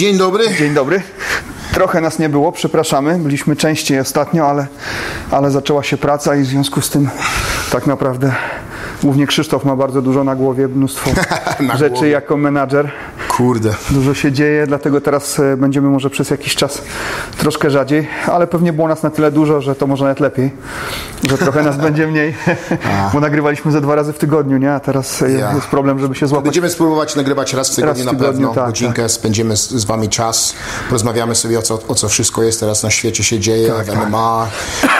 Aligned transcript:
Dzień 0.00 0.18
dobry. 0.18 0.44
Dzień 0.58 0.74
dobry. 0.74 1.02
Trochę 1.74 2.00
nas 2.00 2.18
nie 2.18 2.28
było, 2.28 2.52
przepraszamy. 2.52 3.18
Byliśmy 3.18 3.56
częściej 3.56 4.00
ostatnio, 4.00 4.46
ale, 4.48 4.66
ale 5.30 5.50
zaczęła 5.50 5.82
się 5.82 5.96
praca 5.96 6.36
i 6.36 6.42
w 6.42 6.46
związku 6.46 6.80
z 6.80 6.90
tym 6.90 7.08
tak 7.72 7.86
naprawdę 7.86 8.34
głównie 9.02 9.26
Krzysztof 9.26 9.64
ma 9.64 9.76
bardzo 9.76 10.02
dużo 10.02 10.24
na 10.24 10.34
głowie, 10.36 10.68
mnóstwo 10.68 11.10
Na 11.60 11.76
rzeczy 11.76 11.92
głowie. 11.94 12.08
jako 12.08 12.36
menadżer. 12.36 12.90
Kurde. 13.40 13.74
Dużo 13.90 14.14
się 14.14 14.32
dzieje, 14.32 14.66
dlatego 14.66 15.00
teraz 15.00 15.38
e, 15.40 15.56
będziemy 15.56 15.88
może 15.88 16.10
przez 16.10 16.30
jakiś 16.30 16.54
czas 16.54 16.82
troszkę 17.38 17.70
rzadziej, 17.70 18.08
ale 18.26 18.46
pewnie 18.46 18.72
było 18.72 18.88
nas 18.88 19.02
na 19.02 19.10
tyle 19.10 19.32
dużo, 19.32 19.60
że 19.60 19.74
to 19.74 19.86
może 19.86 20.04
nawet 20.04 20.20
lepiej, 20.20 20.50
że 21.28 21.38
trochę 21.38 21.62
nas 21.62 21.76
będzie 21.86 22.06
mniej, 22.06 22.34
bo 23.12 23.20
nagrywaliśmy 23.20 23.72
ze 23.72 23.80
dwa 23.80 23.94
razy 23.94 24.12
w 24.12 24.18
tygodniu, 24.18 24.58
nie? 24.58 24.72
A 24.72 24.80
teraz 24.80 25.22
e, 25.22 25.30
Ja. 25.32 25.54
jest 25.54 25.66
problem, 25.66 25.98
żeby 26.00 26.14
się 26.14 26.26
złapać. 26.26 26.44
Będziemy 26.44 26.70
spróbować 26.70 27.16
nagrywać 27.16 27.54
raz 27.54 27.70
w 27.72 27.74
tygodniu 27.76 27.94
Raz 27.94 28.02
w 28.02 28.04
na 28.04 28.10
tygodniu, 28.18 28.46
pewno. 28.48 28.54
tak, 28.62 28.66
Godzinkę 28.66 29.08
spędzimy 29.08 29.56
z, 29.56 29.70
z 29.70 29.84
wami 29.84 30.08
czas. 30.08 30.54
Porozmawiamy 30.88 31.34
sobie 31.34 31.58
o 31.58 31.62
co, 31.62 31.78
o 31.88 31.94
co 31.94 32.08
wszystko 32.08 32.42
jest 32.42 32.60
teraz 32.60 32.82
na 32.82 32.90
świecie 32.90 33.24
się 33.24 33.38
dzieje, 33.38 33.68
Tak, 33.72 33.86
w 33.86 34.08
MMA, 34.08 34.46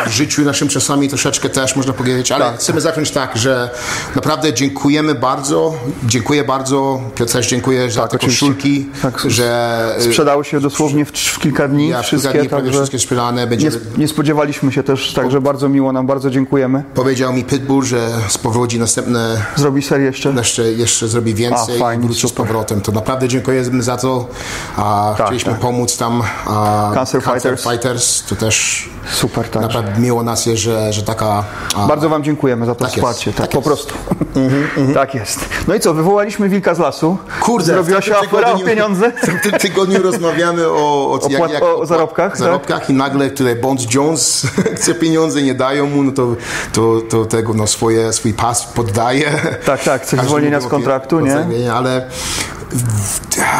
w 0.06 0.10
życiu 0.10 0.42
naszym 0.44 0.68
czasami 0.68 1.08
troszeczkę 1.08 1.48
też 1.48 1.76
można 1.76 1.92
powiedzieć, 1.92 2.32
ale 2.32 2.52
chcemy 2.56 2.80
zacząć 2.80 3.10
tak, 3.10 3.36
że 3.36 3.70
naprawdę 4.14 4.52
dziękujemy 4.52 5.14
bardzo. 5.14 5.74
Dziękuję 6.04 6.44
bardzo. 6.44 7.00
Piotr 7.14 7.32
też 7.32 7.46
dziękuję 7.48 7.90
za 7.90 8.00
Tak, 8.02 8.10
te. 8.10 8.29
Koszulki, 8.30 8.86
Tak. 9.02 9.22
że 9.26 9.94
y, 9.98 10.02
Sprzedało 10.02 10.44
się 10.44 10.60
dosłownie 10.60 11.04
w, 11.04 11.10
w 11.10 11.38
kilka 11.38 11.68
dni 11.68 11.88
ja 11.88 12.02
w 12.02 12.06
kilka 12.06 12.06
wszystkie, 12.18 12.38
dni 12.38 12.48
prawie 12.48 12.70
wszystkie 12.72 12.98
sprzedane. 12.98 13.40
nie, 13.40 13.46
Będziemy, 13.46 13.76
nie 13.98 14.08
spodziewaliśmy 14.08 14.72
się 14.72 14.82
też, 14.82 15.12
także 15.12 15.40
bardzo 15.40 15.68
miło 15.68 15.92
nam, 15.92 16.06
bardzo 16.06 16.30
dziękujemy. 16.30 16.82
Powiedział 16.94 17.32
mi 17.32 17.44
Pitbull, 17.44 17.84
że 17.84 18.08
spowodzi 18.28 18.78
następne 18.78 19.36
Zrobi 19.56 19.82
serię 19.82 20.06
jeszcze? 20.06 20.30
jeszcze, 20.36 20.72
jeszcze 20.72 21.08
zrobi 21.08 21.34
więcej 21.34 21.76
A, 21.76 21.78
fajnie, 21.78 22.04
i 22.04 22.06
wróci 22.06 22.20
z 22.20 22.30
super. 22.30 22.46
powrotem. 22.46 22.80
To 22.80 22.92
naprawdę 22.92 23.28
dziękujemy 23.28 23.82
za 23.82 23.96
to. 23.96 24.28
A 24.76 25.14
Tak, 25.18 25.26
chcieliśmy 25.26 25.52
tak. 25.52 25.60
pomóc 25.60 25.96
tam. 25.96 26.22
A, 26.46 26.90
Cancer 26.94 27.22
Fighters. 27.22 27.62
Fighters. 27.62 28.22
To 28.22 28.36
też 28.36 28.88
Super, 29.12 29.48
tak. 29.48 29.62
naprawdę 29.62 30.00
miło 30.00 30.22
nas 30.22 30.46
jest, 30.46 30.62
że, 30.62 30.92
że 30.92 31.02
taka... 31.02 31.44
A, 31.76 31.86
Bardzo 31.86 32.08
Wam 32.08 32.24
dziękujemy 32.24 32.66
za 32.66 32.74
to 32.74 32.84
Tak 32.84 32.96
jest, 32.96 33.08
wsparcie, 33.08 33.32
tak, 33.32 33.48
tak 33.48 33.50
po 33.50 33.56
jest. 33.58 33.66
prostu. 33.66 33.94
Tak 34.94 35.14
jest. 35.14 35.40
No 35.68 35.74
i 35.74 35.80
co, 35.80 35.94
wywołaliśmy 35.94 36.48
wilka 36.48 36.74
z 36.74 36.78
lasu. 36.78 37.16
Kurde, 37.40 37.66
Zrobiła 37.66 38.00
się 38.14 38.26
afera 38.26 38.52
o 38.52 38.58
pieniądze. 38.58 39.12
W 39.40 39.42
tym 39.42 39.52
tygodniu 39.52 40.02
rozmawiamy 40.02 40.68
o, 40.68 41.10
o, 41.12 41.18
płat- 41.18 41.62
o 41.62 41.86
zarobkach, 41.86 42.32
tak? 42.32 42.38
zarobkach 42.40 42.90
i 42.90 42.92
nagle 42.92 43.30
tutaj 43.30 43.56
Bond 43.56 43.94
Jones 43.94 44.46
chce 44.76 44.94
pieniądze, 44.94 45.42
nie 45.42 45.54
dają 45.54 45.86
mu, 45.86 46.02
no 46.02 46.12
to, 46.12 46.36
to, 46.72 47.00
to 47.10 47.24
tego 47.24 47.54
no, 47.54 47.66
swoje, 47.66 48.12
swój 48.12 48.34
pas 48.34 48.64
poddaje. 48.64 49.30
Tak, 49.64 49.82
tak, 49.82 50.06
coś 50.06 50.10
Każdy 50.10 50.26
zwolnienia 50.26 50.60
z 50.60 50.64
o 50.64 50.68
kontraktu, 50.68 51.20
nie? 51.20 51.72
Ale 51.72 52.06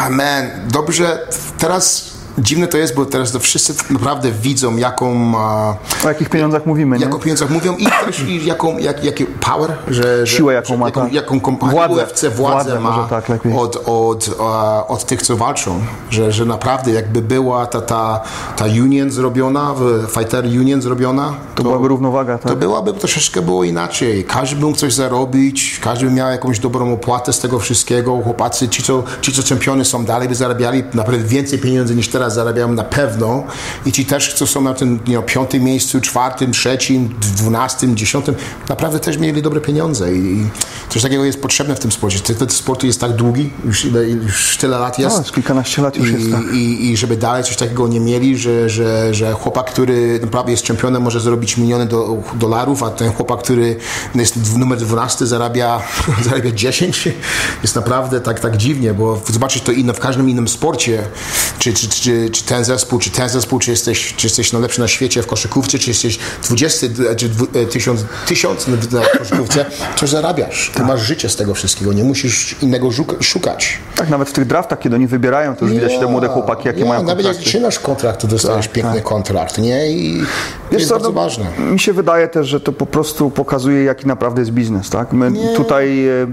man, 0.09 0.49
dobrze, 0.71 1.27
teraz 1.57 2.10
dziwne 2.41 2.67
to 2.67 2.77
jest, 2.77 2.95
bo 2.95 3.05
teraz 3.05 3.31
to 3.31 3.39
wszyscy 3.39 3.73
naprawdę 3.93 4.31
widzą 4.31 4.77
jaką... 4.77 5.33
a, 5.37 5.75
O 6.05 6.07
jakich 6.07 6.29
pieniądzach 6.29 6.65
mówimy, 6.65 6.97
nie? 6.97 7.05
jak 7.05 7.15
o 7.15 7.19
pieniądzach 7.19 7.49
mówią 7.49 7.75
i 7.77 7.85
też 8.05 8.19
i 8.19 8.45
jaką, 8.45 8.77
jak, 8.77 9.03
jaki 9.03 9.25
power, 9.25 9.73
że, 9.87 10.27
Siłę, 10.27 10.53
jaką 10.53 10.67
że, 10.67 10.77
ma, 10.77 10.85
jaką, 10.85 11.01
tak. 11.01 11.13
jaką 11.13 11.39
kompanię 11.39 11.71
Władzę. 11.73 11.93
UFC 11.93 12.25
władzę, 12.25 12.31
Władzę, 12.35 12.79
ma 12.79 13.07
tak 13.09 13.29
od, 13.55 13.83
od, 13.85 14.29
od 14.87 15.05
tych, 15.05 15.21
co 15.21 15.37
walczą, 15.37 15.79
że, 16.09 16.31
że 16.31 16.45
naprawdę 16.45 16.91
jakby 16.91 17.21
była 17.21 17.65
ta, 17.65 17.81
ta, 17.81 18.21
ta 18.55 18.65
union 18.65 19.11
zrobiona, 19.11 19.73
fighter 20.09 20.45
union 20.45 20.81
zrobiona, 20.81 21.33
To 21.55 21.63
byłaby 21.63 21.87
równowaga, 21.87 22.37
tak? 22.37 22.51
to 22.51 22.55
byłaby 22.57 22.93
troszeczkę 22.93 23.41
było 23.41 23.63
inaczej. 23.63 24.23
Każdy 24.23 24.55
by 24.55 24.65
mógł 24.65 24.77
coś 24.77 24.93
zarobić, 24.93 25.79
każdy 25.83 26.05
by 26.05 26.11
miał 26.11 26.29
jakąś 26.31 26.59
dobrą 26.59 26.93
opłatę 26.93 27.33
z 27.33 27.39
tego 27.39 27.59
wszystkiego. 27.59 28.17
Chłopacy, 28.23 28.69
ci 28.69 28.83
co, 28.83 29.03
ci 29.21 29.33
co 29.33 29.43
czempiony 29.43 29.85
są 29.85 30.05
dalej, 30.05 30.29
by 30.29 30.35
zarabiali 30.35 30.83
naprawdę 30.93 31.23
więcej 31.25 31.59
pieniędzy 31.59 31.95
niż 31.95 32.07
teraz 32.07 32.30
zarabiają 32.31 32.73
na 32.73 32.83
pewno. 32.83 33.43
I 33.85 33.91
ci 33.91 34.05
też, 34.05 34.33
co 34.33 34.47
są 34.47 34.61
na 34.61 34.73
tym 34.73 34.99
you 35.07 35.13
know, 35.13 35.25
piątym 35.25 35.63
miejscu, 35.63 36.01
czwartym, 36.01 36.51
trzecim, 36.51 37.15
dwunastym, 37.35 37.95
dziesiątym, 37.95 38.35
naprawdę 38.69 38.99
też 38.99 39.17
mieli 39.17 39.41
dobre 39.41 39.61
pieniądze. 39.61 40.13
I, 40.13 40.45
coś 40.89 41.01
takiego 41.01 41.25
jest 41.25 41.41
potrzebne 41.41 41.75
w 41.75 41.79
tym 41.79 41.91
sporcie. 41.91 42.19
Ten, 42.19 42.49
sport 42.49 42.83
jest 42.83 43.01
tak 43.01 43.13
długi, 43.13 43.49
już, 43.65 43.85
ile, 43.85 44.09
już 44.09 44.57
tyle 44.57 44.79
lat 44.79 44.99
jest. 44.99 45.17
No, 45.17 45.33
kilkanaście 45.33 45.81
lat 45.81 45.97
już 45.97 46.09
I, 46.09 46.13
jest, 46.13 46.31
tak. 46.31 46.53
i, 46.53 46.91
I 46.91 46.97
żeby 46.97 47.17
dalej 47.17 47.43
coś 47.43 47.55
takiego 47.55 47.87
nie 47.87 47.99
mieli, 47.99 48.37
że, 48.37 48.69
że, 48.69 49.13
że 49.13 49.33
chłopak, 49.33 49.71
który 49.71 50.19
naprawdę 50.21 50.51
jest 50.51 50.63
czempionem, 50.63 51.01
może 51.01 51.19
zrobić 51.19 51.57
miliony 51.57 51.85
do, 51.85 52.17
dolarów, 52.33 52.83
a 52.83 52.89
ten 52.89 53.11
chłopak, 53.11 53.39
który 53.39 53.75
jest 54.15 54.57
numer 54.57 54.79
12, 54.79 55.25
zarabia, 55.25 55.81
zarabia 56.25 56.51
10, 56.51 57.09
jest 57.63 57.75
naprawdę 57.75 58.21
tak, 58.21 58.39
tak 58.39 58.57
dziwnie, 58.57 58.93
bo 58.93 59.21
zobaczyć 59.29 59.63
to 59.63 59.71
inno 59.71 59.93
w 59.93 59.99
każdym 59.99 60.29
innym 60.29 60.47
sporcie, 60.47 61.03
czy, 61.59 61.73
czy, 61.73 61.89
czy, 61.89 62.10
czy 62.31 62.43
ten 62.43 62.63
zespół, 62.65 62.99
czy 62.99 63.09
ten 63.09 63.29
zespół, 63.29 63.59
czy 63.59 63.71
jesteś, 63.71 64.13
czy 64.17 64.27
jesteś 64.27 64.53
najlepszy 64.53 64.79
na 64.81 64.87
świecie 64.87 65.23
w 65.23 65.27
koszykówce, 65.27 65.79
czy 65.79 65.89
jesteś 65.89 66.19
20, 66.43 66.87
czy 67.15 67.29
dwu- 67.29 67.47
e, 67.53 67.65
tysiąc, 67.65 68.01
tysiąc 68.25 68.67
na 68.67 69.01
koszykówce, 69.19 69.65
to 69.99 70.07
zarabiasz. 70.07 70.71
Ty 70.75 70.83
masz 70.83 71.01
życie 71.01 71.29
z 71.29 71.35
tego 71.35 71.53
wszystkiego, 71.53 71.93
nie 71.93 72.03
musisz 72.03 72.55
innego 72.61 72.89
szukać. 73.21 73.77
Tak, 73.95 74.09
nawet 74.09 74.29
w 74.29 74.33
tych 74.33 74.45
draftach, 74.47 74.79
kiedy 74.79 74.95
oni 74.95 75.07
wybierają, 75.07 75.55
to 75.55 75.65
już 75.65 75.73
widać 75.73 75.91
te 75.99 76.07
młode 76.07 76.27
chłopaki, 76.27 76.67
jakie 76.67 76.79
ja, 76.79 76.85
mają 76.85 77.03
Nawet 77.03 77.17
jak 77.25 77.25
kontrakty. 77.25 77.49
trzymasz 77.49 77.79
kontrakt, 77.79 78.21
to 78.21 78.27
dostajesz 78.27 78.65
Tak, 78.65 78.73
piękny 78.73 78.95
tak. 78.95 79.03
kontrakt, 79.03 79.57
nie? 79.57 79.91
I 79.91 80.23
to 80.69 80.75
jest 80.75 80.87
co, 80.87 80.93
bardzo 80.95 81.09
no, 81.09 81.15
ważne. 81.21 81.45
Mi 81.59 81.79
się 81.79 81.93
wydaje 81.93 82.27
też, 82.27 82.47
że 82.47 82.59
to 82.59 82.71
po 82.71 82.85
prostu 82.85 83.29
pokazuje, 83.29 83.83
jaki 83.83 84.07
naprawdę 84.07 84.41
jest 84.41 84.51
biznes, 84.51 84.89
tak? 84.89 85.13
My 85.13 85.31
tutaj... 85.55 86.07
E, 86.07 86.27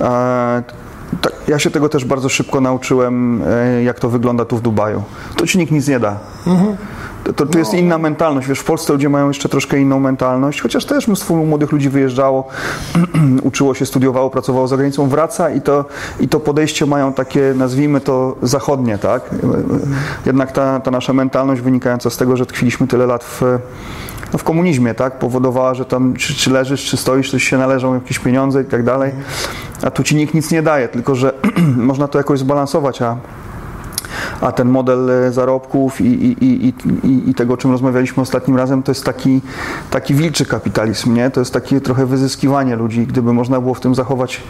e, 0.00 0.85
tak, 1.22 1.32
ja 1.48 1.58
się 1.58 1.70
tego 1.70 1.88
też 1.88 2.04
bardzo 2.04 2.28
szybko 2.28 2.60
nauczyłem, 2.60 3.42
e, 3.46 3.82
jak 3.82 4.00
to 4.00 4.08
wygląda 4.08 4.44
tu 4.44 4.56
w 4.56 4.60
Dubaju. 4.62 5.02
To 5.36 5.46
ci 5.46 5.58
nikt 5.58 5.72
nic 5.72 5.88
nie 5.88 6.00
da. 6.00 6.18
To, 7.24 7.32
to, 7.32 7.46
to 7.46 7.58
jest 7.58 7.72
No. 7.72 7.78
inna 7.78 7.98
mentalność. 7.98 8.48
Wiesz, 8.48 8.58
w 8.58 8.64
Polsce 8.64 8.92
ludzie 8.92 9.08
mają 9.08 9.28
jeszcze 9.28 9.48
troszkę 9.48 9.78
inną 9.78 10.00
mentalność, 10.00 10.60
chociaż 10.60 10.84
też 10.84 11.06
mnóstwo 11.06 11.34
młodych 11.34 11.72
ludzi 11.72 11.88
wyjeżdżało, 11.88 12.48
uczyło 13.42 13.74
się, 13.74 13.86
studiowało, 13.86 14.30
pracowało 14.30 14.68
za 14.68 14.76
granicą, 14.76 15.08
wraca 15.08 15.50
i 15.50 15.60
to, 15.60 15.84
i 16.20 16.28
to 16.28 16.40
podejście 16.40 16.86
mają 16.86 17.12
takie, 17.12 17.54
nazwijmy 17.56 18.00
to, 18.00 18.36
zachodnie, 18.42 18.98
tak? 18.98 19.30
Jednak 20.26 20.52
ta, 20.52 20.80
ta 20.80 20.90
nasza 20.90 21.12
mentalność 21.12 21.62
wynikająca 21.62 22.10
z 22.10 22.16
tego, 22.16 22.36
że 22.36 22.46
tkwiliśmy 22.46 22.86
tyle 22.86 23.06
lat 23.06 23.24
w, 23.24 23.42
no 24.32 24.38
w 24.38 24.44
komunizmie, 24.44 24.94
tak? 24.94 25.18
Powodowała, 25.18 25.74
że 25.74 25.84
tam 25.84 26.14
czy, 26.14 26.34
czy 26.34 26.50
leżysz, 26.50 26.84
czy 26.84 26.96
stoisz, 26.96 27.30
to 27.30 27.38
ci 27.38 27.46
się 27.46 27.58
należą 27.58 27.94
jakieś 27.94 28.18
pieniądze 28.18 28.62
i 28.62 28.64
tak 28.64 28.82
dalej. 28.82 29.12
A 29.82 29.90
tu 29.90 30.02
ci 30.02 30.16
nikt 30.16 30.34
nic 30.34 30.50
nie 30.50 30.62
daje, 30.62 30.88
tylko 30.88 31.14
że 31.14 31.32
można 31.76 32.08
to 32.08 32.18
jakoś 32.18 32.38
zbalansować, 32.38 33.02
a 33.02 33.16
a 34.40 34.52
ten 34.52 34.68
model 34.68 35.10
e, 35.10 35.32
zarobków 35.32 36.00
i, 36.00 36.04
i, 36.04 36.44
i, 36.44 36.74
i, 37.04 37.30
i 37.30 37.34
tego, 37.34 37.54
o 37.54 37.56
czym 37.56 37.70
rozmawialiśmy 37.70 38.22
ostatnim 38.22 38.56
razem, 38.56 38.82
to 38.82 38.90
jest 38.90 39.04
taki, 39.04 39.40
taki 39.90 40.14
wilczy 40.14 40.46
kapitalizm, 40.46 41.14
nie? 41.14 41.30
To 41.30 41.40
jest 41.40 41.52
takie 41.52 41.80
trochę 41.80 42.06
wyzyskiwanie 42.06 42.76
ludzi. 42.76 43.06
Gdyby 43.06 43.32
można 43.32 43.60
było 43.60 43.74
w 43.74 43.80
tym 43.80 43.94
zachować 43.94 44.42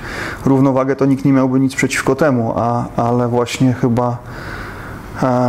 równowagę, 0.44 0.96
to 0.96 1.06
nikt 1.06 1.24
nie 1.24 1.32
miałby 1.32 1.60
nic 1.60 1.74
przeciwko 1.74 2.14
temu, 2.14 2.52
a, 2.56 2.84
ale 2.96 3.28
właśnie 3.28 3.72
chyba 3.72 4.18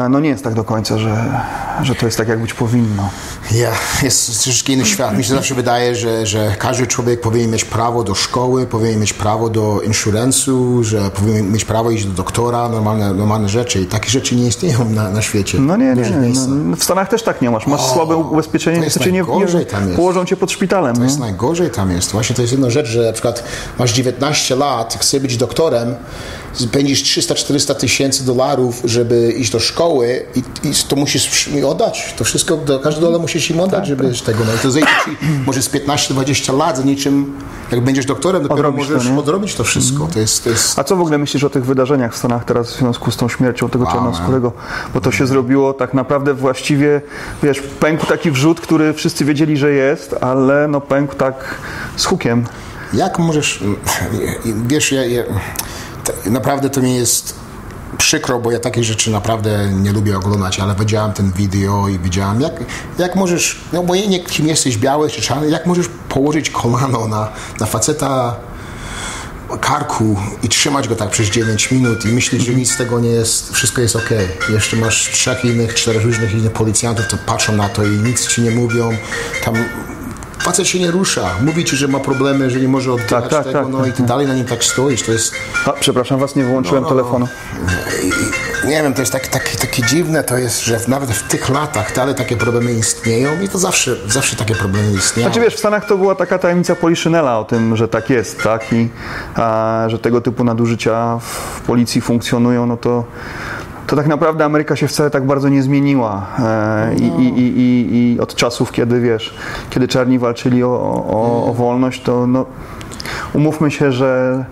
no 0.09 0.19
nie 0.19 0.29
jest 0.29 0.43
tak 0.43 0.53
do 0.53 0.63
końca, 0.63 0.97
że, 0.97 1.41
że 1.81 1.95
to 1.95 2.05
jest 2.05 2.17
tak, 2.17 2.27
jak 2.27 2.41
być 2.41 2.53
powinno. 2.53 3.09
Ja, 3.51 3.71
jest 4.03 4.43
troszeczkę 4.43 4.73
inny 4.73 4.85
świat. 4.85 5.17
Mi 5.17 5.23
się 5.23 5.35
zawsze 5.35 5.55
wydaje, 5.55 5.95
że, 5.95 6.25
że 6.25 6.55
każdy 6.59 6.87
człowiek 6.87 7.21
powinien 7.21 7.51
mieć 7.51 7.65
prawo 7.65 8.03
do 8.03 8.15
szkoły, 8.15 8.65
powinien 8.65 8.99
mieć 8.99 9.13
prawo 9.13 9.49
do 9.49 9.81
insuransu, 9.81 10.83
że 10.83 11.09
powinien 11.09 11.51
mieć 11.51 11.65
prawo 11.65 11.91
iść 11.91 12.05
do 12.05 12.13
doktora, 12.13 12.69
normalne, 12.69 13.13
normalne 13.13 13.49
rzeczy. 13.49 13.81
I 13.81 13.85
takie 13.85 14.09
rzeczy 14.09 14.35
nie 14.35 14.47
istnieją 14.47 14.89
na, 14.89 15.11
na 15.11 15.21
świecie. 15.21 15.59
No 15.59 15.77
nie, 15.77 15.93
nie. 15.95 16.09
No, 16.47 16.75
w 16.75 16.83
Stanach 16.83 17.09
też 17.09 17.23
tak 17.23 17.41
nie 17.41 17.51
masz. 17.51 17.67
Masz 17.67 17.81
słabe 17.81 18.15
ubezpieczenie, 18.15 18.77
to 18.77 18.83
jest 18.83 18.99
cię 18.99 19.11
nie, 19.11 19.23
nie 19.55 19.65
tam 19.65 19.83
jest. 19.83 19.95
położą 19.95 20.25
cię 20.25 20.37
pod 20.37 20.51
szpitalem. 20.51 20.95
To 20.95 21.01
nie? 21.01 21.07
jest 21.07 21.19
najgorzej 21.19 21.69
tam 21.69 21.91
jest. 21.91 22.11
Właśnie 22.11 22.35
to 22.35 22.41
jest 22.41 22.51
jedna 22.51 22.69
rzecz, 22.69 22.87
że 22.87 23.05
na 23.05 23.13
przykład 23.13 23.43
masz 23.79 23.93
19 23.93 24.55
lat, 24.55 24.97
chcesz 25.01 25.21
być 25.21 25.37
doktorem, 25.37 25.95
spędzisz 26.57 27.03
300-400 27.03 27.75
tysięcy 27.75 28.25
dolarów, 28.25 28.81
żeby 28.85 29.31
iść 29.31 29.51
do 29.51 29.59
szkoły 29.59 30.25
i, 30.35 30.39
i 30.67 30.71
to 30.87 30.95
musisz 30.95 31.47
im 31.47 31.65
oddać. 31.65 32.13
To 32.17 32.23
wszystko, 32.23 32.57
do, 32.57 32.79
każdy 32.79 33.01
dolar 33.01 33.21
musisz 33.21 33.49
im 33.49 33.59
oddać, 33.59 33.87
żeby 33.87 34.15
z 34.15 34.21
tego, 34.21 34.39
no 34.45 34.51
to 34.61 34.71
zejdzie 34.71 34.89
ci 35.05 35.17
może 35.45 35.61
z 35.61 35.69
15-20 35.69 36.57
lat, 36.57 36.85
niczym, 36.85 37.33
jak 37.71 37.81
będziesz 37.81 38.05
doktorem, 38.05 38.43
dopiero 38.43 38.59
Odrobisz 38.69 38.87
to, 38.87 38.93
możesz 38.93 39.11
nie? 39.11 39.19
odrobić 39.19 39.55
to 39.55 39.63
wszystko. 39.63 40.07
To 40.13 40.19
jest, 40.19 40.43
to 40.43 40.49
jest 40.49 40.79
A 40.79 40.83
co 40.83 40.95
w 40.95 41.01
ogóle 41.01 41.17
myślisz 41.17 41.43
o 41.43 41.49
tych 41.49 41.65
wydarzeniach 41.65 42.13
w 42.13 42.17
Stanach 42.17 42.45
teraz 42.45 42.73
w 42.73 42.79
związku 42.79 43.11
z 43.11 43.17
tą 43.17 43.29
śmiercią 43.29 43.69
tego 43.69 43.85
czarnoskórego? 43.85 44.51
Bo 44.93 45.01
to 45.01 45.11
się 45.11 45.27
zrobiło 45.27 45.73
tak 45.73 45.93
naprawdę 45.93 46.33
właściwie, 46.33 47.01
wiesz, 47.43 47.61
pękł 47.79 48.05
taki 48.05 48.31
wrzut, 48.31 48.61
który 48.61 48.93
wszyscy 48.93 49.25
wiedzieli, 49.25 49.57
że 49.57 49.71
jest, 49.71 50.15
ale 50.21 50.67
no 50.67 50.81
pękł 50.81 51.15
tak 51.15 51.55
z 51.97 52.05
hukiem. 52.05 52.45
Jak 52.93 53.19
możesz, 53.19 53.63
wiesz, 54.67 54.91
ja, 54.91 55.05
ja, 55.05 55.23
to, 55.23 55.31
naprawdę 56.29 56.69
to 56.69 56.81
mi 56.81 56.95
jest 56.95 57.33
przykro, 57.97 58.39
bo 58.39 58.51
ja 58.51 58.59
takie 58.59 58.83
rzeczy 58.83 59.11
naprawdę 59.11 59.69
nie 59.71 59.91
lubię 59.91 60.17
oglądać, 60.17 60.59
ale 60.59 60.75
widziałem 60.75 61.13
ten 61.13 61.31
wideo 61.31 61.87
i 61.87 61.99
widziałem, 61.99 62.41
jak, 62.41 62.53
jak 62.97 63.15
możesz, 63.15 63.59
no 63.73 63.79
obojętnie 63.79 64.19
kim 64.19 64.47
jesteś, 64.47 64.77
biały 64.77 65.09
czy 65.09 65.21
czarny, 65.21 65.49
jak 65.49 65.65
możesz 65.65 65.89
położyć 66.09 66.49
kolano 66.49 67.07
na, 67.07 67.31
na 67.59 67.65
faceta 67.65 68.35
karku 69.61 70.17
i 70.43 70.49
trzymać 70.49 70.87
go 70.87 70.95
tak 70.95 71.09
przez 71.09 71.29
9 71.29 71.71
minut 71.71 72.05
i 72.05 72.07
myśleć, 72.07 72.45
że 72.45 72.53
nic 72.53 72.71
z 72.71 72.77
tego 72.77 72.99
nie 72.99 73.09
jest, 73.09 73.53
wszystko 73.53 73.81
jest 73.81 73.95
ok. 73.95 74.09
Jeszcze 74.49 74.75
masz 74.75 75.11
trzech 75.11 75.45
innych, 75.45 75.73
czterech 75.73 76.03
różnych 76.03 76.33
innych 76.33 76.51
policjantów, 76.51 77.07
to 77.07 77.17
patrzą 77.25 77.53
na 77.53 77.69
to 77.69 77.83
i 77.83 77.89
nic 77.89 78.27
ci 78.27 78.41
nie 78.41 78.51
mówią. 78.51 78.97
Tam 79.45 79.55
facet 80.39 80.67
się 80.67 80.79
nie 80.79 80.91
rusza. 80.91 81.29
Mówi 81.41 81.65
ci, 81.65 81.75
że 81.75 81.87
ma 81.87 81.99
problemy, 81.99 82.49
że 82.49 82.59
nie 82.59 82.67
może 82.67 82.93
oddychać 82.93 83.29
tak, 83.29 83.43
tego, 83.45 83.59
tak, 83.59 83.69
no 83.69 83.77
tak, 83.79 83.87
i 83.87 83.91
ty 83.91 84.03
dalej 84.03 84.27
na 84.27 84.33
nim 84.33 84.45
tak 84.45 84.63
stoisz. 84.63 85.03
To 85.03 85.11
jest, 85.11 85.33
A, 85.65 85.73
przepraszam 85.73 86.19
was, 86.19 86.35
nie 86.35 86.43
wyłączyłem 86.43 86.83
No, 86.83 86.89
no, 86.89 86.95
no. 86.95 87.01
telefonu. 87.01 87.27
i, 88.03 88.67
nie 88.67 88.83
wiem, 88.83 88.93
to 88.93 89.01
jest 89.01 89.11
tak, 89.11 89.27
tak, 89.27 89.55
takie 89.55 89.83
dziwne 89.83 90.23
to 90.23 90.37
jest, 90.37 90.65
że 90.65 90.79
nawet 90.87 91.11
w 91.11 91.27
tych 91.27 91.49
latach 91.49 91.95
dalej 91.95 92.15
takie 92.15 92.37
problemy 92.37 92.73
istnieją 92.73 93.41
i 93.41 93.49
to 93.49 93.57
zawsze, 93.57 93.95
zawsze 94.07 94.35
takie 94.35 94.55
problemy 94.55 94.93
istnieją. 94.93 95.29
Znaczy 95.29 95.41
wiesz, 95.41 95.55
w 95.55 95.59
Stanach 95.59 95.85
to 95.87 95.97
była 95.97 96.15
taka 96.15 96.39
tajemnica 96.39 96.75
Poliszynela 96.75 97.39
o 97.39 97.43
tym, 97.43 97.75
że 97.75 97.87
tak 97.87 98.09
jest, 98.09 98.43
tak? 98.43 98.73
I 98.73 98.89
a, 99.35 99.85
że 99.87 99.99
tego 99.99 100.21
typu 100.21 100.43
nadużycia 100.43 101.19
w 101.21 101.61
policji 101.61 102.01
funkcjonują, 102.01 102.65
no 102.65 102.77
to, 102.77 103.03
to 103.87 103.95
tak 103.95 104.07
naprawdę 104.07 104.45
Ameryka 104.45 104.75
się 104.75 104.87
wcale 104.87 105.09
tak 105.09 105.25
bardzo 105.25 105.49
nie 105.49 105.63
zmieniła. 105.63 106.27
E, 106.39 106.95
i, 106.95 107.03
i, 107.03 107.39
i, 107.39 107.59
i, 107.59 108.13
I 108.13 108.19
od 108.19 108.35
czasów, 108.35 108.71
kiedy 108.71 109.01
wiesz, 109.01 109.35
kiedy 109.69 109.87
czarni 109.87 110.19
walczyli 110.19 110.63
o, 110.63 110.69
o, 111.09 111.45
o 111.49 111.53
wolność, 111.53 112.03
to 112.03 112.27
no, 112.27 112.45
umówmy 113.33 113.71
się, 113.71 113.91
że 113.91 114.45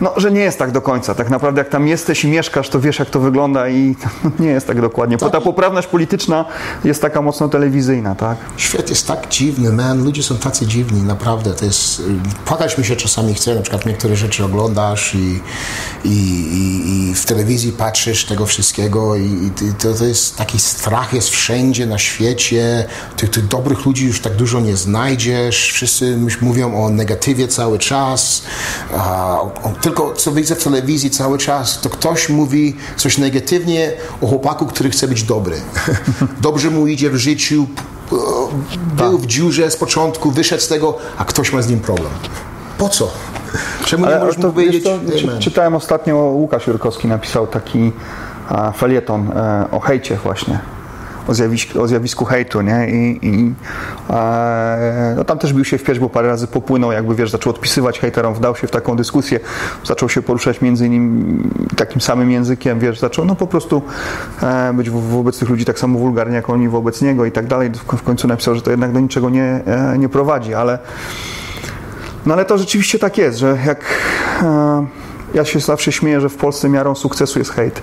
no, 0.00 0.12
że 0.16 0.32
nie 0.32 0.40
jest 0.40 0.58
tak 0.58 0.70
do 0.70 0.80
końca. 0.80 1.14
Tak 1.14 1.30
naprawdę 1.30 1.60
jak 1.60 1.68
tam 1.68 1.86
jesteś 1.86 2.24
i 2.24 2.28
mieszkasz, 2.28 2.68
to 2.68 2.80
wiesz 2.80 2.98
jak 2.98 3.10
to 3.10 3.20
wygląda 3.20 3.68
i 3.68 3.96
nie 4.38 4.48
jest 4.48 4.66
tak 4.66 4.80
dokładnie. 4.80 5.16
Bo 5.16 5.30
ta 5.30 5.40
poprawność 5.40 5.88
polityczna 5.88 6.44
jest 6.84 7.02
taka 7.02 7.22
mocno 7.22 7.48
telewizyjna, 7.48 8.14
tak? 8.14 8.38
Świat 8.56 8.90
jest 8.90 9.06
tak 9.06 9.28
dziwny, 9.28 9.72
man. 9.72 10.04
Ludzie 10.04 10.22
są 10.22 10.36
tacy 10.36 10.66
dziwni, 10.66 11.02
naprawdę. 11.02 11.54
To 11.54 11.64
jest, 11.64 12.02
płakać 12.44 12.78
mi 12.78 12.84
się 12.84 12.96
czasami 12.96 13.34
chce, 13.34 13.54
na 13.54 13.62
przykład 13.62 13.86
niektóre 13.86 14.16
rzeczy 14.16 14.44
oglądasz 14.44 15.14
i, 15.14 15.40
i, 16.04 16.08
i, 16.08 17.10
i 17.10 17.14
w 17.14 17.24
telewizji 17.24 17.72
patrzysz 17.72 18.24
tego 18.24 18.46
wszystkiego 18.46 19.16
i, 19.16 19.50
to, 19.78 19.94
to 19.94 20.04
jest 20.04 20.36
taki 20.36 20.58
strach 20.58 21.12
jest 21.12 21.30
wszędzie 21.30 21.86
na 21.86 21.98
świecie. 21.98 22.86
Tych, 23.16 23.30
tych 23.30 23.48
dobrych 23.48 23.86
ludzi 23.86 24.06
już 24.06 24.20
tak 24.20 24.36
dużo 24.36 24.60
nie 24.60 24.76
znajdziesz. 24.76 25.72
Wszyscy 25.72 26.18
mówią 26.40 26.84
o 26.84 26.90
negatywie 26.90 27.48
cały 27.48 27.78
czas. 27.78 28.42
A, 28.96 29.40
o, 29.40 29.72
tylko 29.84 30.14
co 30.14 30.32
widzę 30.32 30.54
w 30.54 30.64
telewizji 30.64 31.10
cały 31.10 31.38
czas, 31.38 31.80
to 31.80 31.90
ktoś 31.90 32.28
mówi 32.28 32.76
coś 32.96 33.18
negatywnie 33.18 33.92
o 34.20 34.26
chłopaku, 34.26 34.66
który 34.66 34.90
chce 34.90 35.08
być 35.08 35.22
dobry. 35.22 35.56
Dobrze 36.40 36.70
mu 36.70 36.86
idzie 36.86 37.10
w 37.10 37.16
życiu, 37.16 37.66
był 38.96 39.18
w 39.18 39.26
dziurze 39.26 39.70
z 39.70 39.76
początku, 39.76 40.30
wyszedł 40.30 40.62
z 40.62 40.68
tego, 40.68 40.98
a 41.18 41.24
ktoś 41.24 41.52
ma 41.52 41.62
z 41.62 41.68
nim 41.68 41.80
problem. 41.80 42.10
Po 42.78 42.88
co? 42.88 43.10
Czemu 43.84 44.06
nie 44.06 44.18
możesz 44.18 44.36
to, 44.36 44.42
powiedzieć, 44.42 44.84
czy, 45.18 45.38
czytałem 45.38 45.74
ostatnio, 45.74 46.16
Łukasz 46.16 46.66
Jurkowski 46.66 47.08
napisał 47.08 47.46
taki 47.46 47.92
felieton 48.76 49.30
e, 49.30 49.68
o 49.70 49.80
hejcie 49.80 50.16
właśnie, 50.16 50.58
o 51.28 51.34
zjawisku, 51.34 51.82
o 51.82 51.88
zjawisku 51.88 52.24
hejtu, 52.24 52.60
nie? 52.60 52.88
I, 52.90 53.26
i 53.26 53.54
e, 54.10 55.14
no 55.16 55.24
tam 55.24 55.38
też 55.38 55.52
bił 55.52 55.64
się 55.64 55.78
w 55.78 55.82
pierś, 55.82 55.98
bo 55.98 56.08
parę 56.08 56.28
razy 56.28 56.46
popłynął, 56.46 56.92
jakby 56.92 57.14
wiesz, 57.14 57.30
zaczął 57.30 57.50
odpisywać 57.50 58.00
hejterom, 58.00 58.34
wdał 58.34 58.56
się 58.56 58.66
w 58.66 58.70
taką 58.70 58.96
dyskusję, 58.96 59.40
zaczął 59.84 60.08
się 60.08 60.22
poruszać 60.22 60.60
między 60.60 60.86
innymi 60.86 61.42
takim 61.76 62.00
samym 62.00 62.30
językiem, 62.30 62.78
wiesz, 62.78 62.98
zaczął 62.98 63.24
no 63.24 63.34
po 63.34 63.46
prostu 63.46 63.82
e, 64.42 64.72
być 64.74 64.90
wo- 64.90 65.00
wobec 65.00 65.38
tych 65.38 65.48
ludzi 65.48 65.64
tak 65.64 65.78
samo 65.78 65.98
wulgarnie, 65.98 66.36
jak 66.36 66.50
oni 66.50 66.68
wobec 66.68 67.02
niego 67.02 67.24
i 67.24 67.32
tak 67.32 67.46
dalej. 67.46 67.70
W, 67.70 67.96
w 67.96 68.02
końcu 68.02 68.28
napisał, 68.28 68.54
że 68.54 68.62
to 68.62 68.70
jednak 68.70 68.92
do 68.92 69.00
niczego 69.00 69.30
nie, 69.30 69.60
e, 69.66 69.98
nie 69.98 70.08
prowadzi, 70.08 70.54
ale 70.54 70.78
no 72.26 72.34
ale 72.34 72.44
to 72.44 72.58
rzeczywiście 72.58 72.98
tak 72.98 73.18
jest, 73.18 73.38
że 73.38 73.58
jak. 73.66 73.84
E, 74.42 74.86
ja 75.34 75.44
się 75.44 75.60
zawsze 75.60 75.92
śmieję, 75.92 76.20
że 76.20 76.28
w 76.28 76.36
Polsce 76.36 76.68
miarą 76.68 76.94
sukcesu 76.94 77.38
jest 77.38 77.50
hejt. 77.50 77.82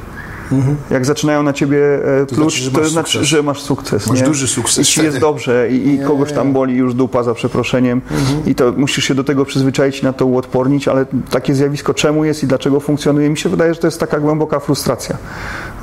Jak 0.92 1.06
zaczynają 1.06 1.44
na 1.44 1.54
ciebie 1.54 1.78
e, 2.22 2.26
pluć, 2.26 2.38
znaczy, 2.38 2.64
że 2.64 2.72
to 2.72 2.80
masz 2.80 2.92
znaczy, 2.92 3.12
sukces. 3.12 3.28
że 3.28 3.44
masz 3.44 3.62
sukces. 3.62 4.08
Masz 4.08 4.20
nie? 4.20 4.26
duży 4.26 4.48
sukces 4.48 4.90
I 4.90 4.92
ci 4.92 5.04
jest 5.04 5.18
dobrze 5.18 5.70
i, 5.72 5.94
i 5.94 6.00
kogoś 6.00 6.34
tam 6.34 6.54
boli 6.54 6.76
już 6.76 6.94
dupa 6.94 7.24
za 7.24 7.34
przeproszeniem 7.34 8.02
i 8.46 8.56
to 8.56 8.74
musisz 8.78 9.06
się 9.06 9.16
do 9.16 9.24
tego 9.24 9.46
przyzwyczaić 9.46 10.00
i 10.00 10.04
na 10.04 10.14
to 10.14 10.26
uodpornić, 10.26 10.88
ale 10.88 11.06
takie 11.32 11.56
zjawisko 11.56 11.94
czemu 11.94 12.26
jest 12.26 12.44
i 12.44 12.48
dlaczego 12.48 12.80
funkcjonuje, 12.80 13.30
mi 13.30 13.38
się 13.38 13.50
wydaje, 13.50 13.74
że 13.74 13.80
to 13.80 13.88
jest 13.88 14.00
taka 14.00 14.20
głęboka 14.20 14.60
frustracja. 14.60 15.18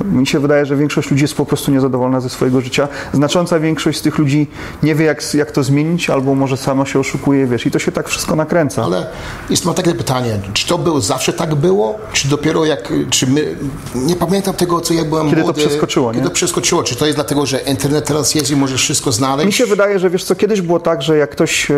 Mi 0.05 0.27
się 0.27 0.39
wydaje, 0.39 0.65
że 0.65 0.75
większość 0.75 1.11
ludzi 1.11 1.23
jest 1.23 1.35
po 1.35 1.45
prostu 1.45 1.71
niezadowolona 1.71 2.19
ze 2.19 2.29
swojego 2.29 2.61
życia. 2.61 2.87
Znacząca 3.13 3.59
większość 3.59 3.99
z 3.99 4.01
tych 4.01 4.17
ludzi 4.17 4.47
nie 4.83 4.95
wie, 4.95 5.05
jak, 5.05 5.33
jak 5.33 5.51
to 5.51 5.63
zmienić, 5.63 6.09
albo 6.09 6.35
może 6.35 6.57
sama 6.57 6.85
się 6.85 6.99
oszukuje, 6.99 7.47
wiesz, 7.47 7.65
i 7.65 7.71
to 7.71 7.79
się 7.79 7.91
tak 7.91 8.09
wszystko 8.09 8.35
nakręca. 8.35 8.83
Ale 8.83 9.07
jest 9.49 9.65
mam 9.65 9.75
takie 9.75 9.93
pytanie, 9.95 10.39
czy 10.53 10.67
to 10.67 10.77
było 10.77 11.01
zawsze 11.01 11.33
tak 11.33 11.55
było, 11.55 11.99
czy 12.13 12.27
dopiero 12.27 12.65
jak, 12.65 12.93
czy 13.09 13.27
my, 13.27 13.55
nie 13.95 14.15
pamiętam 14.15 14.53
tego, 14.59 14.81
co 14.81 14.93
jak 14.93 15.09
byłem 15.09 15.29
Kiedy 15.29 15.41
to 15.41 15.47
młody. 15.47 15.61
przeskoczyło, 15.61 16.09
Kiedy 16.11 16.21
nie? 16.23 16.27
to 16.29 16.33
przeskoczyło, 16.33 16.83
czy 16.83 16.95
to 16.95 17.05
jest 17.05 17.17
dlatego, 17.17 17.45
że 17.45 17.57
internet 17.59 18.05
teraz 18.05 18.35
jest 18.35 18.51
i 18.51 18.55
możesz 18.55 18.81
wszystko 18.81 19.11
znaleźć? 19.11 19.45
Mi 19.45 19.53
się 19.53 19.65
wydaje, 19.65 19.99
że 19.99 20.09
wiesz 20.09 20.23
co, 20.23 20.35
kiedyś 20.35 20.61
było 20.61 20.79
tak, 20.79 21.01
że 21.01 21.17
jak 21.17 21.29
ktoś, 21.29 21.71
e, 21.71 21.75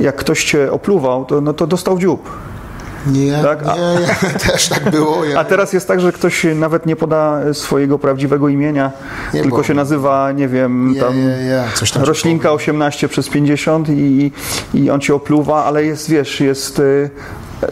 jak 0.00 0.16
ktoś 0.16 0.44
cię 0.44 0.72
opluwał, 0.72 1.24
to, 1.24 1.40
no 1.40 1.52
to 1.54 1.66
dostał 1.66 1.98
dziób. 1.98 2.30
Nie, 3.06 3.38
Tak, 3.42 3.64
nie, 3.64 4.38
też 4.50 4.68
tak 4.68 4.90
było. 4.90 5.24
Ja, 5.24 5.38
A 5.38 5.44
teraz 5.44 5.72
jest 5.72 5.88
tak, 5.88 6.00
że 6.00 6.12
ktoś 6.12 6.46
nawet 6.54 6.86
nie 6.86 6.96
poda 6.96 7.40
swojego 7.52 7.98
prawdziwego 7.98 8.48
imienia, 8.48 8.92
Nie, 9.34 9.42
tylko 9.42 9.62
się 9.62 9.74
nazywa, 9.74 10.32
nie 10.32 10.48
wiem, 10.48 10.94
tam 11.00 11.14
coś 11.74 11.90
tam 11.90 12.02
roślinka 12.02 12.52
18 12.52 13.08
przez 13.08 13.28
50 13.28 13.88
i, 13.88 14.32
i 14.74 14.90
on 14.90 15.00
cię 15.00 15.14
opluwa, 15.14 15.64
ale 15.64 15.84
jest, 15.84 16.10
wiesz, 16.10 16.40
jest... 16.40 16.82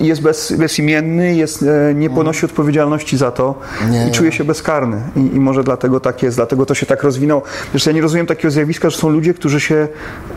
Jest 0.01 0.23
bez, 0.23 0.53
bezimienny, 0.53 1.37
jest, 1.37 1.63
e, 1.63 1.95
nie 1.95 2.11
ponosi 2.11 2.47
odpowiedzialności 2.47 3.17
za 3.17 3.31
to 3.31 3.55
Nie. 3.91 4.09
i 4.09 4.13
czuje 4.13 4.33
się 4.33 4.45
bezkarny. 4.45 5.03
I, 5.17 5.21
I 5.21 5.41
może 5.41 5.65
dlatego 5.65 6.01
tak 6.01 6.23
jest, 6.23 6.37
dlatego 6.37 6.67
to 6.67 6.75
się 6.75 6.87
tak 6.87 7.03
rozwinął. 7.03 7.43
Wiesz, 7.75 7.87
ja 7.87 7.93
nie 7.93 8.01
rozumiem 8.01 8.27
takiego 8.27 8.51
zjawiska, 8.51 8.91
że 8.91 8.99
są 8.99 9.09
ludzie, 9.09 9.35
którzy 9.35 9.61
się, 9.61 9.89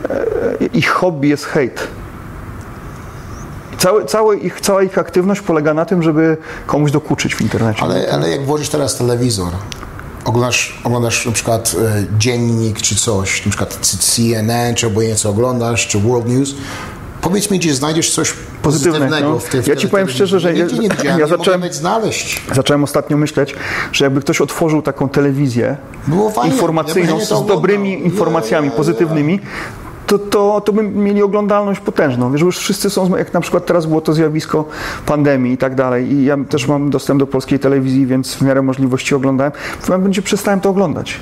e, 0.09 0.65
ich 0.73 0.89
hobby 0.89 1.27
jest 1.27 1.45
hejt. 1.45 1.87
Cały, 3.77 4.05
cały 4.05 4.37
ich, 4.37 4.61
cała 4.61 4.83
ich 4.83 4.97
aktywność 4.97 5.41
polega 5.41 5.73
na 5.73 5.85
tym, 5.85 6.03
żeby 6.03 6.37
komuś 6.65 6.91
dokuczyć 6.91 7.35
w 7.35 7.41
internecie. 7.41 7.81
Ale, 7.81 8.09
ale 8.11 8.29
jak 8.29 8.45
włożysz 8.45 8.69
teraz 8.69 8.97
telewizor, 8.97 9.53
oglądasz, 10.25 10.81
oglądasz 10.83 11.25
na 11.25 11.31
przykład 11.31 11.75
e, 11.81 12.03
dziennik 12.19 12.81
czy 12.81 12.95
coś, 12.95 13.45
na 13.45 13.49
przykład 13.49 13.77
CNN, 13.81 14.75
czy 14.75 14.87
obojętnie 14.87 15.19
co 15.19 15.29
oglądasz, 15.29 15.87
czy 15.87 15.99
World 15.99 16.27
News, 16.27 16.55
powiedz 17.21 17.51
mi, 17.51 17.59
gdzie 17.59 17.73
znajdziesz 17.73 18.11
coś 18.11 18.33
pozytywnego 18.73 19.29
no. 19.29 19.39
w 19.39 19.49
w 19.49 19.67
Ja 19.67 19.75
ci 19.75 19.89
powiem 19.89 20.09
szczerze, 20.09 20.39
że 20.39 20.53
ja- 20.53 20.65
ja 21.17 21.27
zacząłem-. 21.27 21.61
Zacząłem 22.53 22.83
ostatnio 22.83 23.17
myśleć, 23.17 23.55
że 23.91 24.05
jakby 24.05 24.21
ktoś 24.21 24.41
otworzył 24.41 24.81
taką 24.81 25.09
telewizję 25.09 25.77
fajnie. 26.31 26.49
Ja 26.49 26.53
informacyjną 26.53 27.17
bym 27.17 27.25
z 27.25 27.45
dobrymi 27.45 28.05
informacjami 28.05 28.71
pozytywnymi, 28.71 29.39
to, 30.07 30.19
to, 30.19 30.61
to 30.61 30.73
by 30.73 30.83
mieli 30.83 31.23
oglądalność 31.23 31.79
potężną. 31.79 32.31
Wiesz, 32.31 32.41
już 32.41 32.57
wszyscy 32.57 32.89
są, 32.89 33.17
jak 33.17 33.33
na 33.33 33.41
przykład 33.41 33.65
teraz 33.65 33.85
było 33.85 34.01
to 34.01 34.13
zjawisko 34.13 34.65
pandemii 35.05 35.53
i 35.53 35.57
tak 35.57 35.75
dalej 35.75 36.11
i 36.13 36.25
ja 36.25 36.37
też 36.49 36.67
mam 36.67 36.89
dostęp 36.89 37.19
do 37.19 37.27
polskiej 37.27 37.59
telewizji, 37.59 38.05
więc 38.05 38.33
w 38.33 38.41
miarę 38.41 38.61
możliwości 38.61 39.15
oglądałem. 39.15 39.51
W 39.51 39.77
pewnym 39.77 39.99
momencie 39.99 40.21
przestałem 40.21 40.59
to 40.59 40.69
oglądać. 40.69 41.19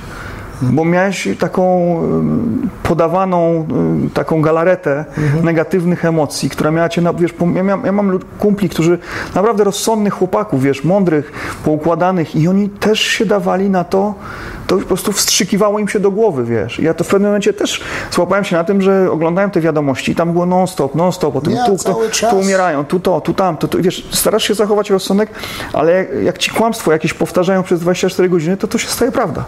Bo 0.61 0.85
miałeś 0.85 1.27
taką 1.39 1.95
podawaną 2.83 3.67
taką 4.13 4.41
galaretę 4.41 5.05
negatywnych 5.43 6.05
emocji, 6.05 6.49
która 6.49 6.71
miała 6.71 6.89
cię, 6.89 7.01
na, 7.01 7.13
wiesz, 7.13 7.33
ja, 7.55 7.77
ja 7.85 7.91
mam 7.91 8.19
kumpli, 8.39 8.69
którzy 8.69 8.99
naprawdę 9.35 9.63
rozsądnych 9.63 10.13
chłopaków, 10.13 10.63
wiesz, 10.63 10.83
mądrych, 10.83 11.31
poukładanych 11.63 12.35
i 12.35 12.47
oni 12.47 12.69
też 12.69 12.99
się 12.99 13.25
dawali 13.25 13.69
na 13.69 13.83
to, 13.83 14.13
to 14.67 14.77
po 14.77 14.85
prostu 14.85 15.11
wstrzykiwało 15.11 15.79
im 15.79 15.87
się 15.87 15.99
do 15.99 16.11
głowy, 16.11 16.43
wiesz. 16.43 16.79
Ja 16.79 16.93
to 16.93 17.03
w 17.03 17.07
pewnym 17.07 17.29
momencie 17.29 17.53
też 17.53 17.81
złapałem 18.11 18.43
się 18.43 18.55
na 18.55 18.63
tym, 18.63 18.81
że 18.81 19.11
oglądałem 19.11 19.51
te 19.51 19.61
wiadomości 19.61 20.11
i 20.11 20.15
tam 20.15 20.33
było 20.33 20.45
non-stop, 20.45 20.95
non-stop 20.95 21.35
o 21.35 21.41
tym, 21.41 21.53
Nie, 21.53 21.65
tu, 21.65 21.77
tu, 22.29 22.37
umierają, 22.37 22.85
tu 22.85 22.99
to, 22.99 23.21
tu 23.21 23.33
tamto, 23.33 23.67
tu, 23.67 23.81
wiesz, 23.81 24.07
starasz 24.11 24.43
się 24.43 24.53
zachować 24.53 24.89
rozsądek, 24.89 25.29
ale 25.73 25.91
jak, 25.91 26.07
jak 26.23 26.37
ci 26.37 26.51
kłamstwo 26.51 26.91
jakieś 26.91 27.13
powtarzają 27.13 27.63
przez 27.63 27.79
24 27.79 28.29
godziny, 28.29 28.57
to 28.57 28.67
to 28.67 28.77
się 28.77 28.87
staje 28.87 29.11
prawda. 29.11 29.45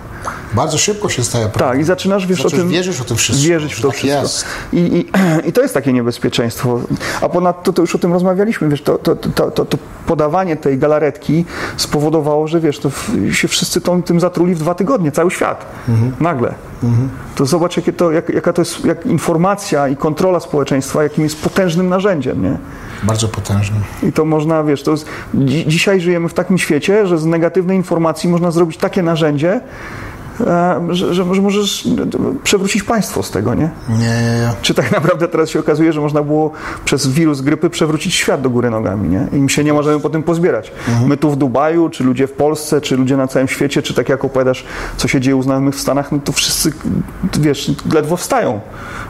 Bardzo 0.53 0.77
szybko 0.77 1.09
się 1.09 1.23
staje 1.23 1.49
prawdą. 1.49 1.71
Tak, 1.71 1.79
i 1.81 1.83
zaczynasz, 1.83 2.27
wiesz, 2.27 2.37
Zaczynasz 2.37 2.53
o 2.53 2.57
tym... 2.57 2.69
wierzyć 2.69 3.01
o 3.01 3.03
tym 3.03 3.17
wszystko, 3.17 3.47
Wierzyć 3.47 3.73
w 3.73 3.81
to 3.81 3.87
tak 3.87 3.97
wszystko. 3.97 4.21
jest. 4.21 4.45
I, 4.73 4.77
i, 4.77 5.05
I 5.49 5.53
to 5.53 5.61
jest 5.61 5.73
takie 5.73 5.93
niebezpieczeństwo. 5.93 6.79
A 7.21 7.29
ponadto 7.29 7.73
to 7.73 7.81
już 7.81 7.95
o 7.95 7.97
tym 7.97 8.13
rozmawialiśmy, 8.13 8.69
wiesz, 8.69 8.81
to, 8.81 8.97
to, 8.97 9.15
to, 9.15 9.51
to, 9.51 9.65
to 9.65 9.77
podawanie 10.07 10.55
tej 10.55 10.77
galaretki 10.77 11.45
spowodowało, 11.77 12.47
że 12.47 12.59
wiesz, 12.59 12.79
to 12.79 12.89
się 13.31 13.47
wszyscy 13.47 13.81
tą, 13.81 14.03
tym 14.03 14.19
zatruli 14.19 14.55
w 14.55 14.59
dwa 14.59 14.75
tygodnie, 14.75 15.06
cały 15.11 15.31
świat. 15.31 15.65
Mhm. 15.89 16.11
Nagle. 16.19 16.53
To 17.35 17.45
zobacz, 17.45 17.77
jakie 17.77 17.93
to, 17.93 18.11
jak, 18.11 18.29
jaka 18.29 18.53
to 18.53 18.61
jest 18.61 18.85
jak 18.85 19.05
informacja 19.05 19.87
i 19.87 19.95
kontrola 19.97 20.39
społeczeństwa, 20.39 21.03
jakim 21.03 21.23
jest 21.23 21.41
potężnym 21.41 21.89
narzędziem, 21.89 22.43
nie? 22.43 22.57
Bardzo 23.03 23.27
potężny. 23.27 23.77
I 24.03 24.11
to 24.13 24.25
można, 24.25 24.63
wiesz, 24.63 24.83
to 24.83 24.91
jest, 24.91 25.05
dzi- 25.35 25.65
dzisiaj 25.67 26.01
żyjemy 26.01 26.29
w 26.29 26.33
takim 26.33 26.57
świecie, 26.57 27.07
że 27.07 27.17
z 27.17 27.25
negatywnej 27.25 27.77
informacji 27.77 28.29
można 28.29 28.51
zrobić 28.51 28.77
takie 28.77 29.03
narzędzie, 29.03 29.61
że, 30.89 31.13
że, 31.13 31.35
że 31.35 31.41
możesz 31.41 31.85
e, 31.85 31.89
przewrócić 32.43 32.83
państwo 32.83 33.23
z 33.23 33.31
tego, 33.31 33.53
nie? 33.53 33.69
Nie, 33.89 33.95
nie, 33.97 34.05
nie. 34.05 34.49
Czy 34.61 34.73
tak 34.73 34.91
naprawdę 34.91 35.27
teraz 35.27 35.49
się 35.49 35.59
okazuje, 35.59 35.93
że 35.93 36.01
można 36.01 36.23
było 36.23 36.51
przez 36.85 37.07
wirus 37.07 37.41
grypy 37.41 37.69
przewrócić 37.69 38.13
świat 38.15 38.41
do 38.41 38.49
góry 38.49 38.69
nogami, 38.69 39.09
nie? 39.09 39.27
I 39.33 39.35
my 39.41 39.49
się 39.49 39.63
nie 39.63 39.73
możemy 39.73 39.99
po 39.99 40.09
tym 40.09 40.23
pozbierać. 40.23 40.71
My 41.05 41.17
tu 41.17 41.31
w 41.31 41.35
Dubaju, 41.35 41.89
czy 41.89 42.03
ludzie 42.03 42.27
w 42.27 42.31
Polsce, 42.31 42.81
czy 42.81 42.97
ludzie 42.97 43.17
na 43.17 43.27
całym 43.27 43.47
świecie, 43.47 43.81
czy 43.81 43.93
tak 43.93 44.09
jak 44.09 44.25
opowiadasz, 44.25 44.65
co 44.97 45.07
się 45.07 45.21
dzieje 45.21 45.35
u 45.35 45.43
znajomych 45.43 45.75
w 45.75 45.79
Stanach, 45.79 46.11
no 46.11 46.19
to 46.23 46.31
wszyscy, 46.31 46.71
wiesz, 47.39 47.71
ledwo 47.93 48.17
wstają. 48.17 48.59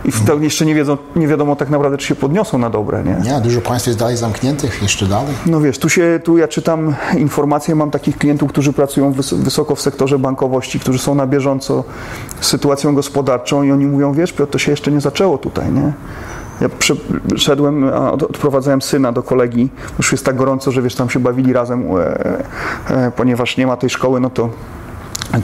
I 0.05 0.12
w 0.12 0.25
to 0.25 0.38
jeszcze 0.38 0.65
nie, 0.65 0.75
wiedzą, 0.75 0.98
nie 1.15 1.27
wiadomo 1.27 1.55
tak 1.55 1.69
naprawdę, 1.69 1.98
czy 1.98 2.07
się 2.07 2.15
podniosą 2.15 2.57
na 2.57 2.69
dobre, 2.69 3.03
nie? 3.03 3.31
Nie, 3.31 3.41
dużo 3.41 3.62
państw 3.62 3.88
jest 3.88 4.00
dalej 4.00 4.17
zamkniętych, 4.17 4.81
jeszcze 4.81 5.05
dalej. 5.05 5.34
No 5.46 5.62
wiesz, 5.62 5.79
tu 5.79 5.89
się, 5.89 6.19
tu 6.24 6.38
ja 6.38 6.48
czytam 6.48 6.96
informacje, 7.17 7.75
mam 7.75 7.91
takich 7.91 8.17
klientów, 8.17 8.50
którzy 8.50 8.74
pracują 8.74 9.12
wys- 9.12 9.36
wysoko 9.36 9.75
w 9.75 9.81
sektorze 9.81 10.19
bankowości, 10.19 10.79
którzy 10.79 11.00
są 11.00 11.15
na 11.18 11.28
bieżąco 11.28 11.84
sytuacją 12.42 12.96
gospodarczą 12.96 13.64
i 13.64 13.72
oni 13.72 13.86
mówią, 13.86 14.14
wiesz, 14.14 14.34
Piotr, 14.34 14.52
to 14.52 14.58
się 14.58 14.72
jeszcze 14.72 14.92
nie 14.92 15.02
zaczęło 15.02 15.38
tutaj, 15.38 15.72
nie? 15.72 15.94
Ja 16.62 16.70
przyszedłem, 16.70 17.84
odprowadzałem 17.94 18.82
syna 18.82 19.12
do 19.12 19.24
kolegi, 19.24 19.70
już 19.98 20.12
jest 20.12 20.26
tak 20.26 20.36
gorąco, 20.36 20.72
że 20.72 20.82
wiesz, 20.82 20.96
tam 20.96 21.10
się 21.10 21.20
bawili 21.20 21.54
razem, 21.54 21.86
e, 21.98 22.44
e, 22.90 23.12
ponieważ 23.12 23.58
nie 23.58 23.68
ma 23.68 23.78
tej 23.78 23.90
szkoły, 23.90 24.20
no 24.20 24.30
to 24.30 24.50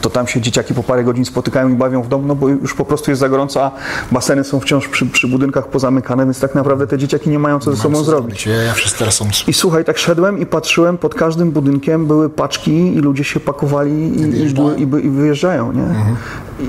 to 0.02 0.10
tam 0.10 0.28
się 0.28 0.42
dzieciaki 0.42 0.74
po 0.74 0.84
parę 0.84 1.04
godzin 1.04 1.26
spotykają 1.26 1.70
i 1.70 1.74
bawią 1.76 2.02
w 2.04 2.08
domu, 2.08 2.28
no 2.28 2.36
bo 2.36 2.48
już 2.50 2.74
po 2.74 2.86
prostu 2.86 3.12
jest 3.12 3.20
za 3.20 3.30
gorąco, 3.30 3.64
a 3.64 3.72
baseny 4.12 4.44
są 4.44 4.60
wciąż 4.60 4.88
przy, 4.88 5.06
przy 5.06 5.28
budynkach 5.28 5.68
pozamykane, 5.68 6.24
więc 6.26 6.40
tak 6.40 6.56
naprawdę 6.56 6.88
te 6.88 6.98
dzieciaki 6.98 7.30
nie 7.30 7.40
mają 7.40 7.60
co 7.60 7.72
ze 7.72 7.78
sobą 7.82 7.96
Co 7.98 8.04
zrobić. 8.04 8.46
Ja, 8.46 8.56
ja 8.56 8.74
wszyscy 8.74 9.00
teraz 9.00 9.14
są... 9.16 9.26
I 9.48 9.54
słuchaj, 9.54 9.86
tak 9.86 9.98
szedłem 9.98 10.40
i 10.40 10.46
patrzyłem, 10.46 10.98
pod 10.98 11.16
każdym 11.16 11.52
budynkiem 11.52 12.06
były 12.06 12.30
paczki 12.30 12.72
i 12.96 13.00
ludzie 13.00 13.24
się 13.24 13.40
pakowali 13.40 13.92
i, 13.92 14.22
i, 14.42 14.50
były, 14.54 14.76
i, 14.76 14.88
by- 14.88 15.02
i 15.02 15.10
wyjeżdżają, 15.10 15.72
nie? 15.72 15.84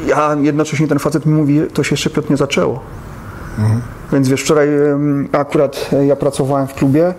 I 0.08 0.12
A 0.12 0.34
jednocześnie 0.40 0.88
ten 0.88 0.98
facet 0.98 1.26
mi 1.26 1.32
mówi, 1.34 1.60
to 1.74 1.82
się 1.84 1.92
jeszcze 1.92 2.10
Piotr 2.10 2.30
nie 2.30 2.36
zaczęło. 2.36 2.80
Więc 4.14 4.28
wiesz, 4.28 4.42
wczoraj 4.42 4.68
akurat 5.32 5.90
e, 5.92 6.06
ja 6.06 6.16
pracowałem 6.16 6.66
w 6.66 6.74
klubie, 6.74 7.14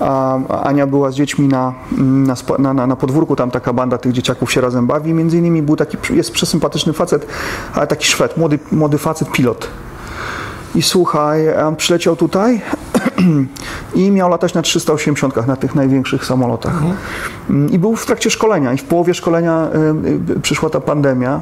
a 0.00 0.38
Ania 0.62 0.86
była 0.86 1.10
z 1.10 1.14
dziećmi 1.14 1.48
na, 1.48 1.74
mm, 1.92 2.34
na, 2.58 2.74
na, 2.74 2.86
na, 2.86 2.96
podwórku, 2.96 3.36
tam 3.36 3.50
taka 3.50 3.72
banda 3.72 3.98
tych 3.98 4.12
dzieciaków 4.12 4.52
się 4.52 4.60
razem 4.60 4.86
bawi. 4.86 5.14
Między 5.14 5.38
innymi 5.38 5.62
był 5.62 5.76
taki, 5.76 5.96
jest 6.10 6.32
przesympatyczny 6.32 6.92
facet, 6.92 7.26
ale 7.74 7.86
taki 7.86 8.06
Szwed, 8.06 8.36
młody, 8.36 8.58
młody 8.72 8.98
facet, 8.98 9.30
pilot. 9.32 9.68
I 10.74 10.82
słuchaj, 10.82 11.46
przyleciał 11.76 12.16
tutaj 12.16 12.60
i 13.94 14.10
miał 14.10 14.30
latać 14.30 14.54
na 14.54 14.62
380 14.62 15.46
na 15.46 15.56
tych 15.56 15.74
największych 15.74 16.24
samolotach. 16.24 16.82
Mm, 17.50 17.70
I 17.70 17.78
był 17.78 17.96
w 17.96 18.06
trakcie 18.06 18.30
szkolenia 18.30 18.72
i 18.72 18.78
w 18.78 18.84
połowie 18.84 19.14
szkolenia 19.14 19.68
em, 19.72 20.06
y, 20.36 20.40
przyszła 20.40 20.70
ta 20.70 20.80
pandemia. 20.80 21.40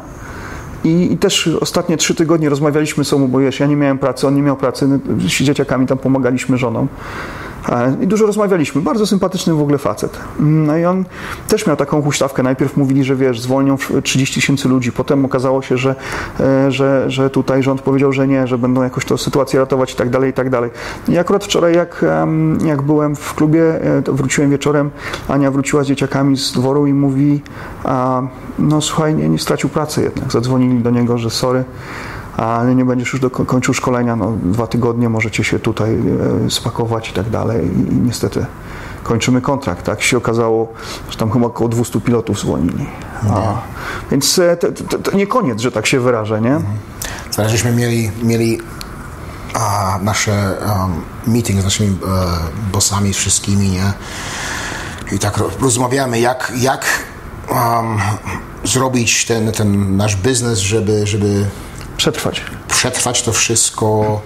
I, 0.84 1.12
I 1.12 1.16
też 1.16 1.46
ostatnie 1.60 1.96
trzy 1.96 2.14
tygodnie 2.14 2.48
rozmawialiśmy 2.48 3.04
z 3.04 3.08
sobą, 3.08 3.28
bo 3.28 3.38
wiesz, 3.38 3.60
ja 3.60 3.66
nie 3.66 3.76
miałem 3.76 3.98
pracy, 3.98 4.26
on 4.26 4.34
nie 4.34 4.42
miał 4.42 4.56
pracy, 4.56 5.00
z 5.18 5.42
dzieciakami 5.42 5.86
tam 5.86 5.98
pomagaliśmy 5.98 6.58
żonom. 6.58 6.88
E, 7.68 7.96
I 8.00 8.06
dużo 8.06 8.26
rozmawialiśmy. 8.26 8.82
Bardzo 8.82 9.06
sympatyczny 9.06 9.54
w 9.54 9.60
ogóle 9.62 9.78
facet. 9.78 10.18
No 10.40 10.76
i 10.76 10.84
on 10.84 11.04
też 11.48 11.66
miał 11.66 11.76
taką 11.76 12.02
huśtawkę. 12.02 12.42
Najpierw 12.42 12.76
mówili, 12.76 13.04
że 13.04 13.16
wiesz, 13.16 13.40
zwolnią 13.40 13.76
w- 13.76 13.92
30 14.02 14.34
tysięcy 14.40 14.68
ludzi. 14.68 14.92
Potem 14.92 15.24
okazało 15.24 15.62
się, 15.62 15.78
że, 15.78 15.94
e, 16.40 16.70
że, 16.70 17.04
że 17.10 17.30
tutaj 17.30 17.62
rząd 17.62 17.80
powiedział, 17.80 18.12
że 18.12 18.28
nie, 18.28 18.46
że 18.46 18.58
będą 18.58 18.82
jakoś 18.82 19.04
tę 19.04 19.18
sytuację 19.18 19.60
ratować 19.60 19.92
i 19.92 19.96
tak 19.96 20.10
dalej, 20.10 20.30
i 20.30 20.32
tak 20.32 20.50
dalej. 20.50 20.70
I 21.08 21.18
akurat 21.18 21.44
wczoraj, 21.44 21.74
jak, 21.74 22.04
jak 22.64 22.82
byłem 22.82 23.16
w 23.16 23.34
klubie, 23.34 23.62
e, 23.98 24.02
wróciłem 24.12 24.50
wieczorem, 24.50 24.90
Ania 25.28 25.50
wróciła 25.50 25.84
z 25.84 25.86
dzieciakami 25.86 26.36
z 26.36 26.52
dworu 26.52 26.86
i 26.86 26.92
mówi, 26.94 27.42
a, 27.84 28.22
no 28.58 28.80
słuchaj, 28.80 29.14
nie, 29.14 29.28
nie 29.28 29.38
stracił 29.38 29.68
pracy 29.68 30.02
jednak. 30.02 30.32
Zadzwonili 30.32 30.82
do 30.82 30.90
niego, 30.90 31.18
że 31.18 31.30
sorry, 31.30 31.64
ale 32.38 32.74
nie 32.74 32.84
będziesz 32.84 33.12
już 33.12 33.22
doko- 33.22 33.46
kończył 33.46 33.74
szkolenia, 33.74 34.16
no 34.16 34.32
dwa 34.42 34.66
tygodnie 34.66 35.08
możecie 35.08 35.44
się 35.44 35.58
tutaj 35.58 35.98
e, 36.46 36.50
spakować 36.50 37.10
i 37.10 37.12
tak 37.12 37.30
dalej 37.30 37.66
i, 37.66 37.94
niestety 37.94 38.46
kończymy 39.02 39.40
kontrakt, 39.40 39.84
tak 39.84 40.02
się 40.02 40.16
okazało, 40.16 40.72
że 41.10 41.18
tam 41.18 41.30
chyba 41.30 41.46
około 41.46 41.68
200 41.68 42.00
pilotów 42.00 42.40
zwolnili. 42.40 42.86
A, 43.30 43.54
więc 44.10 44.38
e, 44.38 44.56
to, 44.56 44.68
to, 44.72 44.98
to 44.98 45.16
nie 45.16 45.26
koniec, 45.26 45.60
że 45.60 45.72
tak 45.72 45.86
się 45.86 46.00
wyrażę, 46.00 46.40
nie? 46.40 46.60
Teraz 47.36 47.52
żeśmy 47.52 47.72
mieli, 47.72 48.10
mieli 48.22 48.60
a, 49.54 49.98
nasze 50.02 50.56
um, 50.66 50.92
meeting 51.34 51.60
z 51.60 51.64
naszymi 51.64 51.88
e, 51.88 52.72
bossami, 52.72 53.12
wszystkimi, 53.12 53.68
nie? 53.68 53.92
I 55.12 55.18
tak 55.18 55.36
ro- 55.38 55.50
rozmawiamy, 55.60 56.20
jak, 56.20 56.52
jak 56.56 56.84
um, 57.50 57.98
zrobić 58.64 59.26
ten, 59.26 59.52
ten 59.52 59.96
nasz 59.96 60.16
biznes, 60.16 60.58
żeby, 60.58 61.06
żeby 61.06 61.46
Przetrwać. 61.98 62.42
przetrwać 62.68 63.22
to 63.22 63.32
wszystko, 63.32 64.20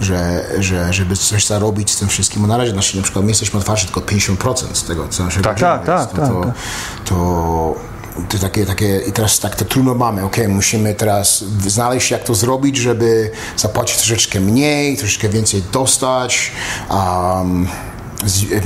że, 0.00 0.44
że, 0.58 0.92
żeby 0.92 1.16
coś 1.16 1.46
zarobić 1.46 1.90
z 1.90 1.96
tym 1.96 2.08
wszystkim. 2.08 2.42
Bo 2.42 2.48
na 2.48 2.56
razie 2.56 2.72
znaczy, 2.72 2.96
na 2.96 3.02
przykład 3.02 3.24
my 3.24 3.30
jesteśmy 3.30 3.58
otwarci 3.58 3.86
tylko 3.86 4.00
50% 4.00 4.54
z 4.72 4.84
tego, 4.84 5.08
co 5.08 5.24
naszego 5.24 5.44
Tak, 5.44 5.60
tak, 5.60 5.86
tak, 5.86 6.00
jest. 6.00 6.12
tak, 6.12 6.28
to, 6.28 6.40
tak. 6.44 6.54
to, 7.04 8.38
takie, 8.40 8.66
takie, 8.66 8.98
i 8.98 9.12
teraz 9.12 9.40
tak 9.40 9.56
to 9.56 9.64
trudno 9.64 9.94
mamy, 9.94 10.24
ok, 10.24 10.36
musimy 10.48 10.94
teraz 10.94 11.44
znaleźć 11.66 12.10
jak 12.10 12.24
to 12.24 12.34
zrobić, 12.34 12.76
żeby 12.76 13.30
zapłacić 13.56 13.96
troszeczkę 13.96 14.40
mniej, 14.40 14.96
troszeczkę 14.96 15.28
więcej 15.28 15.62
dostać, 15.72 16.52
um, 16.90 17.68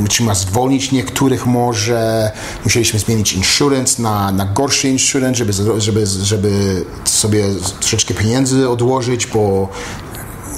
trzeba 0.08 0.34
zwolnić 0.34 0.92
niektórych 0.92 1.46
może, 1.46 2.32
musieliśmy 2.64 2.98
zmienić 2.98 3.32
insurance 3.32 4.02
na, 4.02 4.32
na 4.32 4.44
gorszy 4.44 4.88
insurance, 4.88 5.34
żeby, 5.34 5.52
żeby, 5.80 6.06
żeby 6.06 6.84
sobie 7.04 7.44
troszeczkę 7.80 8.14
pieniędzy 8.14 8.68
odłożyć, 8.68 9.26
bo 9.26 9.68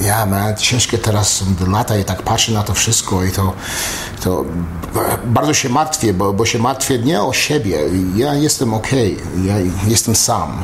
ja, 0.00 0.26
man, 0.26 0.56
ciężkie 0.56 0.98
teraz 0.98 1.32
są 1.32 1.44
lata 1.66 1.98
i 1.98 2.04
tak 2.04 2.22
patrzę 2.22 2.52
na 2.52 2.62
to 2.62 2.74
wszystko 2.74 3.24
i 3.24 3.32
to, 3.32 3.52
to 4.22 4.44
bardzo 5.26 5.54
się 5.54 5.68
martwię, 5.68 6.14
bo, 6.14 6.32
bo 6.32 6.46
się 6.46 6.58
martwię 6.58 6.98
nie 6.98 7.22
o 7.22 7.32
siebie. 7.32 7.78
Ja 8.16 8.34
jestem 8.34 8.74
okej, 8.74 9.18
ja 9.44 9.54
jestem 9.86 10.16
sam. 10.16 10.58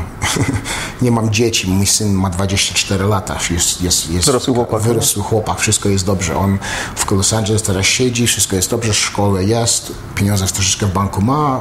nie 1.03 1.11
mam 1.11 1.31
dzieci, 1.31 1.69
mój 1.69 1.87
syn 1.87 2.13
ma 2.13 2.31
24 2.31 3.05
lata, 3.05 3.39
jest, 3.51 3.83
jest, 3.83 4.11
jest 4.11 4.27
Wyrosły 4.27 4.55
chłopak, 4.55 4.83
wyrosły 4.83 5.23
chłopak, 5.23 5.59
wszystko 5.59 5.89
jest 5.89 6.07
dobrze. 6.07 6.37
On 6.37 6.59
w 6.97 7.11
Los 7.11 7.33
Angeles 7.33 7.63
teraz 7.63 7.87
siedzi, 7.87 8.27
wszystko 8.27 8.57
jest 8.57 8.71
dobrze, 8.71 8.95
szkołę 8.95 9.45
jest, 9.45 9.93
pieniądze 10.15 10.47
troszeczkę 10.47 10.87
w 10.87 10.93
banku 10.93 11.23
ma, 11.23 11.61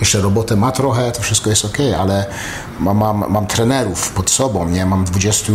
jeszcze 0.00 0.20
robotę 0.20 0.56
ma 0.56 0.72
trochę, 0.72 1.12
to 1.12 1.22
wszystko 1.22 1.50
jest 1.50 1.64
okej, 1.64 1.94
ale 1.94 2.26
mam, 2.80 2.96
mam, 2.98 3.24
mam 3.28 3.46
trenerów 3.46 4.10
pod 4.12 4.30
sobą, 4.30 4.68
nie? 4.68 4.86
Mam 4.86 5.04
20 5.04 5.52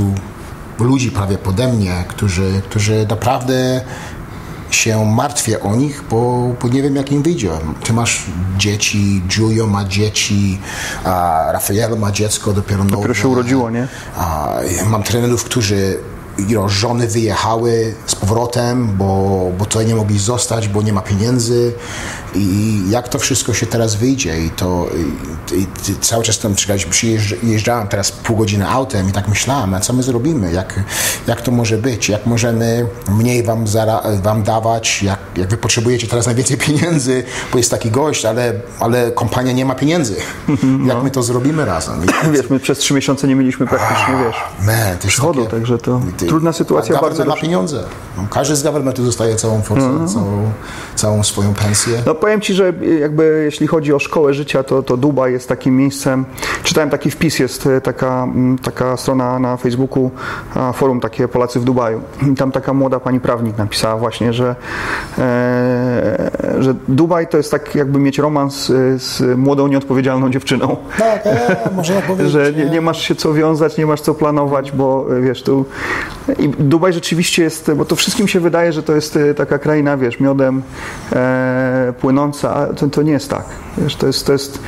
ludzi 0.84 1.12
prawie 1.12 1.38
pode 1.38 1.74
mnie, 1.74 2.04
którzy, 2.08 2.62
którzy 2.70 3.06
naprawdę 3.10 3.82
się 4.72 5.06
martwię 5.06 5.60
o 5.62 5.76
nich, 5.76 6.04
bo, 6.10 6.50
bo 6.62 6.68
nie 6.68 6.82
wiem 6.84 6.96
jak 6.96 7.12
im 7.12 7.24
wyjdzie. 7.24 7.50
Ty 7.84 7.94
masz 7.94 8.24
dzieci, 8.58 9.22
Giulio 9.28 9.68
ma 9.68 9.86
dzieci, 9.86 10.60
a 11.04 11.44
Rafael 11.52 12.00
ma 12.00 12.12
dziecko 12.12 12.54
dopiero 12.54 12.84
nowe. 12.84 13.16
się 13.16 13.28
urodziło, 13.28 13.70
nie? 13.70 13.88
A, 14.18 14.54
mam 14.90 15.04
trenerów, 15.04 15.44
którzy 15.44 15.98
you 16.48 16.60
know, 16.60 16.72
żony 16.72 17.08
wyjechały 17.08 17.94
z 18.06 18.16
powrotem, 18.16 18.88
bo, 18.98 19.06
bo 19.58 19.66
tutaj 19.66 19.86
nie 19.86 19.96
mogli 19.96 20.20
zostać, 20.20 20.68
bo 20.68 20.82
nie 20.82 20.94
ma 20.94 21.02
pieniędzy. 21.02 21.74
I 22.36 22.80
jak 22.90 23.10
to 23.10 23.20
wszystko 23.20 23.54
się 23.54 23.66
teraz 23.66 23.96
wyjdzie? 23.96 24.46
I 24.46 24.50
to 24.50 24.88
i, 25.54 25.62
i, 25.62 25.96
cały 26.02 26.24
czas 26.24 26.40
tam 26.40 26.56
przyjeżdżałem 26.90 27.88
teraz 27.88 28.12
pół 28.12 28.38
godziny 28.38 28.70
autem 28.70 29.10
i 29.10 29.12
tak 29.12 29.28
myślałem, 29.28 29.74
a 29.74 29.80
co 29.80 29.94
my 29.94 30.04
zrobimy, 30.04 30.52
jak, 30.52 30.80
jak 31.28 31.42
to 31.42 31.52
może 31.52 31.78
być, 31.78 32.10
jak 32.10 32.26
możemy 32.26 32.88
mniej 33.10 33.44
wam, 33.44 33.68
zara, 33.68 34.02
wam 34.24 34.44
dawać, 34.44 35.04
jak, 35.04 35.20
jak 35.36 35.50
wy 35.50 35.58
potrzebujecie 35.58 36.08
teraz 36.08 36.26
najwięcej 36.26 36.58
pieniędzy, 36.58 37.24
bo 37.52 37.58
jest 37.58 37.72
taki 37.72 37.92
gość, 37.92 38.26
ale, 38.26 38.54
ale 38.80 39.12
kompania 39.12 39.52
nie 39.52 39.66
ma 39.66 39.76
pieniędzy. 39.76 40.16
Jak 40.88 41.04
my 41.04 41.12
to 41.12 41.24
zrobimy 41.24 41.66
razem? 41.66 42.06
I, 42.06 42.08
Wiesz, 42.38 42.50
my 42.50 42.60
przez 42.60 42.78
trzy 42.78 42.94
miesiące 42.94 43.28
nie 43.28 43.36
mieliśmy 43.36 43.68
praktycznie, 43.68 44.14
wiesz, 44.26 44.36
Man, 44.68 44.78
to 44.78 44.92
jest 44.92 45.08
przychodu, 45.08 45.46
takie- 45.46 45.52
także 45.58 45.78
to 45.78 46.02
Ty- 46.18 46.26
trudna 46.32 46.54
sytuacja, 46.54 46.98
a 46.98 47.02
bardzo 47.02 47.24
ma 47.24 47.26
dobrze. 47.26 47.42
pieniądze. 47.42 47.84
No, 48.18 48.24
każdy 48.30 48.56
z 48.56 48.64
governmentu 48.64 49.04
dostaje 49.04 49.36
całą 49.36 49.62
forsę, 49.62 49.90
całą, 50.14 50.52
całą 50.96 51.24
swoją 51.24 51.54
pensję. 51.54 52.02
No 52.06 52.16
powiem 52.16 52.42
Ci, 52.42 52.54
że 52.54 52.74
jakby 53.00 53.42
jeśli 53.46 53.68
chodzi 53.68 53.94
o 53.94 54.00
szkołę 54.00 54.34
życia, 54.34 54.64
to, 54.64 54.84
to 54.84 54.98
Dubaj 54.98 55.32
jest 55.34 55.50
takim 55.50 55.78
miejscem. 55.78 56.26
Czytałem 56.64 56.90
taki 56.90 57.12
wpis, 57.12 57.40
jest 57.40 57.68
e, 57.68 57.82
taka, 57.82 58.24
mm, 58.24 58.58
taka 58.58 58.98
strona 58.98 59.40
na 59.40 59.58
Facebooku, 59.58 60.12
forum 60.74 61.00
takie 61.00 61.28
Polacy 61.28 61.60
w 61.60 61.64
Dubaju. 61.64 62.02
I 62.32 62.36
tam 62.36 62.52
taka 62.52 62.74
młoda 62.74 63.00
pani 63.00 63.20
prawnik 63.20 63.58
napisała 63.58 63.98
właśnie, 63.98 64.34
że, 64.34 64.56
e, 65.18 66.32
że 66.60 66.76
Dubaj 66.88 67.28
to 67.28 67.38
jest 67.38 67.52
tak 67.52 67.76
jakby 67.76 68.00
mieć 68.00 68.20
romans 68.20 68.70
e, 68.70 69.00
z 69.00 69.38
młodą, 69.38 69.68
nieodpowiedzialną 69.68 70.30
dziewczyną. 70.30 70.78
Tak, 70.98 71.22
e, 71.26 71.70
można 71.76 72.02
powiedzieć. 72.08 72.32
Że 72.32 72.54
nie, 72.54 72.66
nie 72.66 72.82
masz 72.82 73.02
się 73.02 73.16
co 73.16 73.34
wiązać, 73.34 73.78
nie 73.78 73.86
masz 73.86 74.02
co 74.02 74.14
planować, 74.14 74.72
bo 74.72 75.06
e, 75.18 75.22
wiesz, 75.22 75.44
tu 75.44 75.66
i 76.40 76.50
Dubaj 76.50 76.94
rzeczywiście 76.94 77.44
jest, 77.44 77.72
bo 77.74 77.86
to 77.86 77.96
wszystkim 77.96 78.28
się 78.28 78.40
wydaje, 78.40 78.74
że 78.74 78.84
to 78.84 78.96
jest 78.96 79.16
e, 79.16 79.34
taka 79.34 79.60
kraina, 79.60 79.98
wiesz, 79.98 80.20
miodem 80.20 80.62
e, 81.14 81.94
płynąca, 82.02 82.56
a 82.56 82.74
to, 82.74 82.88
to 82.88 83.02
nie 83.02 83.12
jest 83.12 83.30
tak. 83.30 83.46
Wiesz, 83.78 83.96
to 83.96 84.08
jest, 84.08 84.26
to 84.26 84.32
jest 84.32 84.60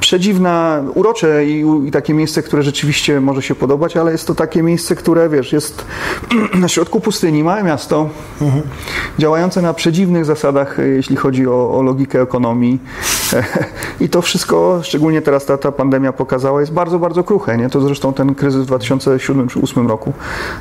przedziwna, 0.00 0.82
urocze 0.94 1.46
i, 1.46 1.64
i 1.86 1.90
takie 1.90 2.14
miejsce, 2.14 2.42
które 2.42 2.62
rzeczywiście 2.62 3.20
może 3.20 3.42
się 3.42 3.54
podobać, 3.54 3.96
ale 3.96 4.12
jest 4.12 4.26
to 4.26 4.34
takie 4.34 4.62
miejsce, 4.62 4.96
które, 4.96 5.28
wiesz, 5.28 5.52
jest 5.52 5.84
na 6.60 6.68
środku 6.68 7.00
pustyni, 7.00 7.44
małe 7.44 7.62
miasto, 7.62 8.08
działające 9.18 9.62
na 9.62 9.74
przedziwnych 9.74 10.24
zasadach, 10.24 10.80
e, 10.80 10.88
jeśli 10.88 11.16
chodzi 11.16 11.46
o, 11.46 11.78
o 11.78 11.82
logikę 11.82 12.22
ekonomii. 12.22 12.78
I 14.00 14.08
to 14.08 14.22
wszystko, 14.22 14.80
szczególnie 14.82 15.22
teraz 15.22 15.46
ta, 15.46 15.58
ta 15.58 15.72
pandemia 15.72 16.12
pokazała, 16.12 16.60
jest 16.60 16.72
bardzo, 16.72 16.98
bardzo 16.98 17.24
kruche. 17.24 17.56
Nie? 17.56 17.70
To 17.70 17.80
zresztą 17.80 18.12
ten 18.12 18.34
kryzys 18.34 18.62
w 18.62 18.66
2007 18.66 19.48
czy 19.48 19.58
2008 19.58 19.88
roku 19.88 20.12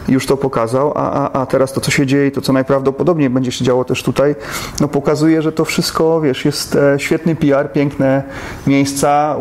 już 0.08 0.26
to 0.26 0.38
pokazał, 0.38 0.92
a, 0.96 1.12
a, 1.12 1.42
a 1.42 1.46
teraz 1.46 1.74
to, 1.74 1.82
co 1.82 1.92
się 1.92 2.06
dzieje 2.06 2.28
i 2.28 2.32
to, 2.32 2.42
co 2.42 2.54
najprawdopodobniej 2.54 3.30
będzie 3.30 3.52
się 3.52 3.66
działo 3.66 3.86
też 3.86 4.04
tutaj, 4.04 4.36
no 4.82 4.88
pokazuje, 4.88 5.42
że 5.42 5.52
to 5.52 5.66
wszystko, 5.66 6.22
wiesz, 6.22 6.46
jest 6.46 6.76
e, 6.76 7.00
świetny 7.00 7.36
PR, 7.36 7.72
piękne 7.74 8.24
miejsca, 8.68 9.36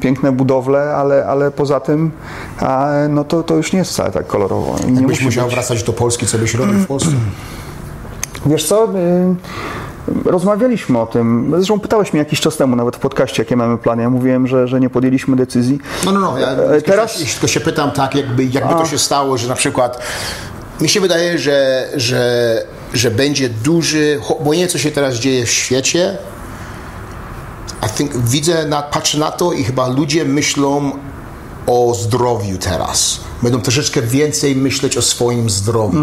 piękne 0.00 0.32
budowle, 0.32 0.96
ale, 0.96 1.26
ale 1.26 1.50
poza 1.50 1.80
tym 1.80 2.10
a, 2.60 2.90
no 3.08 3.24
to, 3.24 3.42
to 3.42 3.56
już 3.56 3.72
nie 3.72 3.78
jest 3.78 3.90
wcale 3.90 4.10
tak 4.10 4.26
kolorowo. 4.26 4.76
Nie 4.86 4.94
Jakbyś 4.94 5.02
musi 5.02 5.24
musiał 5.24 5.44
być. 5.44 5.54
wracać 5.54 5.82
do 5.82 5.92
Polski, 5.92 6.26
co 6.26 6.38
byś 6.38 6.54
robił 6.54 6.74
w 6.74 6.86
Polsce? 6.86 7.10
Wiesz 8.46 8.64
co, 8.64 8.84
y, 8.84 8.88
rozmawialiśmy 10.24 10.98
o 10.98 11.06
tym, 11.06 11.52
zresztą 11.56 11.80
pytałeś 11.80 12.12
mnie 12.12 12.18
jakiś 12.18 12.40
czas 12.40 12.56
temu 12.56 12.76
nawet 12.76 12.96
w 12.96 12.98
podcaście, 12.98 13.42
jakie 13.42 13.56
mamy 13.56 13.78
plany. 13.78 14.02
Ja 14.02 14.10
mówiłem, 14.10 14.46
że, 14.46 14.68
że 14.68 14.80
nie 14.80 14.90
podjęliśmy 14.90 15.36
decyzji. 15.36 15.78
No, 16.04 16.12
no, 16.12 16.20
no. 16.20 16.38
Ja 16.38 16.46
E, 16.48 16.56
teraz... 16.56 16.82
teraz- 16.84 17.14
tylko, 17.32 17.46
się 17.46 17.60
pytam 17.60 17.90
tak, 17.90 18.14
jakby, 18.14 18.44
jakby 18.44 18.74
to 18.74 18.86
się 18.86 18.98
stało, 18.98 19.38
że 19.38 19.48
na 19.48 19.54
przykład 19.54 19.98
mi 20.80 20.88
się 20.88 21.00
wydaje, 21.00 21.38
że, 21.38 21.88
że, 21.96 22.64
że 22.94 23.10
będzie 23.10 23.48
duży, 23.48 24.20
bo 24.44 24.54
nie 24.54 24.68
co 24.68 24.78
się 24.78 24.90
teraz 24.90 25.14
dzieje 25.14 25.46
w 25.46 25.50
świecie, 25.50 26.18
I 27.86 27.90
think, 27.96 28.16
widzę, 28.16 28.66
na, 28.66 28.82
patrzę 28.82 29.18
na 29.18 29.30
to 29.30 29.52
i 29.52 29.64
chyba 29.64 29.88
ludzie 29.88 30.24
myślą 30.24 30.92
o 31.66 31.94
zdrowiu 31.94 32.58
teraz. 32.58 33.20
Będą 33.42 33.60
troszeczkę 33.60 34.02
więcej 34.02 34.56
myśleć 34.56 34.96
o 34.96 35.02
swoim 35.02 35.50
zdrowiu. 35.50 35.98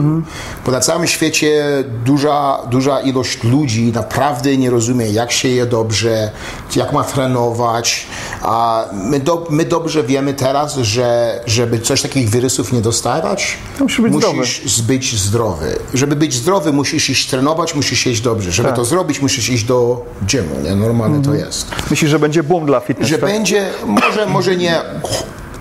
Bo 0.65 0.71
na 0.71 0.79
całym 0.79 1.07
świecie 1.07 1.65
duża, 2.05 2.57
duża 2.71 2.99
ilość 3.01 3.43
ludzi 3.43 3.91
naprawdę 3.91 4.57
nie 4.57 4.69
rozumie, 4.69 5.05
jak 5.09 5.31
się 5.31 5.47
je 5.47 5.65
dobrze, 5.65 6.31
jak 6.75 6.93
ma 6.93 7.03
trenować. 7.03 8.07
A 8.41 8.85
my, 8.93 9.19
do, 9.19 9.47
my 9.49 9.65
dobrze 9.65 10.03
wiemy 10.03 10.33
teraz, 10.33 10.75
że 10.77 11.39
żeby 11.45 11.79
coś 11.79 12.01
takich 12.01 12.29
wirusów 12.29 12.73
nie 12.73 12.81
dostawać, 12.81 13.57
Musisz 13.79 14.01
być 14.01 14.13
musisz 14.35 14.81
być 14.81 15.19
zdrowy. 15.19 15.79
Żeby 15.93 16.15
być 16.15 16.33
zdrowy, 16.33 16.73
musisz 16.73 17.09
iść 17.09 17.29
trenować, 17.29 17.75
musisz 17.75 18.05
jeść 18.05 18.21
dobrze. 18.21 18.51
Żeby 18.51 18.69
Tak. 18.69 18.75
to 18.75 18.85
zrobić, 18.85 19.21
musisz 19.21 19.49
iść 19.49 19.63
do 19.63 20.05
gymu. 20.21 20.55
Nie? 20.63 20.75
Normalnie 20.75 21.23
to 21.23 21.33
jest 21.33 21.67
Myślisz, 21.89 22.11
że 22.11 22.19
będzie 22.19 22.43
boom 22.43 22.65
dla 22.65 22.79
fitness? 22.79 23.09
że 23.09 23.17
tak? 23.17 23.29
będzie, 23.29 23.69
może, 23.85 24.25
może 24.25 24.55
nie 24.55 24.81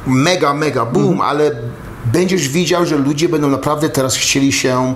mega, 0.07 0.55
mega 0.55 0.85
boom, 0.87 1.21
ale 1.21 1.51
będziesz 2.05 2.49
widział, 2.49 2.87
że 2.87 2.97
ludzie 2.97 3.29
będą 3.29 3.49
naprawdę 3.49 3.89
teraz 3.89 4.17
chcieli 4.17 4.53
się 4.53 4.95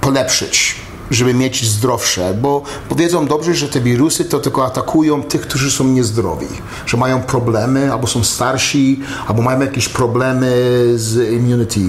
polepszyć, 0.00 0.76
żeby 1.14 1.34
mieć 1.34 1.64
zdrowsze, 1.70 2.34
bo 2.34 2.62
powiedzą 2.88 3.26
dobrze, 3.26 3.54
że 3.54 3.68
te 3.68 3.80
wirusy 3.80 4.24
to 4.24 4.38
tylko 4.40 4.66
atakują 4.66 5.22
tych, 5.22 5.40
którzy 5.40 5.70
są 5.70 5.84
niezdrowi, 5.84 6.46
że 6.86 6.96
mają 6.96 7.22
problemy, 7.22 7.92
albo 7.92 8.06
są 8.06 8.24
starsi, 8.24 9.00
albo 9.26 9.42
mają 9.42 9.60
jakieś 9.60 9.88
problemy 9.88 10.52
z 10.94 11.32
immunity, 11.32 11.80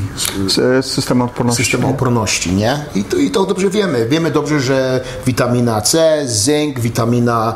z, 0.47 0.53
z 0.85 0.85
systemem 0.85 1.21
odporności. 1.27 1.63
systemu 1.63 1.89
odporności, 1.89 2.51
nie? 2.51 2.85
I 2.95 3.03
to, 3.03 3.17
I 3.17 3.31
to 3.31 3.45
dobrze 3.45 3.69
wiemy. 3.69 4.07
Wiemy 4.09 4.31
dobrze, 4.31 4.59
że 4.59 5.01
witamina 5.25 5.81
C, 5.81 6.21
zynk, 6.25 6.79
witamina 6.79 7.53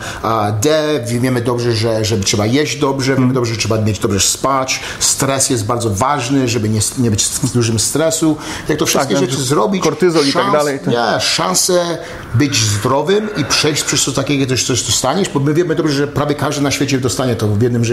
D, 0.62 0.99
wiemy 1.21 1.41
dobrze, 1.41 1.71
że 1.73 2.06
żeby 2.06 2.23
trzeba 2.23 2.45
jeść 2.45 2.80
dobrze, 2.80 3.15
wiemy 3.15 3.34
dobrze, 3.34 3.53
że 3.53 3.60
trzeba 3.60 3.82
mieć 3.82 3.99
dobrze 3.99 4.19
spać, 4.19 4.80
stres 4.99 5.49
jest 5.49 5.65
bardzo 5.65 5.89
ważny, 5.89 6.47
żeby 6.47 6.69
nie, 6.69 6.80
nie 6.97 7.12
być 7.12 7.25
w 7.25 7.51
dużym 7.53 7.80
stresu. 7.80 8.38
Jak 8.69 8.77
to 8.80 8.86
wszystkie 8.86 9.13
Tak, 9.15 9.23
rzeczy 9.23 9.38
że 9.38 9.43
zrobić, 9.43 9.84
kortyzol 9.84 10.27
i 10.27 10.34
tak 10.34 10.51
dalej, 10.51 10.80
to- 10.86 10.91
Nie, 10.91 11.19
szansę 11.57 11.97
być 12.33 12.55
zdrowym 12.57 13.29
i 13.37 13.45
przejść 13.45 13.83
przez 13.83 14.03
coś 14.03 14.13
takiego, 14.13 14.45
coś, 14.45 14.63
coś 14.63 14.83
dostaniesz, 14.83 15.29
bo 15.29 15.39
my 15.39 15.53
wiemy 15.53 15.75
dobrze, 15.75 15.93
że 15.93 16.07
prawie 16.07 16.35
każdy 16.35 16.61
na 16.61 16.71
świecie 16.71 16.99
dostanie 16.99 17.35
to 17.35 17.47
w 17.47 17.61
jednym 17.61 17.85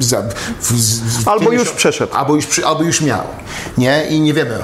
za- 0.00 0.22
w- 0.62 1.28
Albo 1.28 1.44
kiedyś- 1.44 1.58
już 1.60 1.70
przeszedł. 1.70 2.14
Albo 2.14 2.34
już, 2.34 2.58
albo 2.58 2.82
już 2.82 3.00
miał. 3.00 3.22
Nie? 3.78 4.06
I 4.10 4.20
nie 4.20 4.34
wiemy. 4.34 4.58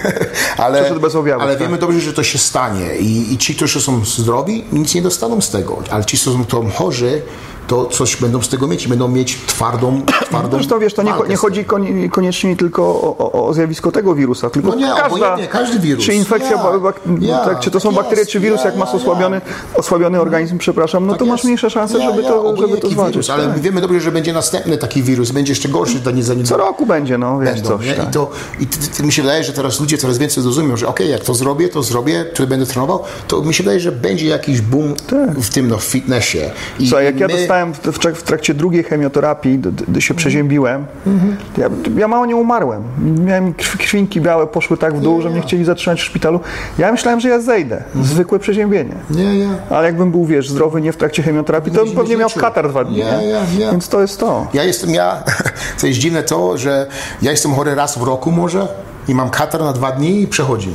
ale 0.58 0.78
Przeszedł 0.80 1.00
bez 1.00 1.14
ale 1.42 1.52
tak. 1.52 1.62
wiemy 1.62 1.78
dobrze, 1.78 2.00
że 2.00 2.12
to 2.12 2.22
się 2.22 2.38
stanie. 2.38 2.96
I, 2.96 3.32
I 3.34 3.38
ci, 3.38 3.54
którzy 3.54 3.80
są 3.80 4.04
zdrowi, 4.04 4.64
nic 4.72 4.94
nie 4.94 5.02
dostaną 5.02 5.40
z 5.40 5.50
tego. 5.50 5.82
Ale 5.90 6.04
ci, 6.04 6.16
którzy 6.16 6.44
są 6.44 6.44
chorzy, 6.70 7.22
to 7.66 7.86
coś 7.86 8.16
będą 8.16 8.42
z 8.42 8.48
tego 8.48 8.66
mieć. 8.66 8.84
i 8.86 8.88
Będą 8.88 9.08
mieć 9.08 9.38
twardą, 9.46 10.00
twardą 10.28 10.56
Zresztą 10.56 10.78
wiesz, 10.78 10.94
to 10.94 11.02
nie, 11.02 11.12
nie 11.28 11.36
chodzi 11.36 11.64
konie- 11.64 12.10
koniecznie 12.10 12.56
tylko 12.56 12.82
o, 12.82 13.16
o, 13.32 13.46
o 13.48 13.54
zjawisko 13.54 13.92
tego 13.92 14.14
wirusa, 14.14 14.50
tylko 14.50 14.68
No 14.68 14.74
nie, 14.74 14.86
każda, 14.86 15.06
obojętnie, 15.06 15.46
każdy 15.46 15.78
wirus. 15.78 16.04
Czy 16.04 16.14
infekcja, 16.14 16.50
Ja, 16.50 17.28
ja, 17.28 17.38
tak, 17.38 17.60
czy 17.60 17.70
to 17.70 17.80
są 17.80 17.88
tak 17.88 17.96
bakterie, 17.96 18.18
jest, 18.20 18.30
czy 18.30 18.40
wirus, 18.40 18.60
ja, 18.60 18.66
jak 18.66 18.76
masz 18.76 18.94
osłabiony, 18.94 19.40
osłabiony 19.74 20.20
organizm, 20.20 20.58
przepraszam, 20.58 21.06
no 21.06 21.12
Tak 21.12 21.18
to 21.18 21.24
masz 21.26 21.32
jest. 21.38 21.44
mniejsze 21.44 21.70
szanse, 21.70 22.02
żeby, 22.02 22.22
to, 22.22 22.56
żeby 22.56 22.78
to 22.78 22.88
zwalczyć. 22.88 23.14
Wirus, 23.14 23.30
ale 23.30 23.44
tak. 23.46 23.56
my 23.56 23.62
wiemy 23.62 23.80
dobrze, 23.80 24.00
że 24.00 24.12
będzie 24.12 24.32
następny 24.32 24.78
taki 24.78 25.02
wirus, 25.02 25.30
będzie 25.30 25.52
jeszcze 25.52 25.68
gorszy 25.68 25.98
za 26.04 26.10
nie 26.10 26.22
za 26.22 26.34
nie. 26.34 26.44
Co 26.44 26.56
roku 26.56 26.86
będzie, 26.86 27.18
no 27.18 27.38
wiesz 27.38 27.54
będą, 27.54 27.68
coś. 27.68 27.86
nie? 27.86 27.94
Tak. 27.94 28.08
I, 28.08 28.12
to, 28.12 28.30
I 28.60 28.66
t- 28.66 28.78
t- 28.96 29.02
mi 29.02 29.12
się 29.12 29.22
wydaje, 29.22 29.44
że 29.44 29.52
teraz 29.52 29.80
ludzie 29.80 29.98
coraz 29.98 30.18
więcej 30.18 30.42
zrozumią, 30.42 30.76
że 30.76 30.88
okej, 30.88 31.10
jak 31.10 31.20
to 31.24 31.34
zrobię, 31.34 31.68
to 31.68 31.82
zrobię, 31.82 32.24
czy 32.34 32.46
będę 32.46 32.66
trenował, 32.66 33.02
to 33.28 33.42
mi 33.42 33.54
się 33.54 33.62
wydaje, 33.62 33.80
że 33.80 33.92
będzie 33.92 34.26
jakiś 34.26 34.60
boom 34.60 34.94
w 35.42 35.48
tym 35.50 35.68
no, 35.68 35.76
fitnessie. 35.78 36.38
I 36.38 36.42
Tak. 36.42 36.88
Słuchaj, 36.88 37.04
jak 37.04 37.20
ja 37.20 37.28
dostałem 37.56 37.74
w, 37.74 37.78
w, 37.78 37.98
trak- 37.98 38.14
w 38.14 38.22
trakcie 38.22 38.54
drugiej 38.54 38.84
chemioterapii, 38.84 39.58
d- 39.58 40.00
się 40.00 40.14
przeziębiłem, 40.14 40.86
Mhm. 41.06 41.36
ja, 41.58 41.68
ja 42.00 42.08
mało 42.08 42.26
nie 42.26 42.36
umarłem. 42.36 42.82
Miałem 43.24 43.52
krw- 43.52 43.76
krwinki 43.78 44.20
białe, 44.20 44.46
poszły 44.46 44.76
tak 44.76 44.94
w 44.96 45.00
dół, 45.00 45.22
że 45.22 45.30
mnie 45.30 45.40
chcieli 45.40 45.64
zatrzymać 45.64 46.00
w 46.00 46.04
szpitalu. 46.04 46.40
Ja 46.78 46.92
myślałem, 46.92 47.20
że 47.20 47.28
ja 47.28 47.40
zejdę. 47.40 47.76
Mhm. 47.76 48.04
Zwykłe 48.04 48.38
przeziębienie. 48.38 48.94
Nie, 49.10 49.38
nie. 49.38 49.48
Ale 49.70 49.86
jakbym 49.86 50.10
był, 50.10 50.24
wiesz, 50.26 50.50
zdrowy, 50.50 50.80
nie 50.80 50.92
w 50.92 50.96
trakcie 50.96 51.22
chemioterapii, 51.22 51.72
to 51.72 51.78
Nie, 51.78 51.84
bym 51.84 51.94
nie 51.94 52.00
pewnie 52.00 52.16
miał 52.16 52.30
katar 52.30 52.68
dwa 52.68 52.84
dni. 52.84 52.96
Nie, 52.96 53.04
nie? 53.04 53.58
wiem. 53.58 53.70
Więc 53.70 53.88
to 53.88 54.00
jest 54.00 54.20
to. 54.20 54.46
Ja 54.54 54.64
jestem, 54.64 54.90
ja, 54.90 55.22
co 55.78 55.86
jest 55.86 55.98
dziwne 55.98 56.22
to, 56.22 56.58
że 56.58 56.86
ja 57.22 57.30
jestem 57.30 57.52
chory 57.54 57.74
raz 57.74 57.98
w 57.98 58.02
roku 58.02 58.30
może 58.30 58.68
i 59.08 59.14
mam 59.14 59.30
katar 59.30 59.60
na 59.60 59.72
dwa 59.72 59.92
dni 59.92 60.20
i 60.22 60.26
przechodzi 60.26 60.68
mi. 60.68 60.74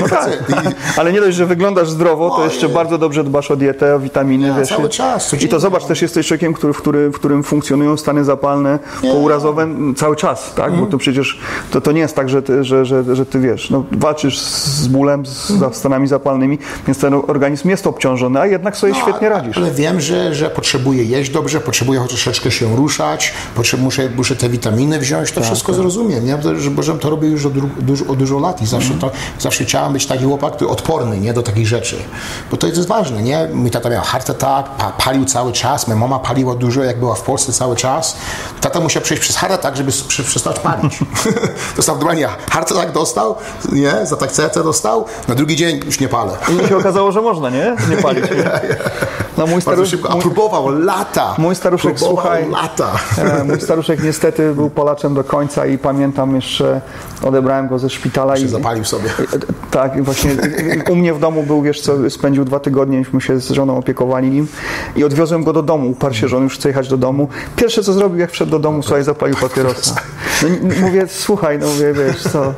No 0.00 0.08
tak. 0.08 0.28
Ale 0.96 1.12
nie 1.12 1.20
dość, 1.20 1.36
że 1.36 1.46
wyglądasz 1.46 1.90
zdrowo, 1.90 2.30
to 2.30 2.44
jeszcze 2.44 2.68
bardzo 2.68 2.98
dobrze 2.98 3.24
dbasz 3.24 3.50
o 3.50 3.56
dietę, 3.56 3.94
o 3.94 4.00
witaminy, 4.00 4.48
Ja 4.48 4.54
wiesz. 4.54 4.68
cały 4.68 4.86
i- 4.86 4.90
czas, 4.90 5.34
I 5.34 5.48
to 5.48 5.60
zobacz, 5.60 5.84
też 5.84 6.02
jesteś 6.02 6.26
człowiekiem, 6.26 6.52
który, 6.54 6.72
w, 6.72 6.76
który, 6.76 7.10
w 7.10 7.14
którym 7.14 7.42
funkcjonują 7.42 7.96
stany 7.96 8.24
zapalne, 8.24 8.78
pourazowe 9.02 9.62
m, 9.62 9.94
cały 9.96 10.16
czas, 10.16 10.54
tak? 10.54 10.64
Mhm. 10.66 10.84
Bo 10.84 10.90
to 10.90 10.98
przecież 10.98 11.38
to, 11.70 11.80
to 11.80 11.92
nie 11.92 12.00
jest 12.00 12.16
tak, 12.16 12.28
że 12.28 12.42
ty, 12.42 12.64
że, 12.64 12.84
że, 12.84 13.16
że 13.16 13.26
ty 13.26 13.40
wiesz, 13.40 13.70
no, 13.70 13.84
walczysz 13.92 14.38
z 14.40 14.86
bólem, 14.86 15.26
z 15.26 15.50
Mhm. 15.50 15.74
stanami 15.74 16.06
zapalnymi, 16.08 16.58
więc 16.86 16.98
ten 16.98 17.14
organizm 17.14 17.68
jest 17.68 17.86
obciążony, 17.86 18.40
a 18.40 18.46
jednak 18.46 18.76
sobie 18.76 18.94
świetnie 18.94 19.28
No, 19.28 19.34
radzisz. 19.36 19.56
Ale 19.56 19.70
wiem, 19.70 20.00
że, 20.00 20.34
że 20.34 20.50
potrzebuję 20.50 21.04
jeść 21.04 21.30
dobrze, 21.30 21.60
potrzebuję 21.60 22.00
troszeczkę 22.08 22.50
się 22.50 22.76
ruszać, 22.76 23.34
potrzebuję, 23.54 23.84
muszę, 23.84 24.08
muszę 24.16 24.36
te 24.36 24.48
witaminy 24.48 24.98
wziąć, 24.98 25.28
to 25.32 25.40
Tak, 25.40 25.44
wszystko 25.44 25.74
zrozumiem. 25.74 26.26
Ja, 26.26 26.38
że 26.58 26.70
Bożem 26.70 26.98
to 26.98 27.10
robię 27.10 27.28
już 27.28 27.46
od, 27.46 27.52
dru- 27.52 27.68
dużo, 27.78 28.04
od 28.06 28.18
dużo 28.18 28.38
lat 28.38 28.62
i 28.62 28.66
zawsze, 28.66 28.94
to, 28.94 29.10
zawsze 29.38 29.64
chciałem 29.64 29.92
być 29.92 30.06
taki 30.06 30.24
chłopak, 30.24 30.52
który 30.52 30.70
odporny 30.70 31.18
nie, 31.18 31.32
do 31.32 31.42
takich 31.42 31.66
rzeczy. 31.66 31.96
Bo 32.50 32.56
to 32.56 32.66
jest 32.66 32.86
ważne, 32.86 33.22
nie? 33.22 33.48
Mój 33.52 33.70
tata 33.70 33.90
miał 33.90 34.02
heart 34.02 34.30
attack, 34.30 34.68
pa, 34.78 34.92
palił 35.04 35.24
cały 35.24 35.52
czas, 35.52 35.88
moja 35.88 36.00
mama 36.00 36.18
paliła 36.18 36.54
dużo, 36.54 36.84
jak 36.84 36.98
była 36.98 37.14
w 37.14 37.22
Polsce 37.22 37.52
cały 37.52 37.76
czas. 37.76 38.16
Tata 38.60 38.80
musiał 38.80 39.02
przejść 39.02 39.22
przez 39.22 39.36
heart 39.36 39.54
attack, 39.54 39.76
żeby 39.76 39.92
przestać 40.08 40.58
palić. 40.60 40.98
dostał 41.76 41.96
normalnie 41.96 42.28
heart 42.50 42.72
attack 42.72 42.92
dostał, 42.92 43.36
nie? 43.72 44.06
Za 44.06 44.16
tak 44.16 44.32
serce 44.32 44.64
dostał, 44.64 45.04
na 45.28 45.34
drugi 45.34 45.56
dzień 45.56 45.80
już 45.86 46.00
nie 46.00 46.08
palę. 46.08 46.32
I 46.64 46.68
się 46.68 46.76
okazało, 46.76 47.12
że 47.12 47.22
można, 47.22 47.50
nie? 47.50 47.76
Nie 47.90 47.96
palić. 47.96 48.24
No 49.38 49.46
mój 49.46 49.62
staruszek, 49.62 49.90
szybko, 49.90 50.10
a 50.10 50.16
próbował 50.16 50.68
lata. 50.68 51.34
mój 51.38 51.54
staruszek, 51.54 51.94
próbował 51.94 52.24
słuchaj, 52.24 52.50
lata. 52.50 52.90
e, 53.18 53.44
mój 53.44 53.60
staruszek 53.60 54.02
niestety 54.02 54.54
był 54.54 54.70
Polaczem 54.70 55.14
do 55.14 55.24
końca 55.24 55.66
i 55.66 55.78
pamiętam 55.78 56.34
jeszcze, 56.34 56.80
odebrałem 57.22 57.61
go 57.68 57.78
ze 57.78 57.90
szpitala 57.90 58.36
Się 58.36 58.44
i 58.44 58.48
zapalił 58.48 58.84
sobie. 58.84 59.10
Tak, 59.70 60.04
właśnie 60.04 60.30
u 60.90 60.96
mnie 60.96 61.14
w 61.14 61.20
domu 61.20 61.42
był, 61.42 61.62
wiesz 61.62 61.80
co, 61.80 62.10
spędził 62.10 62.44
dwa 62.44 62.60
tygodnie, 62.60 62.98
myśmy 62.98 63.20
się 63.20 63.40
z 63.40 63.50
żoną 63.50 63.76
opiekowali 63.76 64.30
nim 64.30 64.46
i 64.96 65.04
odwiozłem 65.04 65.44
go 65.44 65.52
do 65.52 65.62
domu, 65.62 65.90
uparł 65.90 66.14
się, 66.14 66.28
że 66.28 66.36
on 66.36 66.42
już 66.42 66.58
chce 66.58 66.68
jechać 66.68 66.88
do 66.88 66.96
domu. 66.96 67.28
Pierwsze 67.56 67.82
co 67.82 67.92
zrobił, 67.92 68.18
jak 68.18 68.30
wszedł 68.30 68.50
do 68.50 68.58
domu, 68.58 68.82
słuchaj, 68.82 69.04
zapalił 69.04 69.36
papierosa. 69.36 69.94
No, 70.42 70.48
mówię, 70.80 71.04
słuchaj, 71.08 71.58
no 71.58 71.66
mówię, 71.66 71.92
wiesz 71.92 72.22
co, 72.22 72.54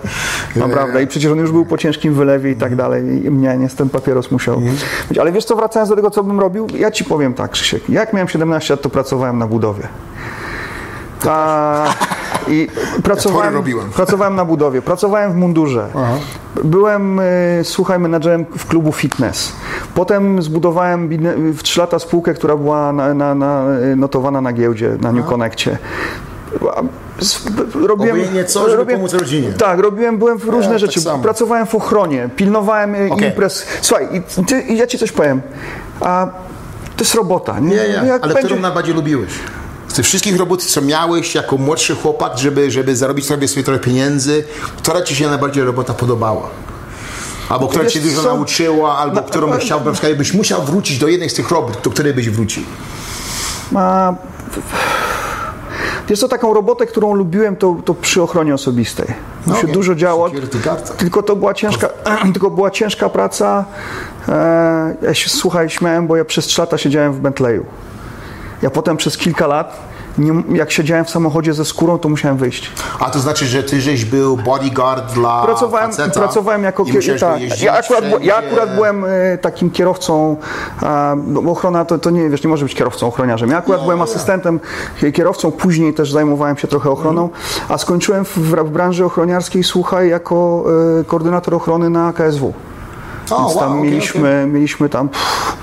naprawdę. 0.57 1.03
I 1.03 1.07
przecież 1.07 1.33
on 1.33 1.39
już 1.39 1.53
był 1.53 1.67
po 1.67 1.79
ciężkim 1.79 2.15
wylewie 2.15 2.51
i 2.51 2.57
tak 2.57 2.77
dalej 2.77 3.27
i 3.27 3.31
mnie 3.31 3.57
nie, 3.57 3.69
ten 3.69 3.89
papieros 3.89 4.31
musiał 4.31 4.61
być. 5.09 5.19
Ale 5.19 5.33
wiesz 5.33 5.45
co, 5.45 5.57
wracając 5.57 5.91
do 5.91 5.97
tego, 5.97 6.11
co 6.11 6.25
bym 6.25 6.41
robił, 6.41 6.67
ja 6.79 6.91
ci 6.91 7.05
powiem 7.05 7.35
tak, 7.35 7.51
Krzysiek, 7.51 7.91
jak 7.91 8.13
miałem 8.13 8.29
17 8.29 8.75
lat, 8.75 8.83
to 8.83 8.91
pracowałem 8.91 9.39
na 9.39 9.47
budowie. 9.47 9.89
A, 11.27 11.95
I 12.49 12.69
pracowałem, 13.03 13.55
robiłem. 13.55 13.91
pracowałem 13.97 14.35
na 14.37 14.45
budowie, 14.45 14.83
pracowałem 14.83 15.33
w 15.33 15.37
mundurze. 15.37 15.89
Byłem, 16.65 17.21
e, 17.21 17.25
słuchaj, 17.63 17.99
menadżerem 17.99 18.45
w 18.59 18.67
klubu 18.67 18.93
fitness. 18.93 19.53
Potem 19.95 20.43
zbudowałem 20.43 21.09
w 21.53 21.63
3 21.63 21.81
lata 21.81 21.99
spółkę, 21.99 22.35
która 22.35 22.57
była 22.57 22.93
na, 22.93 23.15
na, 23.15 23.35
na, 23.35 23.65
notowana 23.97 24.41
na 24.41 24.53
giełdzie, 24.53 24.97
na 25.01 25.13
New 25.13 25.27
Connectie. 25.27 25.79
Robiłem, 27.75 28.11
Obojętnie 28.15 28.45
co, 28.45 28.71
żeby 28.71 28.93
pomóc 28.93 29.13
rodzinie. 29.15 29.53
Tak, 29.53 29.79
robiłem, 29.79 30.19
byłem 30.19 30.39
w 30.39 30.45
różne 30.45 30.71
tak 30.71 30.79
rzeczy. 30.79 31.01
samo. 31.01 31.23
Pracowałem 31.23 31.67
w 31.67 31.75
ochronie, 31.75 32.29
pilnowałem 32.37 32.95
e, 32.95 33.09
Okej. 33.13 33.29
imprez. 33.29 33.67
Słuchaj, 33.83 34.09
i 34.41 34.45
ty, 34.45 34.61
i 34.61 34.77
ja 34.77 34.87
ci 34.87 34.99
coś 34.99 35.13
powiem. 35.13 35.41
A 36.01 36.27
to 36.97 37.05
jest 37.05 37.15
robota. 37.15 37.61
Nie, 37.61 37.69
Nie, 37.77 37.77
No 37.97 38.03
nie, 38.03 38.09
jak 38.09 38.23
ale 38.25 38.35
będzie- 38.35 38.49
którą 38.49 38.61
najbardziej 38.63 38.95
lubiłeś? 38.95 39.31
Tych 39.95 40.05
wszystkich 40.05 40.37
robót, 40.39 40.65
co 40.65 40.83
miałeś 40.83 41.35
jako 41.35 41.59
młodszy 41.59 41.97
chłopak, 41.97 42.39
żeby, 42.39 42.71
żeby 42.71 42.97
zarobić 42.97 43.27
sobie 43.27 43.49
swoje 43.49 43.65
trochę 43.65 43.81
pieniędzy, 43.81 44.45
która 44.77 45.03
ci 45.03 45.17
się 45.17 45.29
najbardziej 45.29 45.65
robota 45.65 45.95
podobała? 45.95 46.51
Albo 47.49 47.69
która 47.69 47.87
cię 47.87 48.01
dużo 48.01 48.23
co? 48.23 48.29
nauczyła, 48.29 48.99
albo 48.99 49.23
którą 49.23 49.51
byś 49.51 49.65
chciał, 49.65 49.85
na 49.85 49.93
przykład 49.93 50.15
byś 50.15 50.35
musiał 50.35 50.63
wrócić 50.63 50.99
do 50.99 51.09
jednej 51.09 51.31
z 51.31 51.35
tych 51.35 51.51
robót, 51.51 51.81
do 51.85 51.91
której 51.91 52.15
byś 52.15 52.31
wrócił. 52.31 52.63
A, 53.75 54.15
wiesz 56.09 56.21
co, 56.21 56.29
taką 56.29 56.55
robotę, 56.55 56.87
którą 56.87 57.15
lubiłem, 57.15 57.57
to, 57.57 57.77
to 57.85 57.95
przy 57.95 58.23
ochronie 58.23 58.55
osobistej. 58.55 59.07
No 59.47 59.57
się 59.57 59.67
dużo 59.67 59.95
działo. 59.95 60.31
Tylko 60.97 61.23
to 61.23 61.37
była 61.37 61.55
ciężka, 61.55 61.89
tylko 62.33 62.51
była 62.51 62.71
ciężka 62.71 63.09
praca. 63.09 63.65
E, 64.29 64.95
ja 65.03 65.15
się, 65.15 65.31
słuchaj, 65.31 65.71
śmiałem, 65.71 66.07
bo 66.07 66.17
ja 66.17 66.25
przez 66.25 66.47
3 66.47 66.61
lata 66.61 66.79
siedziałem 66.79 67.13
w 67.13 67.21
Bentleyu. 67.21 67.65
Ja 68.63 68.71
potem 68.71 68.97
przez 68.97 69.17
kilka 69.17 69.47
lat, 69.47 69.95
nie, 70.19 70.57
jak 70.57 70.73
siedziałem 70.73 71.05
w 71.05 71.11
samochodzie 71.11 71.55
ze 71.55 71.65
skórą, 71.65 71.99
to 71.99 72.09
musiałem 72.09 72.37
wyjść. 72.37 72.71
A 73.01 73.11
to 73.11 73.19
znaczy, 73.19 73.47
że 73.47 73.63
ty 73.63 73.81
żeś 73.81 74.05
był 74.05 74.37
bodyguard 74.37 75.13
dla 75.13 75.43
Pracowałem, 75.43 75.91
faceta 75.91 76.21
pracowałem 76.21 76.63
jako 76.63 76.85
musiałeś 76.85 77.21
tak, 77.21 77.63
ja, 77.63 77.73
akurat, 77.73 78.05
ja 78.21 78.37
akurat 78.37 78.75
byłem 78.75 79.05
e, 79.05 79.39
takim 79.39 79.71
kierowcą, 79.71 80.37
bo 81.27 81.51
ochrona 81.51 81.85
to, 81.85 81.99
to 81.99 82.11
nie 82.11 82.31
wiesz, 82.31 82.45
nie 82.45 82.51
może 82.51 82.65
być 82.65 82.75
kierowcą 82.75 83.07
ochroniarzem. 83.07 83.51
Ja 83.51 83.59
akurat 83.59 83.83
byłem 83.83 84.03
asystentem, 84.03 84.61
e, 85.03 85.13
kierowcą, 85.13 85.53
później 85.53 85.95
też 85.95 86.13
zajmowałem 86.13 86.57
się 86.57 86.69
trochę 86.69 86.91
ochroną, 86.91 87.29
a 87.69 87.79
skończyłem 87.79 88.25
w, 88.25 88.39
w 88.39 88.71
branży 88.71 89.05
ochroniarskiej, 89.05 89.65
słuchaj, 89.65 90.09
jako 90.09 90.65
e, 91.01 91.05
koordynator 91.05 91.55
ochrony 91.55 91.91
na 91.91 92.13
KSW. 92.13 92.53
O, 93.31 93.39
Więc 93.41 93.55
tam 93.55 93.71
wow, 93.71 93.79
okej, 93.79 93.91
mieliśmy, 93.91 94.47
mieliśmy 94.47 94.89
tam 94.89 95.09
pff, 95.09 95.57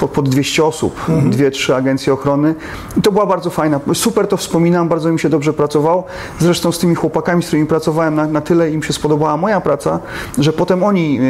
po, 0.00 0.08
po 0.08 0.22
200 0.22 0.64
osób, 0.64 0.94
Mhm. 1.08 1.30
dwie, 1.30 1.50
trzy 1.50 1.74
agencje 1.74 2.12
ochrony. 2.12 2.54
I 2.96 3.02
to 3.02 3.12
była 3.12 3.26
bardzo 3.26 3.50
fajna. 3.50 3.80
Super 3.94 4.26
to 4.28 4.36
wspominam, 4.36 4.88
bardzo 4.88 5.12
mi 5.12 5.20
się 5.20 5.28
dobrze 5.28 5.52
pracowało. 5.52 6.04
Zresztą 6.38 6.72
z 6.72 6.78
tymi 6.78 6.94
chłopakami, 6.94 7.42
z 7.42 7.46
którymi 7.46 7.66
pracowałem, 7.68 8.14
na, 8.14 8.26
na 8.26 8.40
tyle 8.40 8.70
im 8.70 8.82
się 8.82 8.92
spodobała 8.92 9.36
moja 9.36 9.60
praca, 9.60 9.98
że 10.38 10.52
potem 10.52 10.82
oni 10.82 11.18
y, 11.20 11.22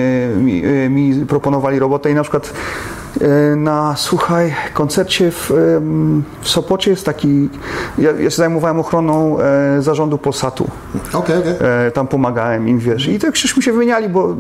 y, 0.87 0.91
mi 0.91 1.27
proponowali 1.27 1.79
robotę 1.79 2.11
i 2.11 2.15
na 2.15 2.23
przykład 2.23 2.53
na, 3.57 3.95
słuchaj, 3.97 4.55
koncercie 4.75 5.31
w, 5.31 5.53
w 6.41 6.49
Sopocie 6.49 6.91
jest 6.91 7.07
taki, 7.07 7.49
ja, 7.99 8.11
ja 8.11 8.31
się 8.31 8.37
zajmowałem 8.37 8.81
ochroną 8.81 9.39
e, 9.41 9.83
zarządu 9.83 10.19
Polsatu. 10.19 10.71
Okej, 11.13 11.39
okej. 11.39 11.53
E, 11.87 11.91
tam 11.91 12.07
pomagałem 12.07 12.69
im, 12.69 12.79
wiesz. 12.79 13.09
I 13.09 13.19
tak 13.19 13.37
żeśmy 13.37 13.63
się 13.63 13.73
wymieniali, 13.73 14.09
bo 14.09 14.37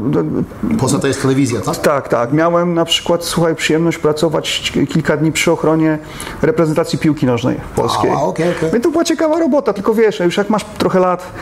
Poza 0.78 0.98
to 0.98 1.06
jest 1.06 1.22
telewizja, 1.22 1.60
tak? 1.60 1.76
tak, 1.76 2.08
tak. 2.08 2.32
Miałem 2.32 2.74
na 2.74 2.84
przykład, 2.84 3.24
słuchaj, 3.24 3.54
przyjemność 3.54 3.98
pracować 3.98 4.72
kilka 4.88 5.16
dni 5.16 5.32
przy 5.32 5.52
ochronie 5.52 5.98
reprezentacji 6.42 6.98
piłki 6.98 7.26
nożnej 7.26 7.60
polskiej. 7.76 8.10
A, 8.10 8.14
okej, 8.14 8.50
okej. 8.56 8.70
Więc 8.70 8.84
to 8.84 8.90
była 8.90 9.04
ciekawa 9.04 9.38
robota, 9.38 9.72
tylko 9.72 9.94
wiesz, 9.94 10.20
już 10.20 10.36
jak 10.36 10.50
masz 10.50 10.64
trochę 10.78 10.98
lat, 10.98 11.32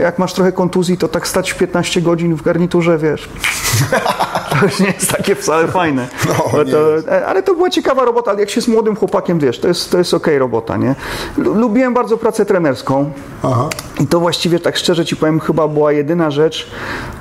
jak 0.00 0.18
masz 0.18 0.32
trochę 0.32 0.52
kontuzji, 0.52 0.98
to 0.98 1.08
tak 1.08 1.28
stać 1.28 1.52
15 1.54 2.02
godzin 2.02 2.34
w 2.34 2.42
garniturze, 2.42 2.98
wiesz. 2.98 3.28
To 4.60 4.66
już 4.66 4.80
nie 4.80 4.86
jest 4.86 5.10
takie 5.10 5.34
wcale 5.34 5.68
fajne. 5.68 6.08
No, 6.28 6.62
nie 6.64 6.72
e, 7.08 7.26
ale 7.26 7.42
to 7.42 7.54
była 7.54 7.70
ciekawa 7.70 8.04
robota, 8.04 8.30
ale 8.30 8.40
jak 8.40 8.50
się 8.50 8.60
z 8.62 8.68
młodym 8.68 8.96
chłopakiem, 8.96 9.38
wiesz, 9.38 9.58
to 9.60 9.68
jest, 9.68 9.90
to 9.90 9.98
jest 9.98 10.14
okej 10.14 10.38
robota, 10.38 10.76
nie? 10.76 10.94
Lu- 11.38 11.54
Lubiłem 11.54 11.94
bardzo 11.94 12.16
pracę 12.18 12.44
trenerską. 12.44 13.10
Aha. 13.42 13.68
I 14.00 14.06
to 14.06 14.20
właściwie, 14.20 14.58
tak 14.60 14.76
szczerze 14.76 15.04
ci 15.04 15.16
powiem, 15.16 15.40
chyba 15.40 15.68
była 15.68 15.92
jedyna 15.92 16.30
rzecz, 16.30 16.70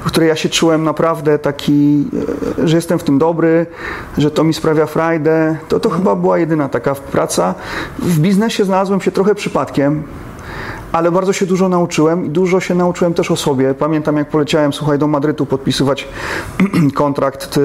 w 0.02 0.08
której 0.08 0.30
ja 0.30 0.36
się 0.36 0.50
czułem 0.50 0.84
naprawdę 0.84 1.39
taki, 1.39 2.08
e, 2.62 2.67
że 2.67 2.76
jestem 2.76 3.00
w 3.00 3.04
tym 3.04 3.17
dobry, 3.19 3.65
że 4.17 4.32
to 4.32 4.43
mi 4.43 4.54
sprawia 4.54 4.86
frajdę. 4.86 5.58
To, 5.67 5.80
to 5.80 5.89
chyba 5.89 6.15
była 6.15 6.38
jedyna 6.39 6.69
taka 6.69 6.95
praca. 6.95 7.56
W 8.00 8.19
biznesie 8.19 8.65
znalazłem 8.65 9.02
się 9.02 9.12
trochę 9.12 9.36
przypadkiem. 9.36 10.04
Ale 10.91 11.12
bardzo 11.12 11.34
się 11.34 11.45
dużo 11.45 11.69
nauczyłem 11.69 12.25
i 12.25 12.30
dużo 12.30 12.60
się 12.60 12.75
nauczyłem 12.75 13.13
też 13.13 13.32
o 13.32 13.36
sobie. 13.36 13.73
Pamiętam, 13.73 14.17
jak 14.17 14.30
poleciałem, 14.30 14.73
słuchaj, 14.73 14.99
do 14.99 15.08
Madrytu 15.08 15.45
podpisywać 15.45 16.08
kontrakt, 16.93 17.60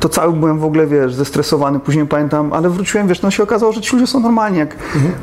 to 0.00 0.08
cały 0.08 0.32
byłem 0.32 0.58
w 0.58 0.64
ogóle, 0.64 0.86
wiesz, 0.86 1.14
zestresowany. 1.14 1.80
Później 1.80 2.06
pamiętam, 2.06 2.52
ale 2.52 2.70
wróciłem, 2.70 3.08
wiesz, 3.08 3.22
no 3.22 3.30
się 3.30 3.42
okazało, 3.42 3.72
że 3.72 3.80
ci 3.80 3.96
ludzie 3.96 4.06
są 4.06 4.20
normalni. 4.20 4.58
Jak, 4.58 4.76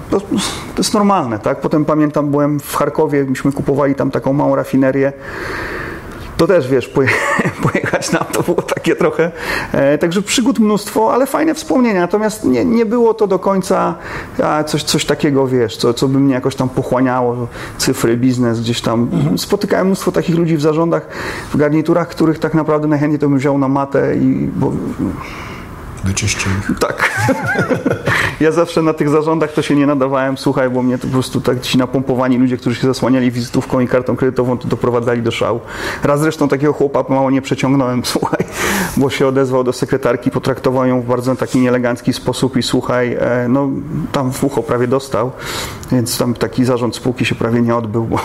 to, 0.09 0.19
to 0.19 0.27
jest 0.77 0.93
normalne, 0.93 1.39
tak? 1.39 1.61
Potem 1.61 1.85
pamiętam, 1.85 2.31
byłem 2.31 2.59
w 2.59 2.75
Charkowie, 2.75 3.25
myśmy 3.25 3.51
kupowali 3.51 3.95
tam 3.95 4.11
taką 4.11 4.33
małą 4.33 4.55
rafinerię. 4.55 5.13
To 6.39 6.47
też, 6.47 6.67
wiesz, 6.67 6.87
poje, 6.87 7.09
pojechać 7.71 8.11
nam 8.11 8.25
to 8.31 8.43
było 8.43 8.61
takie 8.61 8.95
trochę. 8.95 9.31
E, 9.71 9.97
także 9.97 10.21
przygód 10.21 10.59
mnóstwo, 10.59 11.13
ale 11.13 11.25
fajne 11.25 11.55
wspomnienia. 11.55 12.01
Natomiast 12.01 12.45
nie, 12.45 12.65
nie 12.65 12.85
było 12.85 13.13
to 13.13 13.27
do 13.27 13.39
końca 13.39 13.95
coś, 14.65 14.83
coś 14.83 15.05
takiego, 15.05 15.47
wiesz, 15.47 15.77
co, 15.77 15.93
co 15.93 16.07
by 16.07 16.19
mnie 16.19 16.33
jakoś 16.33 16.55
tam 16.55 16.69
pochłaniało. 16.69 17.47
Cyfry, 17.77 18.17
biznes 18.17 18.61
gdzieś 18.61 18.81
tam. 18.81 19.09
Spotykałem 19.37 19.87
mnóstwo 19.87 20.11
takich 20.11 20.35
ludzi 20.35 20.57
w 20.57 20.61
zarządach, 20.61 21.07
w 21.53 21.57
garniturach, 21.57 22.07
których 22.07 22.39
tak 22.39 22.53
naprawdę 22.53 22.87
najchętniej 22.87 23.19
to 23.19 23.29
bym 23.29 23.37
wziął 23.37 23.57
na 23.57 23.67
matę 23.67 24.15
i 24.15 24.49
bo, 24.55 24.71
Wyczyścił. 26.03 26.51
tak. 26.79 27.08
ja 28.39 28.51
zawsze 28.51 28.81
na 28.81 28.93
tych 28.93 29.09
zarządach 29.09 29.51
to 29.51 29.61
się 29.61 29.75
nie 29.75 29.87
nadawałem, 29.87 30.37
słuchaj, 30.37 30.69
bo 30.69 30.83
mnie 30.83 30.97
to 30.97 31.07
po 31.07 31.13
prostu 31.13 31.41
tak 31.41 31.61
ci 31.61 31.77
napompowani 31.77 32.37
ludzie, 32.37 32.57
którzy 32.57 32.75
się 32.75 32.87
zasłaniali 32.87 33.31
wizytówką 33.31 33.79
i 33.79 33.87
kartą 33.87 34.15
kredytową, 34.15 34.57
to 34.57 34.67
doprowadzali 34.67 35.21
do 35.21 35.31
szału. 35.31 35.59
Raz 36.03 36.19
zresztą 36.19 36.47
takiego 36.47 36.73
chłopa 36.73 37.03
mało 37.09 37.31
nie 37.31 37.41
przeciągnąłem, 37.41 38.05
słuchaj, 38.13 38.45
bo 38.97 39.09
się 39.09 39.27
odezwał 39.27 39.63
do 39.63 39.73
sekretarki, 39.73 40.31
potraktował 40.31 40.85
ją 40.85 41.01
w 41.01 41.05
bardzo 41.05 41.35
taki 41.35 41.59
nieelegancki 41.59 42.13
sposób 42.13 42.57
i 42.57 42.63
słuchaj, 42.63 43.17
e, 43.19 43.47
no 43.49 43.69
tam 44.11 44.31
w 44.31 44.43
ucho 44.43 44.63
prawie 44.63 44.87
dostał, 44.87 45.31
więc 45.91 46.17
tam 46.17 46.33
taki 46.33 46.65
zarząd 46.65 46.95
spółki 46.95 47.25
się 47.25 47.35
prawie 47.35 47.61
nie 47.61 47.75
odbył, 47.75 48.03
bo, 48.03 48.19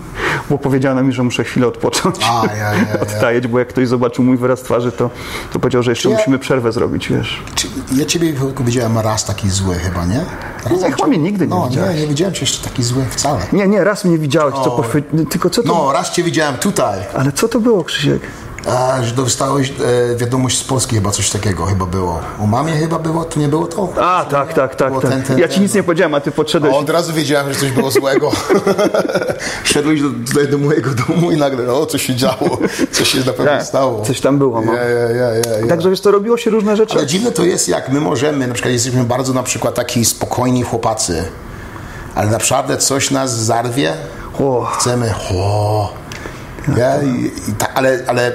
bo 0.50 0.58
powiedziano 0.58 1.02
mi, 1.02 1.12
że 1.12 1.22
muszę 1.22 1.44
chwilę 1.44 1.66
odpocząć, 1.66 2.16
A, 2.30 2.46
ja, 2.46 2.56
ja, 2.56 2.74
ja. 2.74 3.00
odtajeć, 3.00 3.46
bo 3.46 3.58
jak 3.58 3.68
ktoś 3.68 3.88
zobaczył 3.88 4.24
mój 4.24 4.36
wyraz 4.36 4.62
twarzy, 4.62 4.92
to, 4.92 5.10
to 5.52 5.58
powiedział, 5.58 5.82
że 5.82 5.90
jeszcze 5.90 6.08
musimy 6.08 6.38
przerwę 6.38 6.72
zrobić, 6.72 7.08
wiesz. 7.08 7.42
Ja 7.96 8.04
ciebie 8.04 8.32
tylko 8.48 8.64
widziałem 8.64 8.98
raz 8.98 9.24
taki 9.24 9.50
zły 9.50 9.74
chyba, 9.74 10.04
nie? 10.04 10.24
Raz 10.64 10.82
Nie, 10.82 10.90
chyba 10.92 11.06
mnie 11.06 11.18
nigdy 11.18 11.46
nie 11.46 11.54
No, 11.54 11.68
widziałeś. 11.68 11.94
nie, 11.96 12.00
nie 12.02 12.06
widziałem 12.08 12.34
cię 12.34 12.40
jeszcze 12.40 12.68
taki 12.68 12.82
zły 12.82 13.04
wcale. 13.10 13.40
Nie, 13.52 13.68
nie, 13.68 13.84
raz 13.84 14.04
mnie 14.04 14.18
widziałeś, 14.18 14.54
co 14.54 14.70
pochwy... 14.70 15.02
Tylko 15.30 15.50
co 15.50 15.62
to... 15.62 15.68
No, 15.68 15.92
raz 15.92 16.10
cię 16.10 16.22
widziałem 16.22 16.56
tutaj. 16.56 16.98
Ale 17.14 17.32
co 17.32 17.48
to 17.48 17.60
było, 17.60 17.84
Krzysiek? 17.84 18.22
A, 18.70 19.02
że 19.02 19.14
dostałeś 19.14 19.70
e, 20.12 20.16
wiadomość 20.16 20.58
z 20.58 20.64
Polski 20.64 20.94
chyba 20.94 21.10
coś 21.10 21.30
takiego 21.30 21.66
chyba 21.66 21.86
było. 21.86 22.20
O 22.40 22.46
mamie 22.46 22.72
chyba 22.72 22.98
było, 22.98 23.24
to 23.24 23.40
nie 23.40 23.48
było 23.48 23.66
to? 23.66 23.88
A, 24.00 24.24
tak, 24.30 24.54
tak, 24.54 24.74
tak. 24.74 24.92
Tak. 24.92 25.10
ten- 25.10 25.22
ten- 25.22 25.38
ja 25.38 25.48
ci 25.48 25.60
nic 25.60 25.74
nie 25.74 25.82
powiedziałem, 25.82 26.14
a 26.14 26.20
ty 26.20 26.30
podszedłeś. 26.30 26.74
A 26.74 26.76
od 26.76 26.90
razu 26.90 27.12
wiedziałem, 27.12 27.52
że 27.52 27.60
coś 27.60 27.70
było 27.70 27.90
złego. 27.90 28.30
Szedłeś 29.64 30.02
do, 30.02 30.08
tutaj 30.28 30.48
do 30.48 30.58
mojego 30.58 30.90
domu 30.94 31.30
i 31.30 31.36
nagle, 31.36 31.72
o, 31.72 31.86
co 31.86 31.98
się 31.98 32.14
działo, 32.14 32.58
co 32.92 33.04
się 33.04 33.18
na 33.18 33.24
pewno 33.32 33.44
Tak, 33.44 33.62
stało. 33.62 34.04
coś 34.04 34.20
tam 34.20 34.38
było, 34.38 34.60
no. 34.60 34.74
Ja, 34.74 34.82
ja, 34.84 34.98
ja, 35.10 35.34
ja, 35.34 35.58
ja. 35.60 35.66
Także 35.68 35.90
wiesz, 35.90 36.00
to 36.00 36.10
robiło 36.10 36.36
się 36.36 36.50
różne 36.50 36.76
rzeczy. 36.76 36.94
Ale 36.98 37.06
dziwne 37.06 37.32
to 37.32 37.44
jest, 37.44 37.68
jak 37.68 37.88
my 37.88 38.00
możemy, 38.00 38.46
na 38.46 38.54
przykład 38.54 38.72
jesteśmy 38.72 39.04
bardzo 39.04 39.32
na 39.32 39.42
przykład 39.42 39.74
taki 39.74 40.04
spokojni 40.04 40.62
chłopacy, 40.62 41.24
ale 42.14 42.30
naprawdę 42.30 42.76
coś 42.76 43.10
nas 43.10 43.36
zarwie, 43.44 43.92
O. 44.40 44.64
chcemy, 44.64 45.14
o, 45.34 45.92
ja, 46.76 47.02
i, 47.02 47.24
i 47.50 47.52
ta, 47.58 47.74
ale, 47.74 48.04
ale 48.06 48.32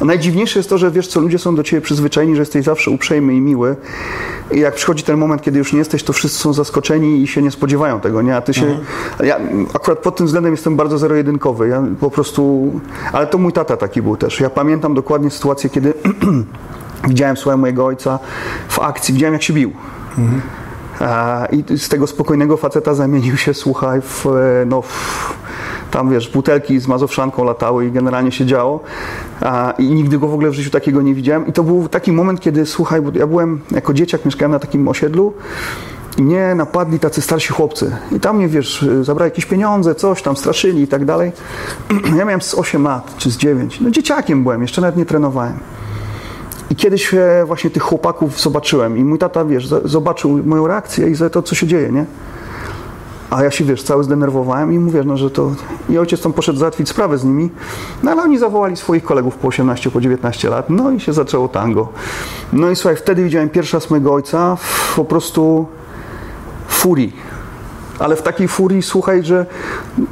A 0.00 0.04
Najdziwniejsze 0.04 0.58
jest 0.58 0.68
to, 0.68 0.78
że 0.78 0.90
wiesz 0.90 1.08
co, 1.08 1.20
ludzie 1.20 1.38
są 1.38 1.54
do 1.54 1.62
ciebie 1.62 1.80
przyzwyczajeni, 1.80 2.34
że 2.34 2.42
jesteś 2.42 2.64
zawsze 2.64 2.90
uprzejmy 2.90 3.34
i 3.34 3.40
miły. 3.40 3.76
I 4.50 4.60
jak 4.60 4.74
przychodzi 4.74 5.04
ten 5.04 5.16
moment, 5.16 5.42
kiedy 5.42 5.58
już 5.58 5.72
nie 5.72 5.78
jesteś, 5.78 6.02
to 6.02 6.12
wszyscy 6.12 6.38
są 6.38 6.52
zaskoczeni 6.52 7.22
i 7.22 7.26
się 7.26 7.42
nie 7.42 7.50
spodziewają 7.50 8.00
tego, 8.00 8.22
nie? 8.22 8.36
A 8.36 8.40
ty 8.40 8.54
się... 8.54 8.78
Ja 9.24 9.40
akurat 9.74 9.98
pod 9.98 10.16
tym 10.16 10.26
względem 10.26 10.52
jestem 10.52 10.76
bardzo 10.76 10.98
zero-jedynkowy. 10.98 11.68
Ja 11.68 11.82
po 12.00 12.10
prostu... 12.10 12.72
Ale 13.12 13.26
to 13.26 13.38
mój 13.38 13.52
tata 13.52 13.76
taki 13.76 14.02
był 14.02 14.16
też. 14.16 14.40
Ja 14.40 14.50
pamiętam 14.50 14.94
dokładnie 14.94 15.30
sytuację, 15.30 15.70
kiedy 15.70 15.94
widziałem, 17.08 17.36
słuchaj, 17.36 17.58
mojego 17.58 17.86
ojca 17.86 18.18
w 18.68 18.78
akcji, 18.78 19.14
widziałem 19.14 19.32
jak 19.32 19.42
się 19.42 19.52
bił. 19.52 19.72
A, 21.00 21.46
I 21.52 21.78
z 21.78 21.88
tego 21.88 22.06
spokojnego 22.06 22.56
faceta 22.56 22.94
zamienił 22.94 23.36
się, 23.36 23.54
słuchaj, 23.54 24.00
w, 24.00 24.26
e, 24.26 24.66
no, 24.66 24.82
w, 24.82 25.34
tam 25.90 26.10
wiesz, 26.10 26.30
butelki 26.30 26.80
z 26.80 26.86
mazowszanką 26.86 27.44
latały 27.44 27.86
i 27.86 27.92
generalnie 27.92 28.32
się 28.32 28.46
działo. 28.46 28.80
A, 29.40 29.74
I 29.78 29.90
nigdy 29.90 30.18
go 30.18 30.28
w 30.28 30.34
ogóle 30.34 30.50
w 30.50 30.54
życiu 30.54 30.70
takiego 30.70 31.02
nie 31.02 31.14
widziałem. 31.14 31.46
I 31.46 31.52
to 31.52 31.62
był 31.62 31.88
taki 31.88 32.12
moment, 32.12 32.40
kiedy, 32.40 32.66
słuchaj, 32.66 33.02
bo 33.02 33.10
ja 33.18 33.26
byłem 33.26 33.60
jako 33.70 33.94
dzieciak, 33.94 34.24
mieszkałem 34.24 34.52
na 34.52 34.58
takim 34.58 34.88
osiedlu 34.88 35.32
i 36.18 36.22
mnie 36.22 36.54
napadli 36.54 36.98
tacy 36.98 37.20
starsi 37.20 37.52
chłopcy. 37.52 37.96
I 38.12 38.20
tam 38.20 38.36
mnie, 38.36 38.48
wiesz, 38.48 38.86
zabrali 39.02 39.30
jakieś 39.30 39.46
pieniądze, 39.46 39.94
coś 39.94 40.22
tam, 40.22 40.36
straszyli 40.36 40.82
i 40.82 40.88
tak 40.88 41.04
dalej. 41.04 41.32
Ja 42.18 42.24
miałem 42.24 42.40
z 42.40 42.54
8 42.54 42.82
lat, 42.82 43.14
czy 43.16 43.30
z 43.30 43.36
9. 43.36 43.80
No 43.80 43.90
dzieciakiem 43.90 44.42
byłem, 44.42 44.62
jeszcze 44.62 44.80
nawet 44.80 44.96
nie 44.96 45.06
trenowałem. 45.06 45.58
I 46.70 46.76
kiedyś 46.76 47.14
właśnie 47.46 47.70
tych 47.70 47.82
chłopaków 47.82 48.40
zobaczyłem 48.40 48.98
i 48.98 49.04
mój 49.04 49.18
tata, 49.18 49.44
wiesz, 49.44 49.68
zobaczył 49.84 50.40
moją 50.44 50.66
reakcję 50.66 51.10
i 51.10 51.14
to, 51.32 51.42
co 51.42 51.54
się 51.54 51.66
dzieje, 51.66 51.92
nie? 51.92 52.04
A 53.30 53.42
ja 53.42 53.50
się, 53.50 53.64
wiesz, 53.64 53.82
cały 53.82 54.04
zdenerwowałem 54.04 54.72
i 54.72 54.78
mówię, 54.78 55.02
no, 55.04 55.16
że 55.16 55.30
to... 55.30 55.52
I 55.88 55.98
ojciec 55.98 56.22
tam 56.22 56.32
poszedł 56.32 56.58
załatwić 56.58 56.88
sprawę 56.88 57.18
z 57.18 57.24
nimi, 57.24 57.50
no 58.02 58.10
ale 58.10 58.22
oni 58.22 58.38
zawołali 58.38 58.76
swoich 58.76 59.04
kolegów 59.04 59.36
po 59.36 59.48
18, 59.48 59.90
po 59.90 60.00
19 60.00 60.50
lat, 60.50 60.70
no 60.70 60.90
i 60.90 61.00
się 61.00 61.12
zaczęło 61.12 61.48
tango. 61.48 61.88
No 62.52 62.70
i 62.70 62.76
słuchaj, 62.76 62.96
wtedy 62.96 63.24
widziałem 63.24 63.48
pierwszy 63.48 63.76
raz 63.76 63.90
mojego 63.90 64.14
ojca 64.14 64.56
w, 64.56 64.94
po 64.96 65.04
prostu 65.04 65.66
furii. 66.68 67.12
Ale 68.00 68.16
w 68.16 68.22
takiej 68.22 68.48
furii, 68.48 68.82
słuchaj, 68.82 69.22
że 69.22 69.46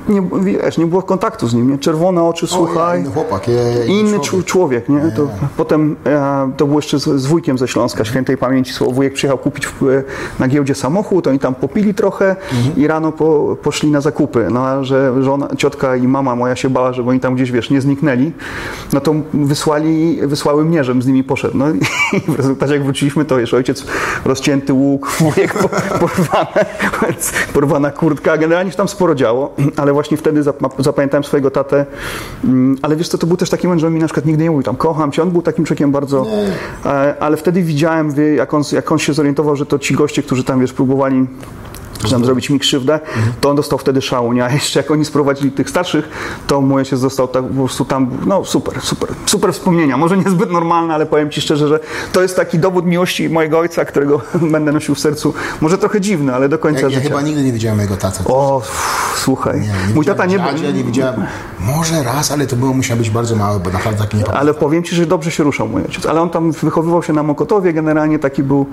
nie, 0.08 0.22
wiesz, 0.40 0.78
nie 0.78 0.86
było 0.86 1.02
kontaktu 1.02 1.48
z 1.48 1.54
nim, 1.54 1.70
nie? 1.70 1.78
Czerwone 1.78 2.22
oczy, 2.22 2.46
słuchaj. 2.46 3.00
inny 3.00 3.10
chłopak, 3.10 3.48
inny 3.48 4.00
inny 4.00 4.20
człowiek. 4.20 4.46
człowiek, 4.46 4.88
nie? 4.88 5.12
To, 5.16 5.28
potem 5.56 5.96
e, 6.06 6.50
to 6.56 6.66
było 6.66 6.78
jeszcze 6.78 6.98
z, 6.98 7.04
z 7.04 7.26
wujkiem 7.26 7.58
ze 7.58 7.68
Śląska, 7.68 8.04
świętej 8.04 8.36
pamięci. 8.36 8.72
słowo, 8.72 8.92
Wujek 8.92 9.12
przyjechał 9.12 9.38
kupić 9.38 9.66
w, 9.66 10.02
na 10.38 10.48
giełdzie 10.48 10.74
samochód, 10.74 11.26
oni 11.26 11.38
tam 11.38 11.54
popili 11.54 11.94
trochę 11.94 12.36
i 12.76 12.86
rano 12.86 13.12
po, 13.12 13.56
poszli 13.62 13.90
na 13.90 14.00
zakupy. 14.00 14.46
No 14.50 14.66
a 14.66 14.84
że 14.84 15.22
żona, 15.22 15.48
ciotka 15.56 15.96
i 15.96 16.08
mama 16.08 16.36
moja 16.36 16.56
się 16.56 16.70
bała, 16.70 16.92
żeby 16.92 17.10
oni 17.10 17.20
tam 17.20 17.34
gdzieś, 17.34 17.50
wiesz, 17.52 17.70
nie 17.70 17.80
zniknęli, 17.80 18.32
no 18.92 19.00
to 19.00 19.14
wysłali, 19.34 20.18
wysłały 20.26 20.64
mnie, 20.64 20.84
żebym 20.84 21.02
z 21.02 21.06
nimi 21.06 21.24
poszedł. 21.24 21.58
No 21.58 21.70
i 21.70 21.80
w 22.32 22.36
rezultacie 22.36 22.72
jak 22.72 22.84
wróciliśmy, 22.84 23.24
to 23.24 23.36
wiesz, 23.36 23.54
ojciec 23.54 23.86
rozcięty 24.24 24.72
łuk, 24.72 25.10
wujek 25.18 25.54
po, 25.54 25.68
porwane, 26.04 26.66
porwana 27.78 27.96
kurtka, 27.98 28.38
generalnie 28.38 28.70
się 28.70 28.76
tam 28.76 28.88
sporo 28.88 29.14
działo, 29.14 29.54
ale 29.80 29.92
właśnie 29.92 30.16
wtedy 30.16 30.42
zap- 30.42 30.82
zapamiętałem 30.82 31.24
swojego 31.24 31.50
tatę, 31.50 31.86
Mm, 32.44 32.76
ale 32.82 32.96
wiesz 32.96 33.08
co, 33.08 33.18
to 33.18 33.26
był 33.26 33.36
też 33.36 33.50
taki 33.50 33.66
moment, 33.66 33.80
że 33.80 33.86
on 33.86 33.94
mi 33.94 34.00
na 34.00 34.06
przykład 34.06 34.26
nigdy 34.26 34.42
nie 34.44 34.50
mówił 34.50 34.62
tam 34.62 34.76
kocham 34.76 35.12
cię, 35.12 35.22
on 35.22 35.30
był 35.30 35.42
takim 35.42 35.64
człowiekiem 35.64 35.92
bardzo, 35.92 36.26
e, 36.86 37.14
ale 37.20 37.36
wtedy 37.36 37.62
widziałem, 37.62 38.10
wie, 38.12 38.34
jak, 38.34 38.54
on, 38.54 38.62
jak 38.72 38.92
on 38.92 38.98
się 38.98 39.12
zorientował, 39.12 39.56
że 39.56 39.66
to 39.66 39.78
ci 39.78 39.94
goście, 39.94 40.22
którzy 40.22 40.44
tam 40.44 40.60
wiesz, 40.60 40.72
próbowali 40.72 41.26
tam 42.10 42.24
zrobić 42.24 42.50
mi 42.50 42.58
krzywdę, 42.58 43.00
to 43.40 43.50
on 43.50 43.56
dostał 43.56 43.78
wtedy 43.78 44.02
szału, 44.02 44.32
nie? 44.32 44.44
A 44.44 44.50
jeszcze 44.50 44.80
jak 44.80 44.90
oni 44.90 45.04
sprowadzili 45.04 45.50
tych 45.50 45.70
starszych, 45.70 46.08
to 46.46 46.60
mój 46.60 46.78
ojciec 46.78 47.00
został 47.00 47.28
tak 47.28 47.44
po 47.44 47.54
prostu 47.54 47.84
tam, 47.84 48.10
no 48.26 48.44
super, 48.44 48.80
super, 48.80 49.08
super 49.26 49.52
wspomnienia. 49.52 49.96
Może 49.96 50.16
niezbyt 50.16 50.50
normalne, 50.50 50.94
ale 50.94 51.06
powiem 51.06 51.30
Ci 51.30 51.40
szczerze, 51.40 51.68
że 51.68 51.80
to 52.12 52.22
jest 52.22 52.36
taki 52.36 52.58
dowód 52.58 52.86
miłości 52.86 53.28
mojego 53.28 53.58
ojca, 53.58 53.84
którego 53.84 54.20
będę 54.52 54.72
nosił 54.72 54.94
w 54.94 55.00
sercu. 55.00 55.34
Może 55.60 55.78
trochę 55.78 56.00
dziwny, 56.00 56.34
ale 56.34 56.48
do 56.48 56.58
końca 56.58 56.80
ja, 56.80 56.86
ja 56.88 56.94
życia. 56.94 57.08
chyba 57.08 57.22
nigdy 57.22 57.42
nie 57.42 57.52
widziałem 57.52 57.76
mojego 57.76 57.96
taty. 57.96 58.24
O, 58.24 58.62
słuchaj, 59.16 59.60
Nie, 59.60 59.66
nie 59.66 59.94
mój 59.94 60.04
tata 60.04 60.26
nie 60.26 60.38
był... 60.38 60.72
nie 60.74 60.84
widziałem. 60.84 61.26
Może 61.60 62.02
raz, 62.02 62.32
ale 62.32 62.46
to 62.46 62.56
było 62.56 62.74
musiał 62.74 62.96
być 62.96 63.10
bardzo 63.10 63.36
mały, 63.36 63.60
bo 63.60 63.70
naprawdę 63.70 64.00
tak 64.00 64.14
nie 64.14 64.20
pamiętam. 64.20 64.36
Ale 64.36 64.54
powiem 64.54 64.82
Ci, 64.82 64.96
że 64.96 65.06
dobrze 65.06 65.30
się 65.30 65.44
ruszał 65.44 65.68
mój 65.68 65.82
ojciec. 65.82 66.06
Ale 66.06 66.20
on 66.20 66.30
tam 66.30 66.52
wychowywał 66.52 67.02
się 67.02 67.12
na 67.12 67.22
Mokotowie, 67.22 67.72
generalnie 67.72 68.18
taki 68.18 68.42
był, 68.42 68.66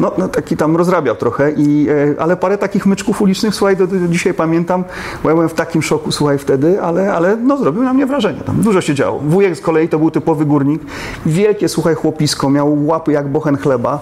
no, 0.00 0.12
no 0.18 0.28
taki 0.28 0.56
tam 0.56 0.76
rozrabiał 0.76 1.16
trochę, 1.16 1.52
i, 1.52 1.88
e, 1.88 2.22
ale 2.22 2.36
parę 2.36 2.58
takich 2.58 2.67
myczków 2.86 3.22
ulicznych, 3.22 3.54
słuchaj, 3.54 3.76
do, 3.76 3.86
do 3.86 4.08
dzisiaj 4.08 4.34
pamiętam, 4.34 4.84
bo 5.22 5.28
ja 5.28 5.34
byłem 5.34 5.48
w 5.48 5.54
takim 5.54 5.82
szoku, 5.82 6.12
słuchaj, 6.12 6.38
wtedy, 6.38 6.82
ale, 6.82 7.12
ale 7.12 7.36
no, 7.36 7.56
zrobił 7.56 7.82
na 7.82 7.92
mnie 7.92 8.06
wrażenie. 8.06 8.40
Tam 8.40 8.60
dużo 8.62 8.80
się 8.80 8.94
działo. 8.94 9.18
Wujek 9.18 9.56
z 9.56 9.60
kolei 9.60 9.88
to 9.88 9.98
był 9.98 10.10
typowy 10.10 10.44
górnik. 10.44 10.82
Wielkie, 11.26 11.68
słuchaj, 11.68 11.94
chłopisko, 11.94 12.50
miał 12.50 12.86
łapy 12.86 13.12
jak 13.12 13.28
bochen 13.28 13.56
chleba. 13.56 14.00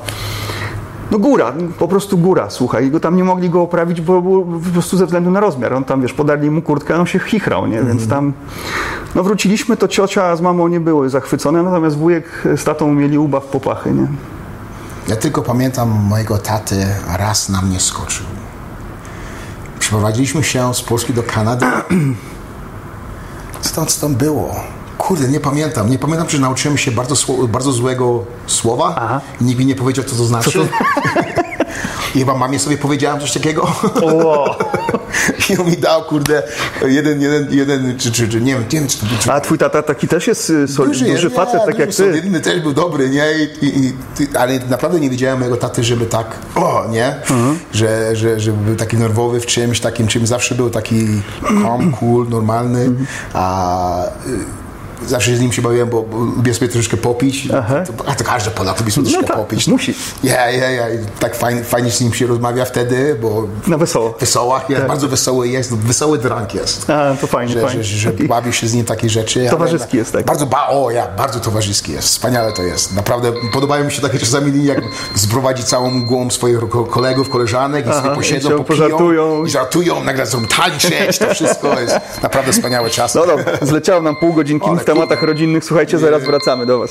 No 1.10 1.18
góra, 1.18 1.52
po 1.78 1.88
prostu 1.88 2.18
góra, 2.18 2.50
słuchaj. 2.50 2.86
I 2.86 2.90
go 2.90 3.00
tam 3.00 3.16
nie 3.16 3.24
mogli 3.24 3.50
go 3.50 3.62
oprawić, 3.62 4.00
bo 4.00 4.22
był 4.22 4.44
po 4.44 4.70
prostu 4.72 4.96
ze 4.96 5.06
względu 5.06 5.30
na 5.30 5.40
rozmiar. 5.40 5.72
On 5.72 5.84
tam, 5.84 6.02
wiesz, 6.02 6.12
podarli 6.12 6.50
mu 6.50 6.62
kurtkę, 6.62 6.94
a 6.94 6.98
on 6.98 7.06
się 7.06 7.18
chichrał, 7.18 7.66
nie? 7.66 7.82
Więc 7.82 8.08
tam, 8.08 8.32
no 9.14 9.22
wróciliśmy, 9.22 9.76
to 9.76 9.88
ciocia 9.88 10.36
z 10.36 10.40
mamą 10.40 10.68
nie 10.68 10.80
były 10.80 11.10
zachwycone, 11.10 11.62
natomiast 11.62 11.96
wujek 11.96 12.42
z 12.56 12.64
tatą 12.64 12.92
mieli 12.92 13.18
ubaw 13.18 13.44
popachy, 13.44 13.92
nie? 13.92 14.06
Ja 15.08 15.16
tylko 15.16 15.42
pamiętam 15.42 15.88
mojego 16.08 16.38
taty 16.38 16.86
raz 17.18 17.48
na 17.48 17.62
mnie 17.62 17.80
skoczył. 17.80 18.26
Przeprowadziliśmy 19.86 20.44
się 20.44 20.74
z 20.74 20.82
Polski 20.82 21.14
do 21.14 21.22
Kanady. 21.22 21.66
Co 23.60 23.74
tam, 23.74 23.86
co 23.86 24.00
tam 24.00 24.14
było? 24.14 24.54
Kurde, 24.98 25.28
nie 25.28 25.40
pamiętam. 25.40 25.90
Nie 25.90 25.98
pamiętam, 25.98 26.26
czy 26.26 26.38
nauczyłem 26.38 26.78
się 26.78 26.90
bardzo, 26.90 27.32
bardzo 27.48 27.72
złego 27.72 28.24
słowa. 28.46 28.94
Aha. 28.96 29.20
Nikt 29.40 29.58
mi 29.58 29.66
nie 29.66 29.74
powiedział, 29.74 30.04
co 30.04 30.16
to 30.16 30.24
znaczy. 30.24 30.68
I 32.14 32.18
chyba 32.18 32.34
mamie 32.34 32.58
sobie 32.58 32.78
powiedziałem 32.78 33.20
coś 33.20 33.32
takiego. 33.32 33.66
I 35.50 35.56
on 35.58 35.66
mi 35.70 35.76
dał, 35.76 36.02
kurde, 36.04 36.42
jeden, 36.86 37.20
jeden, 37.22 37.46
jeden, 37.50 37.98
czy, 37.98 38.12
czy, 38.12 38.28
czy 38.28 38.40
nie 38.40 38.52
wiem, 38.54 38.62
nie 38.72 38.78
wiem, 38.80 38.88
czy 38.88 38.98
to 38.98 39.06
był... 39.06 39.16
Czy 39.18 39.32
A 39.32 39.40
twój 39.40 39.58
tata 39.58 39.82
taki 39.82 40.08
też 40.08 40.26
jest 40.26 40.50
y, 40.50 40.68
sol, 40.68 40.86
duży, 40.86 41.08
jest, 41.08 41.34
facet, 41.34 41.54
nie, 41.54 41.60
tak 41.60 41.68
duży, 41.68 41.80
jak 41.80 41.88
ty. 41.90 41.94
solidny, 41.96 42.40
też 42.40 42.60
był 42.60 42.72
dobry, 42.72 43.10
nie? 43.10 43.26
I, 43.62 43.66
i, 43.66 43.86
i, 43.86 43.92
ale 44.38 44.58
naprawdę 44.68 45.00
nie 45.00 45.10
widziałem 45.10 45.38
mojego 45.38 45.56
taty, 45.56 45.84
żeby 45.84 46.06
tak, 46.06 46.26
o, 46.54 46.84
nie? 46.90 47.06
Mhm. 47.06 47.58
Że, 47.72 48.16
że, 48.16 48.40
żeby 48.40 48.58
był 48.64 48.76
taki 48.76 48.96
nerwowy 48.96 49.40
w 49.40 49.46
czymś, 49.46 49.80
takim 49.80 50.06
czym 50.06 50.26
zawsze 50.26 50.54
był 50.54 50.70
taki 50.70 51.06
calm, 51.62 51.92
cool, 51.92 52.28
normalny, 52.28 52.80
Mhm. 52.80 53.06
a... 53.34 54.02
Zawsze 55.06 55.36
z 55.36 55.40
nim 55.40 55.52
się 55.52 55.62
bawiłem, 55.62 55.88
bo, 55.88 56.04
lubię 56.36 56.54
sobie 56.54 56.68
troszeczkę 56.68 56.96
popić. 56.96 57.48
Aha. 57.58 57.84
A 58.06 58.14
to 58.14 58.24
każdy 58.24 58.50
Polak 58.50 58.78
lubi 58.80 58.92
sobie 58.92 59.06
troszeczkę 59.06 59.28
tak, 59.28 59.36
popić. 59.36 59.66
musi. 59.66 59.94
Ja, 60.24 60.50
ja, 60.50 60.70
ja. 60.70 60.84
Tak 61.20 61.36
fajnie, 61.36 61.64
fajnie 61.64 61.90
z 61.90 62.00
nim 62.00 62.14
się 62.14 62.26
rozmawia 62.26 62.64
wtedy, 62.64 63.16
bo 63.22 63.46
Na 63.66 63.78
wesoło. 63.78 64.14
wesoła, 64.20 64.60
jest, 64.68 64.80
Tak. 64.80 64.88
bardzo 64.88 65.08
wesoły 65.08 65.48
jest, 65.48 65.74
wesoły 65.76 66.18
drank 66.18 66.54
jest 66.54 66.90
A, 66.90 67.14
to 67.20 67.26
fajnie, 67.26 67.52
że, 67.52 67.60
fajnie. 67.60 67.84
że, 67.84 67.96
że 67.98 68.12
Taki- 68.12 68.28
bawi 68.28 68.52
się 68.52 68.66
z 68.68 68.74
nim 68.74 68.84
takie 68.84 69.08
rzeczy. 69.08 69.40
ale 69.40 69.50
Towarzyski 69.50 69.96
jest 69.96 70.12
taki. 70.12 70.24
Bardzo, 70.24 70.46
ba, 70.46 70.66
o 70.68 70.90
ja, 70.90 71.06
bardzo 71.16 71.40
towarzyski 71.40 71.92
jest. 71.92 72.08
Wspaniale 72.08 72.52
to 72.52 72.62
jest. 72.62 72.94
Naprawdę 72.94 73.32
podobają 73.52 73.84
mi 73.84 73.92
się 73.92 74.02
takie 74.02 74.18
czasami 74.18 74.64
jak 74.64 74.78
sprowadzi 75.14 75.64
całą 75.64 76.04
głową 76.04 76.30
swoich 76.30 76.58
ko- 76.68 76.84
kolegów, 76.84 77.28
koleżanek 77.28 77.86
i 77.86 77.92
sobie 77.92 78.14
posiedzą, 78.14 78.50
i 78.58 78.64
popiją, 78.64 79.44
i 79.44 79.50
żartują, 79.50 80.04
nagle 80.04 80.26
tańczyć, 80.56 81.18
to 81.18 81.34
wszystko 81.34 81.80
jest 81.80 81.96
naprawdę 82.22 82.52
wspaniałe 82.52 82.90
czasy. 82.90 83.18
No 83.18 83.26
dobra, 83.26 83.44
zleciało 83.62 84.02
nam 84.02 84.16
pół 84.16 84.32
godzinki 84.32 84.66
Ale 84.70 84.80
tematach 84.86 85.22
rodzinnych. 85.22 85.64
Słuchajcie, 85.64 85.98
zaraz 85.98 86.24
wracamy 86.24 86.66
do 86.66 86.78
Was. 86.78 86.90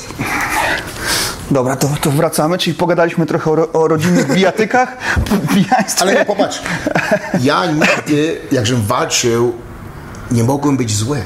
Dobra, 1.51 1.75
to, 1.75 1.89
to 2.01 2.11
wracamy, 2.11 2.57
czyli 2.57 2.73
pogadaliśmy 2.73 3.25
trochę 3.25 3.51
o, 3.51 3.71
o 3.71 3.87
rodzinnych 3.87 4.33
bijatykach, 4.33 4.97
pijaństwie. 5.53 6.01
Ale 6.01 6.13
nie 6.13 6.25
popatrz, 6.25 6.61
ja 7.41 7.65
nigdy, 7.65 8.37
jakżem 8.51 8.81
walczył, 8.81 9.53
nie 10.31 10.43
mogłem 10.43 10.77
być 10.77 10.95
zły. 10.95 11.21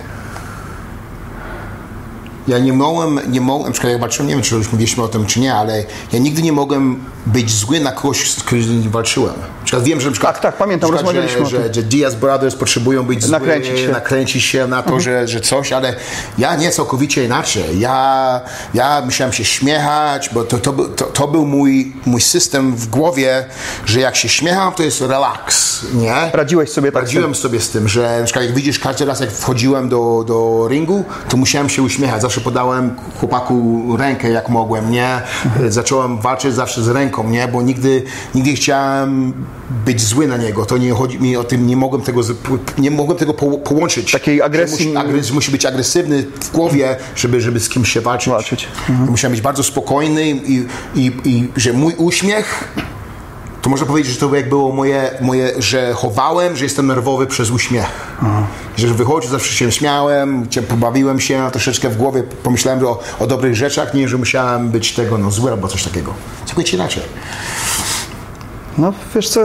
Ja 2.48 2.60
nie 2.60 2.74
mogłem, 2.74 3.20
nie 3.28 3.42
mogłem, 3.42 3.68
na 3.68 3.74
przykład 3.74 3.92
jak 3.92 4.02
walczyłem, 4.02 4.28
nie 4.28 4.34
wiem, 4.34 4.44
czy 4.44 4.56
już 4.56 4.72
mówiliśmy 4.72 5.04
o 5.04 5.08
tym, 5.08 5.26
czy 5.26 5.40
nie, 5.40 5.56
ale 5.56 5.84
ja 6.14 6.20
nigdy 6.20 6.42
nie 6.42 6.52
mogłem 6.52 7.04
być 7.26 7.52
zły 7.52 7.80
na 7.80 7.92
kogoś, 7.92 8.32
z 8.32 8.44
którym 8.44 8.90
walczyłem. 8.90 9.36
Przykład 9.70 9.84
wiem, 9.84 10.02
że 10.02 10.08
na 10.08 10.12
przykład, 10.12 10.34
Tak, 10.34 10.42
tak, 10.42 10.58
pamiętam, 10.58 10.90
przykład, 10.90 11.06
rozmawialiśmy 11.16 11.46
że, 11.46 11.64
że, 11.68 11.74
że 11.74 11.84
Diaz 11.84 12.16
Brothers 12.16 12.56
potrzebują 12.56 13.04
być 13.04 13.24
zły, 13.24 13.32
Nakręcić 13.32 13.80
się. 13.80 13.90
nakręcić 13.90 14.44
się 14.44 14.68
na 14.68 14.84
to, 14.84 15.00
że, 15.00 15.28
że 15.28 15.42
coś, 15.42 15.72
ale 15.74 15.96
ja 16.38 16.56
nie 16.56 16.72
całkowicie 16.72 17.26
inaczej. 17.26 17.80
Ja, 17.80 18.42
ja 18.74 19.02
musiałem 19.06 19.34
się 19.34 19.46
śmiechać, 19.46 20.30
bo 20.34 20.44
to, 20.44 20.58
to, 20.58 20.74
był- 20.74 20.90
to, 20.90 21.06
to 21.06 21.28
był 21.28 21.46
mój, 21.46 21.94
mój 22.06 22.22
system 22.22 22.76
w 22.76 22.88
głowie, 22.88 23.46
że 23.86 24.00
jak 24.00 24.16
się 24.16 24.30
śmiecham, 24.30 24.74
to 24.74 24.84
jest 24.84 25.02
relaks, 25.02 25.86
nie? 25.94 26.16
Radziłeś 26.34 26.70
sobie 26.72 26.92
tak 26.92 27.04
Radziłem 27.04 27.36
sobie 27.36 27.60
z 27.62 27.70
tym, 27.70 27.88
że 27.88 28.18
na 28.20 28.26
przykład 28.26 28.46
jak 28.46 28.54
widzisz, 28.54 28.80
każdy 28.80 29.06
raz 29.06 29.20
jak 29.20 29.32
wchodziłem 29.32 29.90
do, 29.90 30.24
do 30.28 30.68
ringu, 30.70 31.04
to 31.30 31.38
musiałem 31.38 31.70
się 31.70 31.82
uśmiechać. 31.84 32.22
Zawsze 32.22 32.42
podałem 32.42 32.96
chłopaku 33.20 33.86
rękę 33.98 34.30
jak 34.30 34.50
mogłem, 34.50 34.92
nie? 34.92 35.22
Zacząłem 35.68 36.22
walczyć 36.22 36.54
zawsze 36.54 36.84
z 36.84 36.88
ręką, 36.88 37.30
nie? 37.30 37.48
Bo 37.48 37.62
nigdy, 37.62 38.04
nigdy 38.36 38.50
nie 38.50 38.56
chciałem 38.56 39.34
być 39.86 40.02
zły 40.02 40.28
na 40.28 40.38
niego. 40.38 40.66
To 40.66 40.78
nie 40.78 40.92
chodzi 40.94 41.20
mi 41.20 41.38
o 41.38 41.44
tym, 41.44 41.68
nie 41.68 41.78
mogłem 41.78 42.02
tego, 42.02 42.22
nie 42.78 42.92
mogłem 42.92 43.18
tego 43.18 43.34
po, 43.34 43.46
połączyć. 43.58 44.12
Takiej 44.12 44.42
agresji- 44.42 44.72
Musi, 44.88 44.98
agres, 44.98 45.32
musi 45.32 45.52
być 45.52 45.66
agresywny 45.66 46.24
w 46.42 46.52
głowie, 46.52 46.96
żeby, 47.16 47.42
żeby 47.42 47.60
z 47.60 47.70
kimś 47.70 47.92
się 47.92 48.02
walczyć. 48.02 48.30
Walczyć. 48.30 48.68
Musiałem 48.90 49.32
być 49.32 49.42
bardzo 49.42 49.64
spokojny 49.64 50.30
i, 50.30 50.66
i, 50.96 51.12
i 51.26 51.48
że 51.56 51.74
mój 51.74 51.94
uśmiech 51.98 52.74
to 53.62 53.70
można 53.70 53.86
powiedzieć, 53.86 54.14
że 54.14 54.20
to 54.20 54.36
jak 54.36 54.50
było 54.50 54.72
moje, 54.72 55.12
moje 55.22 55.52
że 55.62 55.94
chowałem, 55.94 56.56
że 56.56 56.64
jestem 56.64 56.88
nerwowy 56.88 57.28
przez 57.28 57.52
uśmiech. 57.52 57.86
Że 58.78 58.88
wychodził, 58.88 59.30
zawsze 59.32 59.54
się 59.54 59.72
śmiałem, 59.72 60.48
pobawiłem 60.68 61.20
się 61.20 61.50
troszeczkę 61.52 61.90
w 61.90 61.98
głowie, 61.98 62.24
pomyślałem 62.44 62.86
o, 62.86 63.00
o 63.20 63.28
dobrych 63.28 63.56
rzeczach, 63.56 63.94
nie, 63.94 64.08
że 64.08 64.18
musiałem 64.18 64.70
być 64.70 64.94
tego 64.94 65.18
no, 65.18 65.32
zły 65.32 65.52
albo 65.52 65.68
coś 65.68 65.84
takiego. 65.84 66.14
Całkowicie 66.46 66.78
inaczej. 66.78 67.04
No 68.80 68.94
wiesz 69.16 69.30
co, 69.30 69.42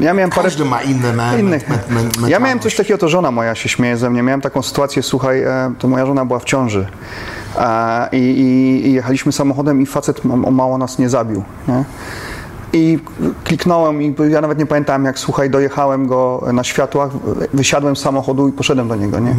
ja 0.00 0.14
miałem 0.14 0.30
parę 0.30 0.42
Każdy 0.42 0.64
ma 0.64 0.82
inne 0.82 1.12
me, 1.12 1.40
innych. 1.40 1.68
me, 1.68 1.78
me, 2.20 2.30
Ja 2.30 2.38
miałem 2.38 2.60
coś 2.60 2.76
takiego, 2.76 2.98
to 2.98 3.08
żona 3.08 3.30
moja 3.30 3.54
się 3.54 3.68
śmieje 3.68 3.96
ze 3.96 4.10
mnie. 4.10 4.22
Miałem 4.22 4.40
taką 4.40 4.62
sytuację, 4.62 5.02
słuchaj, 5.02 5.42
e, 5.42 5.72
to 5.78 5.88
moja 5.88 6.06
żona 6.06 6.24
była 6.24 6.38
w 6.38 6.44
ciąży. 6.44 6.86
I, 8.12 8.16
i, 8.16 8.86
i 8.88 8.92
jechaliśmy 8.92 9.32
samochodem 9.32 9.82
i 9.82 9.86
facet 9.86 10.24
ma- 10.24 10.36
mało 10.50 10.78
nas 10.78 10.98
nie 10.98 11.08
zabił. 11.08 11.42
Nie? 11.68 11.84
I 12.72 12.98
kliknąłem 13.44 14.02
i 14.02 14.14
ja 14.30 14.40
nawet 14.40 14.58
nie 14.58 14.66
pamiętałem 14.66 15.04
jak, 15.04 15.18
słuchaj, 15.18 15.50
dojechałem 15.50 16.06
go 16.06 16.44
na 16.52 16.64
światłach, 16.64 17.10
wysiadłem 17.54 17.96
z 17.96 18.00
samochodu 18.00 18.48
i 18.48 18.52
poszedłem 18.52 18.88
do 18.88 18.96
niego, 18.96 19.18
nie? 19.18 19.34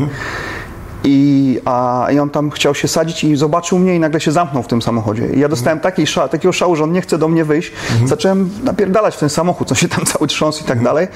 I, 1.03 1.59
a, 1.65 2.07
I 2.11 2.19
on 2.19 2.29
tam 2.29 2.51
chciał 2.51 2.75
się 2.75 2.87
sadzić 2.87 3.23
i 3.23 3.35
zobaczył 3.35 3.79
mnie 3.79 3.95
i 3.95 3.99
nagle 3.99 4.21
się 4.21 4.31
zamknął 4.31 4.63
w 4.63 4.67
tym 4.67 4.81
samochodzie. 4.81 5.27
I 5.33 5.39
ja 5.39 5.49
dostałem 5.49 5.79
takiej 5.79 6.07
sza, 6.07 6.27
takiego 6.27 6.51
szału, 6.51 6.75
że 6.75 6.83
on 6.83 6.91
nie 6.91 7.01
chce 7.01 7.17
do 7.17 7.27
mnie 7.27 7.45
wyjść. 7.45 7.71
Zacząłem 8.05 8.49
napierdalać 8.63 9.15
w 9.15 9.19
ten 9.19 9.29
samochód, 9.29 9.67
co 9.67 9.75
się 9.75 9.87
tam 9.87 10.05
cały 10.05 10.27
trząsł 10.27 10.63
i 10.63 10.67
tak 10.67 10.83
dalej. 10.83 11.07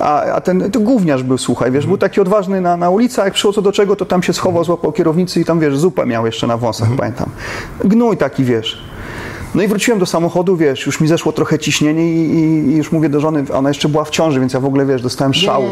A, 0.00 0.22
a 0.22 0.40
ten 0.40 0.70
to 0.70 0.80
gówniarz 0.80 1.22
był, 1.22 1.38
słuchaj, 1.38 1.70
wiesz, 1.70 1.86
był 1.86 1.98
taki 1.98 2.20
odważny 2.20 2.60
na, 2.60 2.76
na 2.76 2.90
ulicy, 2.90 3.22
a 3.22 3.24
jak 3.24 3.34
przyszło 3.34 3.52
co 3.52 3.62
do 3.62 3.72
czego, 3.72 3.96
to 3.96 4.04
tam 4.04 4.22
się 4.22 4.32
schował, 4.32 4.64
złapał 4.64 4.92
kierownicy 4.92 5.40
i 5.40 5.44
tam, 5.44 5.60
wiesz, 5.60 5.78
zupę 5.78 6.06
miał 6.06 6.26
jeszcze 6.26 6.46
na 6.46 6.56
wąsach, 6.56 6.88
pamiętam. 6.96 7.30
Gnój 7.84 8.16
taki, 8.16 8.44
wiesz. 8.44 8.95
No 9.56 9.62
i 9.62 9.68
wróciłem 9.68 9.98
do 10.00 10.06
samochodu, 10.06 10.56
wiesz, 10.56 10.86
już 10.86 11.00
mi 11.00 11.08
zeszło 11.08 11.32
trochę 11.32 11.58
ciśnienie 11.58 12.12
i, 12.12 12.30
i, 12.34 12.68
i 12.72 12.76
już 12.76 12.92
mówię 12.92 13.08
do 13.08 13.20
żony, 13.20 13.44
ona 13.52 13.68
jeszcze 13.70 13.88
była 13.88 14.04
w 14.04 14.10
ciąży, 14.10 14.40
więc 14.40 14.52
ja 14.52 14.60
w 14.60 14.64
ogóle, 14.64 14.86
wiesz, 14.86 15.02
dostałem 15.02 15.34
szału. 15.34 15.66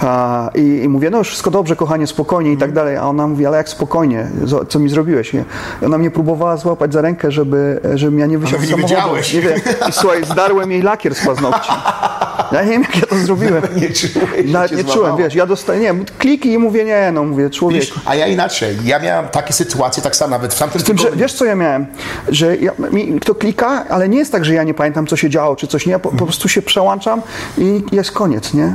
A, 0.00 0.50
i, 0.54 0.80
I 0.84 0.88
mówię, 0.88 1.10
no 1.10 1.18
już 1.18 1.28
wszystko 1.28 1.50
dobrze, 1.50 1.76
kochanie, 1.76 2.06
spokojnie 2.06 2.52
i 2.52 2.56
tak 2.56 2.72
dalej. 2.72 2.96
A 2.96 3.02
ona 3.02 3.26
mówi, 3.26 3.46
ale 3.46 3.56
jak 3.56 3.68
spokojnie, 3.68 4.26
Co- 4.48 4.64
co 4.64 4.78
mi 4.78 4.88
zrobiłeś? 4.88 5.34
I 5.82 5.84
ona 5.84 5.98
mnie 5.98 6.10
próbowała 6.10 6.56
złapać 6.56 6.92
za 6.92 7.00
rękę, 7.00 7.30
żeby, 7.32 7.80
żebym 7.94 8.18
ja 8.18 8.26
nie 8.26 8.38
wysiadł 8.38 8.62
z 8.62 8.64
nie 8.64 8.70
samochodu. 8.70 8.94
wiedziałeś. 8.94 9.34
Nie 9.34 9.40
wiem. 9.40 9.60
I 9.88 9.92
słuchaj, 9.92 10.24
zdarłem 10.24 10.70
jej 10.70 10.82
lakier 10.82 11.14
z 11.14 11.26
paznokci. 11.26 11.70
Ja 12.52 12.62
nie 12.62 12.70
wiem, 12.70 12.82
jak 12.82 12.96
ja 12.96 13.06
to 13.06 13.16
zrobiłem. 13.16 13.62
Nie 13.80 13.90
czułeś, 13.90 14.46
że 14.46 14.52
Nawet 14.52 14.76
nie 14.76 14.84
czułem, 14.84 15.16
wiesz, 15.16 15.34
ja 15.34 15.46
dostaję, 15.46 15.80
nie, 15.80 16.04
kliki 16.18 16.52
i 16.52 16.58
mówię, 16.58 16.84
nie, 16.84 17.10
no 17.12 17.24
mówię, 17.24 17.50
człowiek. 17.50 17.84
A 18.04 18.14
ja 18.14 18.26
inaczej. 18.26 18.76
Ja 18.84 18.98
miałem 18.98 19.28
takie 19.28 19.52
sytuacje 19.52 20.02
tak 20.02 20.16
samo, 20.16 20.30
nawet 20.30 20.54
w 20.54 20.58
tamtym 20.58 20.80
Z 20.80 20.84
tym, 20.84 20.98
że 20.98 21.12
wiesz 21.16 21.32
co 21.32 21.44
ja 21.44 21.54
miałem? 21.54 21.86
Że 22.28 22.56
ja, 22.56 22.72
mi 22.92 23.20
kto 23.20 23.34
klika, 23.34 23.84
ale 23.88 24.08
nie 24.08 24.18
jest 24.18 24.32
tak, 24.32 24.44
że 24.44 24.54
ja 24.54 24.62
nie 24.62 24.74
pamiętam, 24.74 25.06
co 25.06 25.16
się 25.16 25.30
działo, 25.30 25.56
czy 25.56 25.66
coś 25.66 25.86
nie. 25.86 25.92
Ja 25.92 25.98
po, 25.98 26.10
po 26.10 26.24
prostu 26.24 26.48
się 26.48 26.62
przełączam 26.62 27.22
i 27.58 27.82
jest 27.92 28.12
koniec, 28.12 28.54
nie? 28.54 28.72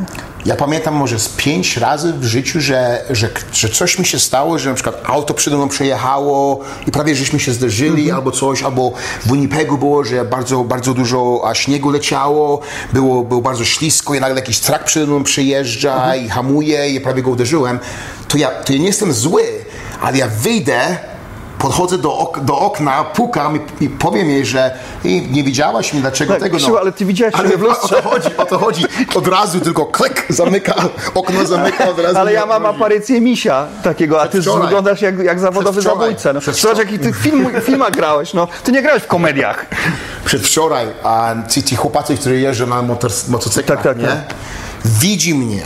Ja 0.47 0.55
pamiętam 0.55 0.93
może 0.93 1.19
z 1.19 1.29
pięć 1.29 1.77
razy 1.77 2.13
w 2.13 2.23
życiu, 2.23 2.61
że, 2.61 3.03
że, 3.09 3.29
że 3.53 3.69
coś 3.69 3.99
mi 3.99 4.05
się 4.05 4.19
stało, 4.19 4.59
że 4.59 4.69
na 4.69 4.75
przykład 4.75 5.01
auto 5.05 5.33
przede 5.33 5.55
mną 5.55 5.69
przejechało 5.69 6.59
i 6.87 6.91
prawie 6.91 7.15
żeśmy 7.15 7.39
się 7.39 7.53
zderzyli 7.53 8.11
albo 8.11 8.31
coś, 8.31 8.63
albo 8.63 8.91
w 9.25 9.31
Winnipegu 9.31 9.77
było, 9.77 10.03
że 10.03 10.25
bardzo, 10.25 10.63
bardzo 10.63 10.93
dużo 10.93 11.41
a, 11.45 11.55
śniegu 11.55 11.89
leciało, 11.89 12.59
było, 12.93 13.23
było 13.23 13.41
bardzo 13.41 13.65
ślisko 13.65 14.15
i 14.15 14.19
nagle 14.19 14.35
jakiś 14.35 14.59
trak 14.59 14.83
przede 14.83 15.07
mną 15.07 15.23
przejeżdża 15.23 16.15
i 16.15 16.29
hamuje 16.29 16.89
i 16.89 17.01
prawie 17.01 17.21
go 17.21 17.31
uderzyłem. 17.31 17.79
To 18.27 18.37
ja, 18.37 18.49
to 18.49 18.73
ja 18.73 18.79
nie 18.79 18.87
jestem 18.87 19.13
zły, 19.13 19.43
ale 20.01 20.17
ja 20.17 20.27
wyjdę 20.27 20.97
podchodzę 21.59 21.97
do, 21.97 22.17
ok, 22.17 22.39
do 22.39 22.59
okna, 22.59 23.03
pukam 23.03 23.55
i, 23.79 23.83
i 23.83 23.89
powiem 23.89 24.29
jej, 24.29 24.45
że 24.45 24.71
"Ej, 25.05 25.31
nie 25.31 25.43
widziałaś 25.43 25.93
mi, 25.93 26.01
dlaczego 26.01 26.33
Tak, 26.33 26.41
tego, 26.41 26.57
Krzysztof, 26.57 26.77
ale 26.81 26.91
ty 26.91 27.05
widziałeś 27.05 27.35
ale 27.35 27.57
w 27.57 27.61
lustrze. 27.61 27.97
O 27.97 28.01
to 28.01 28.09
chodzi, 28.09 28.37
o 28.37 28.45
to 28.45 28.57
chodzi. 28.59 28.85
Od 29.15 29.27
razu 29.27 29.59
tylko 29.59 29.85
klik, 29.85 30.25
zamyka, 30.29 30.75
okno 31.15 31.45
zamyka 31.45 31.89
od 31.89 31.99
razu. 31.99 32.17
Ale 32.19 32.33
ja 32.33 32.45
mam 32.45 32.65
otworzy. 32.65 32.77
aparycję 32.77 33.21
misia 33.21 33.65
takiego, 33.83 34.21
a 34.21 34.27
ty 34.27 34.41
wyglądasz 34.41 35.01
jak, 35.01 35.19
jak 35.19 35.39
zawodowy 35.39 35.81
zabójca. 35.81 36.33
No. 36.33 36.39
Zobacz, 36.41 36.77
jaki 36.77 36.99
ty 36.99 37.13
film, 37.13 37.47
filmach 37.61 37.91
grałeś, 37.91 38.33
no. 38.33 38.47
Ty 38.63 38.71
nie 38.71 38.81
grałeś 38.81 39.03
w 39.03 39.07
komediach. 39.07 39.65
Przedwczoraj, 40.25 40.87
a 41.03 41.35
ci, 41.49 41.63
ci 41.63 41.75
chłopacy, 41.75 42.15
którzy 42.17 42.39
jeżdżą 42.39 42.67
na 42.67 42.81
motor, 42.81 43.11
motocyklach, 43.29 43.81
Tak, 43.81 43.93
tak, 43.93 43.97
nie? 44.01 44.07
tak. 44.07 44.33
Widzi 44.85 45.35
mnie. 45.35 45.61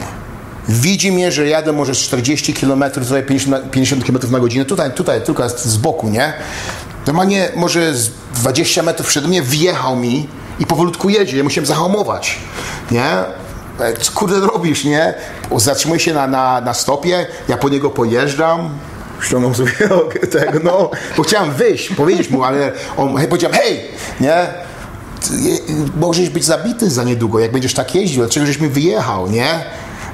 Widzi 0.69 1.11
mnie, 1.11 1.31
że 1.31 1.47
jadę 1.47 1.73
może 1.73 1.95
z 1.95 1.97
40 1.97 2.53
km, 2.53 2.83
tutaj 2.91 3.23
50, 3.23 3.63
na- 3.63 3.69
50 3.69 4.03
km 4.05 4.31
na 4.31 4.39
godzinę, 4.39 4.65
tutaj, 4.65 4.91
tutaj, 4.91 5.21
tylko 5.21 5.49
z 5.49 5.77
boku, 5.77 6.09
nie? 6.09 6.33
Normalnie 7.07 7.49
może 7.55 7.95
z 7.95 8.11
20 8.35 8.83
metrów 8.83 9.07
przed 9.07 9.27
mnie 9.27 9.41
wjechał 9.41 9.95
mi 9.95 10.27
i 10.59 10.65
powolutku 10.65 11.09
jedzie, 11.09 11.37
ja 11.37 11.43
musiałem 11.43 11.65
zahamować, 11.65 12.37
nie? 12.91 13.05
Co 14.01 14.11
kurde 14.11 14.39
robisz, 14.39 14.83
nie? 14.83 15.13
Zatrzymuje 15.55 15.99
się 15.99 16.13
na, 16.13 16.27
na, 16.27 16.61
na 16.61 16.73
stopie, 16.73 17.25
ja 17.47 17.57
po 17.57 17.69
niego 17.69 17.89
pojeżdżam, 17.89 18.69
ściągam 19.21 19.55
sobie 19.55 19.71
tego, 20.39 20.59
no, 20.63 20.89
bo 21.17 21.23
chciałem 21.23 21.51
wyjść, 21.51 21.89
powiedzieć 21.89 22.29
mu, 22.29 22.43
ale 22.43 22.71
on, 22.97 23.17
hej, 23.17 23.27
powiedziałem, 23.27 23.57
hej, 23.57 23.81
nie? 24.19 24.47
Możesz 25.95 26.29
być 26.29 26.45
zabity 26.45 26.89
za 26.89 27.03
niedługo, 27.03 27.39
jak 27.39 27.51
będziesz 27.51 27.73
tak 27.73 27.95
jeździł, 27.95 28.21
dlaczego 28.21 28.45
żeś 28.45 28.59
mi 28.59 28.69
wyjechał, 28.69 29.27
nie? 29.29 29.63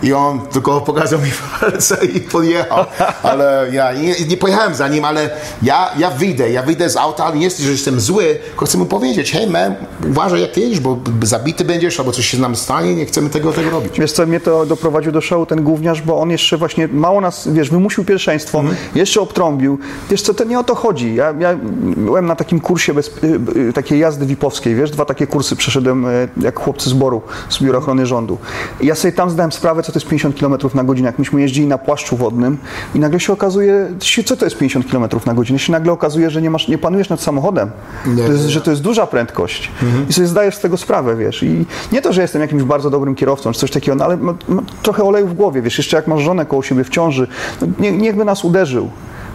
I 0.03 0.13
on 0.13 0.39
tylko 0.41 0.81
pokazał 0.81 1.19
mi 1.19 1.31
palce 1.61 2.05
i 2.05 2.19
podjechał. 2.19 2.85
Ale 3.23 3.67
ja 3.71 3.93
nie, 3.93 4.15
nie 4.29 4.37
pojechałem 4.37 4.75
za 4.75 4.87
nim, 4.87 5.05
ale 5.05 5.29
ja, 5.61 5.89
ja 5.97 6.11
wyjdę, 6.11 6.51
ja 6.51 6.63
wyjdę 6.63 6.89
z 6.89 6.97
auta, 6.97 7.25
ale 7.25 7.35
nie 7.35 7.43
jest, 7.43 7.59
że 7.59 7.71
jestem 7.71 7.99
zły, 7.99 8.39
tylko 8.49 8.65
chcę 8.65 8.77
mu 8.77 8.85
powiedzieć, 8.85 9.31
hej 9.31 9.47
man, 9.47 9.75
uważaj 10.09 10.41
jak 10.41 10.51
ty 10.51 10.59
jedziesz, 10.61 10.79
bo 10.79 10.97
zabity 11.23 11.65
będziesz, 11.65 11.99
albo 11.99 12.11
coś 12.11 12.25
się 12.25 12.37
nam 12.37 12.55
stanie, 12.55 12.95
nie 12.95 13.05
chcemy 13.05 13.29
tego, 13.29 13.53
tego 13.53 13.69
robić. 13.69 13.99
Wiesz 13.99 14.11
co, 14.11 14.25
mnie 14.25 14.39
to 14.39 14.65
doprowadził 14.65 15.11
do 15.11 15.21
szału 15.21 15.45
ten 15.45 15.63
gówniarz, 15.63 16.01
bo 16.01 16.19
on 16.19 16.29
jeszcze 16.29 16.57
właśnie 16.57 16.87
mało 16.87 17.21
nas, 17.21 17.47
wiesz, 17.47 17.69
wymusił 17.69 18.05
pierwszeństwo, 18.05 18.59
Mhm. 18.59 18.77
jeszcze 18.95 19.21
obtrąbił. 19.21 19.79
Wiesz 20.09 20.21
co, 20.21 20.33
to 20.33 20.43
nie 20.43 20.59
o 20.59 20.63
to 20.63 20.75
chodzi. 20.75 21.15
Ja, 21.15 21.33
ja 21.39 21.57
byłem 21.97 22.25
na 22.25 22.35
takim 22.35 22.59
kursie 22.59 22.93
bez, 22.93 23.07
y, 23.07 23.39
y, 23.69 23.73
takiej 23.73 23.99
jazdy 23.99 24.25
VIP-owskiej, 24.25 24.75
wiesz, 24.75 24.91
dwa 24.91 25.05
takie 25.05 25.27
kursy 25.27 25.55
przeszedłem 25.55 26.05
y, 26.05 26.27
jak 26.41 26.59
chłopcy 26.59 26.89
z 26.89 26.93
Boru, 26.93 27.21
z 27.49 27.59
Biura 27.63 27.77
Ochrony 27.79 28.05
Rządu. 28.05 28.37
I 28.81 28.85
ja 28.87 28.95
sobie 28.95 29.11
tam 29.11 29.29
zdałem 29.29 29.51
sprawę, 29.51 29.83
co 29.87 29.93
to 29.93 29.99
jest 29.99 30.07
50 30.07 30.39
km 30.39 30.53
na 30.73 30.83
godzinę. 30.83 31.07
Jak 31.07 31.19
myśmy 31.19 31.41
jeździli 31.41 31.67
na 31.67 31.77
płaszczu 31.77 32.17
wodnym 32.17 32.57
i 32.95 32.99
nagle 32.99 33.19
się 33.19 33.33
okazuje, 33.33 33.87
co 34.25 34.37
to 34.37 34.45
jest 34.45 34.57
50 34.57 34.91
km 34.91 35.07
na 35.25 35.33
godzinę? 35.33 35.59
Się 35.59 35.71
nagle 35.71 35.91
okazuje, 35.91 36.29
że 36.29 36.41
nie, 36.41 36.49
masz, 36.49 36.67
nie 36.67 36.77
panujesz 36.77 37.09
nad 37.09 37.21
samochodem, 37.21 37.71
Nie, 38.05 38.23
to 38.23 38.31
jest, 38.31 38.43
nie. 38.43 38.49
że 38.49 38.61
to 38.61 38.71
jest 38.71 38.81
duża 38.83 39.07
prędkość. 39.07 39.71
I 40.09 40.13
sobie 40.13 40.27
zdajesz 40.27 40.55
z 40.55 40.59
tego 40.59 40.77
sprawę, 40.77 41.15
wiesz. 41.15 41.43
I 41.43 41.65
nie 41.91 42.01
to, 42.01 42.13
że 42.13 42.21
jestem 42.21 42.41
jakimś 42.41 42.63
bardzo 42.63 42.89
dobrym 42.89 43.15
kierowcą, 43.15 43.51
czy 43.51 43.59
coś 43.59 43.71
takiego, 43.71 43.95
no 43.95 44.05
ale 44.05 44.17
ma, 44.17 44.33
ma 44.47 44.61
trochę 44.83 45.03
oleju 45.03 45.27
w 45.27 45.33
głowie, 45.33 45.61
wiesz. 45.61 45.77
Jeszcze 45.77 45.97
jak 45.97 46.07
masz 46.07 46.21
żonę 46.21 46.45
koło 46.45 46.63
siebie 46.63 46.83
w 46.83 46.89
ciąży, 46.89 47.27
no, 47.61 47.67
nie, 47.79 47.91
niechby 47.91 48.25
nas 48.25 48.45
uderzył. 48.45 48.89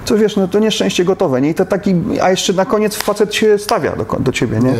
To 0.04 0.16
wiesz, 0.16 0.36
no 0.36 0.48
to 0.48 0.58
nieszczęście 0.58 1.04
gotowe, 1.04 1.40
nie? 1.40 1.50
I 1.50 1.54
to 1.54 1.64
taki, 1.64 1.94
a 2.22 2.30
jeszcze 2.30 2.52
na 2.52 2.64
koniec 2.64 2.96
facet 2.96 3.34
się 3.34 3.58
stawia 3.58 3.96
do, 3.96 4.04
do 4.20 4.32
ciebie, 4.32 4.58
nie? 4.58 4.74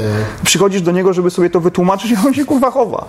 Przychodzisz 0.44 0.82
do 0.82 0.92
niego, 0.92 1.12
żeby 1.12 1.30
sobie 1.30 1.50
to 1.50 1.60
wytłumaczyć, 1.60 2.12
a 2.22 2.26
on 2.26 2.34
się 2.34 2.44
kurwa 2.44 2.70
chowa. 2.70 3.06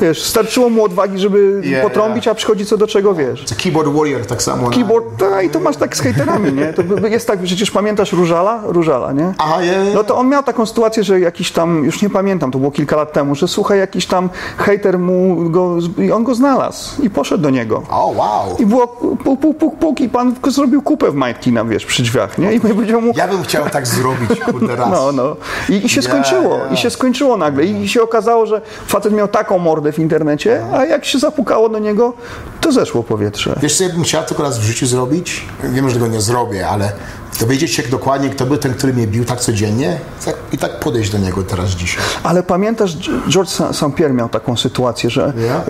Wiesz, 0.00 0.22
starczyło 0.22 0.70
mu 0.70 0.84
odwagi, 0.84 1.18
żeby 1.18 1.62
Yeah, 1.64 1.82
potrąbić, 1.82 2.28
a 2.28 2.34
przychodzi 2.34 2.66
co 2.66 2.76
do 2.76 2.86
czego, 2.86 3.14
wiesz. 3.14 3.44
To 3.44 3.54
keyboard 3.62 3.88
warrior 3.88 4.26
tak 4.26 4.42
samo. 4.42 4.70
Keyboard, 4.70 5.04
tak, 5.18 5.44
i 5.44 5.50
to 5.50 5.60
masz 5.60 5.76
tak 5.76 5.96
z 5.96 6.00
hejterami, 6.00 6.52
nie? 6.52 6.72
To 6.72 7.06
jest 7.06 7.26
tak, 7.26 7.42
przecież 7.42 7.70
pamiętasz 7.70 8.12
Różala? 8.12 8.62
Różala, 8.64 9.12
nie? 9.12 9.34
Aha, 9.38 9.62
je. 9.62 9.84
No 9.94 10.04
to 10.04 10.16
on 10.16 10.28
miał 10.28 10.42
taką 10.42 10.66
sytuację, 10.66 11.04
że 11.04 11.20
jakiś 11.20 11.52
tam, 11.52 11.84
już 11.84 12.02
nie 12.02 12.10
pamiętam, 12.10 12.50
to 12.50 12.58
było 12.58 12.70
kilka 12.70 12.96
lat 12.96 13.12
temu, 13.12 13.34
że 13.34 13.48
słuchaj, 13.48 13.78
jakiś 13.78 14.06
tam 14.06 14.30
hejter 14.58 14.98
mu 14.98 15.50
go, 15.50 15.76
i 15.98 16.12
on 16.12 16.24
go 16.24 16.34
znalazł 16.34 17.02
i 17.02 17.10
poszedł 17.10 17.42
do 17.42 17.50
niego. 17.50 17.82
O, 17.90 18.14
wow. 18.16 18.56
I 18.58 18.66
było 18.66 18.88
puk, 18.88 19.40
puk, 19.40 19.58
puk, 19.58 19.76
puk 19.76 20.00
i 20.00 20.08
pan 20.08 20.34
zrobił 20.48 20.82
kupę 20.82 21.10
w 21.10 21.14
majtki 21.22 21.52
na, 21.52 21.64
wiesz, 21.64 21.86
przy 21.86 22.02
drzwiach, 22.02 22.38
nie? 22.38 22.52
I 22.54 22.60
powiedział 22.60 23.00
mu, 23.00 23.12
Ja 23.16 23.28
bym 23.28 23.42
chciał 23.42 23.70
tak 23.70 23.86
zrobić, 23.86 24.40
kurde, 24.40 24.76
raz. 24.76 24.88
no, 24.90 25.12
no. 25.12 25.36
I, 25.68 25.86
i 25.86 25.88
się 25.88 26.00
Ja, 26.00 26.08
skończyło, 26.08 26.58
ja. 26.58 26.66
i 26.74 26.76
się 26.76 26.90
skończyło 26.90 27.36
nagle. 27.36 27.64
I 27.64 27.88
się 27.88 28.02
okazało, 28.02 28.46
że 28.46 28.60
facet 28.86 29.12
miał 29.12 29.28
taką 29.28 29.58
mordę 29.58 29.92
w 29.92 29.98
internecie, 29.98 30.62
a 30.74 30.84
jak 30.84 31.04
się 31.04 31.18
zapukało 31.18 31.68
do 31.68 31.78
niego, 31.78 32.12
to 32.60 32.72
zeszło 32.72 33.02
powietrze. 33.02 33.58
Wiesz 33.62 33.76
co 33.78 33.84
ja 33.84 33.90
bym 33.90 34.02
chciał 34.02 34.24
tylko 34.24 34.42
raz 34.42 34.58
w 34.58 34.62
życiu 34.62 34.86
zrobić? 34.86 35.44
Wiem, 35.64 35.88
że 35.88 35.94
tego 35.94 36.06
nie 36.06 36.20
zrobię, 36.20 36.68
ale 36.68 36.92
dowiedzieć 37.40 37.72
się 37.74 37.82
dokładnie, 37.82 38.30
kto 38.30 38.46
był 38.46 38.56
ten, 38.56 38.74
który 38.74 38.92
mnie 38.92 39.06
bił 39.06 39.24
tak 39.24 39.40
codziennie 39.40 39.98
tak, 40.24 40.34
i 40.52 40.58
tak 40.58 40.80
podejść 40.80 41.10
do 41.10 41.18
niego 41.18 41.42
teraz 41.42 41.70
dzisiaj. 41.70 42.04
Ale 42.22 42.42
pamiętasz, 42.42 42.96
George 43.28 43.48
St. 43.50 43.84
Pierre 43.96 44.14
miał 44.14 44.28
taką 44.28 44.56
sytuację, 44.56 45.10
że 45.10 45.32
Ja? 45.48 45.60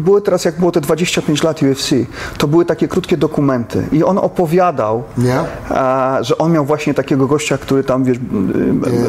były 0.00 0.22
teraz, 0.22 0.44
jak 0.44 0.58
było 0.58 0.72
te 0.72 0.80
25 0.80 1.42
lat 1.42 1.62
UFC, 1.62 1.88
to 2.38 2.48
były 2.48 2.64
takie 2.64 2.88
krótkie 2.88 3.16
dokumenty 3.16 3.84
i 3.92 4.04
on 4.04 4.18
opowiadał, 4.18 4.89
Nie? 5.18 5.38
a, 5.68 6.18
że 6.20 6.38
on 6.38 6.52
miał 6.52 6.64
właśnie 6.64 6.94
takiego 6.94 7.26
gościa, 7.26 7.58
który 7.58 7.84
tam, 7.84 8.04
wiesz, 8.04 8.18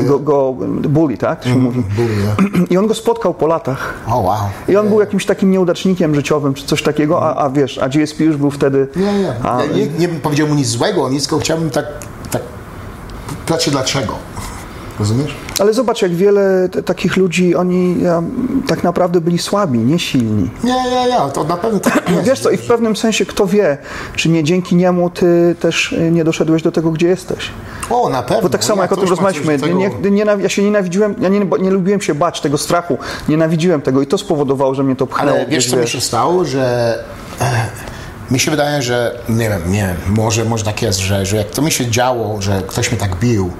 go, 0.07 0.19
go 0.19 0.53
bully, 0.89 1.17
tak? 1.17 1.39
To 1.39 1.49
się 1.49 1.55
mówi. 1.55 1.83
Był, 1.95 2.05
nie? 2.05 2.65
I 2.71 2.77
on 2.77 2.87
go 2.87 2.93
spotkał 2.93 3.33
po 3.33 3.47
latach. 3.47 3.93
O, 4.07 4.19
wow. 4.19 4.37
I 4.67 4.75
on 4.75 4.89
był 4.89 4.99
jakimś 4.99 5.25
takim 5.25 5.51
nieudacznikiem 5.51 6.15
życiowym, 6.15 6.53
czy 6.53 6.65
coś 6.65 6.83
takiego, 6.83 7.21
a, 7.23 7.35
a 7.45 7.49
wiesz, 7.49 7.77
a 7.77 7.89
GSP 7.89 8.23
już 8.23 8.37
był 8.37 8.51
wtedy... 8.51 8.87
Nie, 8.95 9.13
nie. 9.19 9.33
A, 9.43 9.63
Ja 9.63 9.73
nie, 9.75 9.87
nie 9.87 10.07
bym 10.07 10.19
powiedział 10.21 10.47
mu 10.47 10.55
nic 10.55 10.67
złego, 10.67 11.09
nic, 11.09 11.23
tylko 11.27 11.39
chciałbym 11.39 11.69
tak, 11.69 11.85
tak 12.29 12.41
się 13.61 13.71
dlaczego. 13.71 14.13
Rozumiesz? 15.01 15.35
ale 15.59 15.73
zobacz, 15.73 16.01
jak 16.01 16.15
wiele 16.15 16.69
takich 16.85 17.17
ludzi, 17.17 17.55
oni 17.55 18.01
ja, 18.01 18.23
tak 18.67 18.83
naprawdę 18.83 19.21
byli 19.21 19.37
słabi, 19.37 19.79
nie 19.79 19.99
silni. 19.99 20.49
Nie, 20.63 20.73
nie, 20.73 21.05
nie, 21.05 21.31
to 21.33 21.43
na 21.43 21.57
pewno 21.57 21.79
tak 21.79 22.09
jest. 22.09 22.23
Wiesz 22.27 22.39
co, 22.39 22.49
i 22.49 22.57
w 22.57 22.61
pewnym 22.67 22.95
sensie 22.95 23.25
kto 23.25 23.47
wie, 23.47 23.77
czy 24.15 24.29
nie 24.29 24.43
dzięki 24.43 24.75
niemu 24.75 25.09
ty 25.09 25.55
też 25.59 25.91
y, 25.93 26.11
nie 26.11 26.23
doszedłeś 26.23 26.61
do 26.63 26.71
tego, 26.71 26.91
gdzie 26.91 27.07
jesteś. 27.07 27.49
O, 27.89 28.09
na 28.09 28.23
pewno. 28.23 28.41
Bo 28.43 28.49
tak 28.49 28.63
samo 28.63 28.77
Ja 28.77 28.81
jak 28.83 28.91
o 28.91 28.97
tym 28.97 29.09
rozmawialiśmy, 29.09 29.53
nie, 29.53 29.59
tego- 29.59 30.09
nie, 30.09 30.23
nienawi- 30.25 30.39
ja 30.41 30.49
się 30.49 30.63
nienawidziłem, 30.63 31.15
ja 31.21 31.29
nie, 31.29 31.39
nie 31.59 31.71
lubiłem 31.71 32.01
się 32.01 32.15
bać 32.15 32.41
tego 32.41 32.57
strachu, 32.57 32.97
nienawidziłem 33.29 33.81
tego 33.81 34.01
i 34.01 34.07
to 34.07 34.17
spowodowało, 34.17 34.75
że 34.75 34.83
mnie 34.83 34.95
to 34.95 35.07
pchnęło. 35.07 35.37
Ale 35.37 35.45
wiesz, 35.45 35.69
co 35.69 35.77
mi 35.77 35.87
się 35.87 36.01
stało, 36.01 36.45
że 36.45 36.95
e, 37.41 37.65
mi 38.31 38.39
się 38.39 38.51
wydaje, 38.51 38.81
że 38.81 39.19
nie 39.29 39.49
wiem, 39.49 39.61
nie 39.71 39.95
może, 40.07 40.45
może 40.45 40.63
tak 40.63 40.81
jest, 40.81 40.99
że, 40.99 41.25
że 41.25 41.37
jak 41.37 41.49
to 41.49 41.61
mi 41.61 41.71
się 41.71 41.87
działo, 41.87 42.41
że 42.41 42.61
ktoś 42.67 42.91
mnie 42.91 42.99
tak 42.99 43.15
bił, 43.15 43.51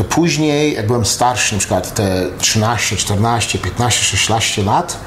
to 0.00 0.04
później, 0.04 0.74
jak 0.74 0.86
byłem 0.86 1.04
starszy, 1.04 1.54
na 1.54 1.58
przykład 1.58 1.94
te 1.94 2.26
13, 2.38 2.96
14, 2.96 3.58
15, 3.58 4.04
16 4.04 4.62
lat, 4.62 4.98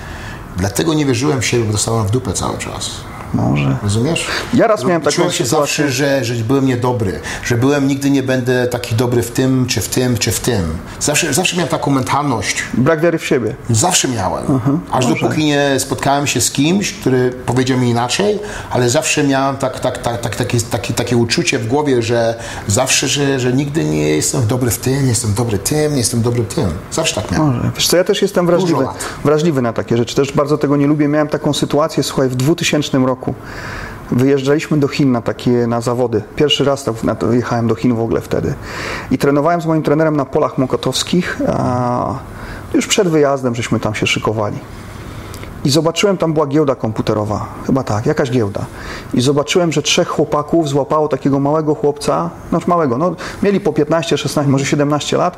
dlatego 0.57 0.93
nie 0.93 1.05
wierzyłem 1.05 1.41
w 1.41 1.45
siebie, 1.45 1.63
bo 1.63 1.71
dostałem 1.71 2.07
w 2.07 2.11
dupę 2.11 2.33
cały 2.33 2.57
czas. 2.57 2.89
Może. 3.33 3.77
Rozumiesz? 3.83 4.27
Ja 4.53 4.67
raz 4.67 4.83
miałem 4.83 5.01
taką 5.01 5.15
Czułem 5.15 5.31
się 5.31 5.45
sytuację. 5.45 5.59
zawsze, 5.59 5.89
że, 5.91 6.25
że 6.25 6.33
byłem 6.43 6.65
niedobry, 6.65 7.19
że 7.45 7.57
byłem, 7.57 7.87
nigdy 7.87 8.09
nie 8.09 8.23
będę 8.23 8.67
taki 8.67 8.95
dobry 8.95 9.23
w 9.23 9.31
tym, 9.31 9.65
czy 9.65 9.81
w 9.81 9.89
tym, 9.89 10.17
czy 10.17 10.31
w 10.31 10.39
tym. 10.39 10.61
Zawsze, 10.99 11.33
zawsze 11.33 11.55
miałem 11.55 11.69
taką 11.69 11.91
mentalność. 11.91 12.63
Brak 12.73 13.01
wiary 13.01 13.17
w 13.17 13.25
siebie. 13.25 13.55
Zawsze 13.69 14.07
miałem. 14.07 14.45
Mhm. 14.51 14.79
Aż 14.91 15.05
dopóki 15.05 15.45
nie 15.45 15.79
spotkałem 15.79 16.27
się 16.27 16.41
z 16.41 16.51
kimś, 16.51 16.93
który 16.93 17.31
powiedział 17.45 17.77
mi 17.77 17.89
inaczej, 17.89 18.39
ale 18.71 18.89
zawsze 18.89 19.23
miałem 19.23 19.57
tak, 19.57 19.79
tak, 19.79 19.97
tak, 19.97 20.21
tak, 20.21 20.35
takie, 20.35 20.61
takie, 20.61 20.93
takie 20.93 21.17
uczucie 21.17 21.59
w 21.59 21.67
głowie, 21.67 22.01
że 22.01 22.35
zawsze, 22.67 23.07
że, 23.07 23.39
że 23.39 23.53
nigdy 23.53 23.83
nie 23.83 24.09
jestem 24.09 24.47
dobry 24.47 24.71
w 24.71 24.77
tym, 24.77 25.03
nie 25.03 25.09
jestem 25.09 25.33
dobry 25.33 25.57
tym, 25.57 25.91
nie 25.91 25.97
jestem 25.97 26.21
dobry 26.21 26.43
tym. 26.43 26.69
Zawsze 26.91 27.15
tak 27.15 27.31
miałem. 27.31 27.55
Może. 27.55 27.71
Wiesz 27.75 27.87
co, 27.87 27.97
ja 27.97 28.03
też 28.03 28.21
jestem 28.21 28.45
wrażliwy, 28.45 28.85
wrażliwy 29.23 29.61
na 29.61 29.73
takie 29.73 29.97
rzeczy. 29.97 30.15
Też 30.15 30.31
bardzo 30.31 30.57
tego 30.57 30.77
nie 30.77 30.87
lubię. 30.87 31.07
Miałem 31.07 31.27
taką 31.27 31.53
sytuację, 31.53 32.03
słuchaj, 32.03 32.29
w 32.29 32.35
2000 32.35 32.97
roku. 32.97 33.22
Wyjeżdżaliśmy 34.11 34.77
do 34.77 34.87
Chin 34.87 35.11
na 35.11 35.21
takie 35.21 35.67
na 35.67 35.81
zawody. 35.81 36.21
Pierwszy 36.35 36.63
raz 36.63 36.83
tak 36.83 37.03
na 37.03 37.15
to 37.15 37.33
jechałem 37.33 37.67
do 37.67 37.75
Chin 37.75 37.95
w 37.95 37.99
ogóle 37.99 38.21
wtedy. 38.21 38.53
I 39.11 39.17
trenowałem 39.17 39.61
z 39.61 39.65
moim 39.65 39.83
trenerem 39.83 40.15
na 40.15 40.25
polach 40.25 40.57
mokotowskich. 40.57 41.39
Już 42.73 42.87
przed 42.87 43.07
wyjazdem 43.07 43.55
żeśmy 43.55 43.79
tam 43.79 43.95
się 43.95 44.07
szykowali. 44.07 44.57
I 45.65 45.69
zobaczyłem, 45.69 46.17
tam 46.17 46.33
była 46.33 46.47
giełda 46.47 46.75
komputerowa, 46.75 47.45
chyba 47.65 47.83
tak, 47.83 48.05
jakaś 48.05 48.31
giełda. 48.31 48.65
I 49.13 49.21
zobaczyłem, 49.21 49.71
że 49.71 49.81
trzech 49.81 50.07
chłopaków 50.07 50.69
złapało 50.69 51.07
takiego 51.07 51.39
małego 51.39 51.75
chłopca, 51.75 52.29
no 52.51 52.59
małego, 52.67 52.97
no 52.97 53.15
mieli 53.43 53.59
po 53.59 53.73
15, 53.73 54.17
16, 54.17 54.51
może 54.51 54.65
17 54.65 55.17
lat 55.17 55.37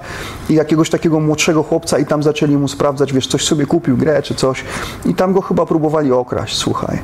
i 0.49 0.53
jakiegoś 0.53 0.89
takiego 0.89 1.19
młodszego 1.19 1.63
chłopca 1.63 1.99
i 1.99 2.05
tam 2.05 2.23
zaczęli 2.23 2.57
mu 2.57 2.67
sprawdzać, 2.67 3.13
wiesz, 3.13 3.27
coś 3.27 3.45
sobie 3.45 3.65
kupił, 3.65 3.97
grę 3.97 4.21
czy 4.21 4.36
coś 4.36 4.63
i 5.05 5.13
tam 5.13 5.33
go 5.33 5.41
chyba 5.41 5.65
próbowali 5.65 6.11
okraść, 6.11 6.57
słuchaj. 6.57 6.99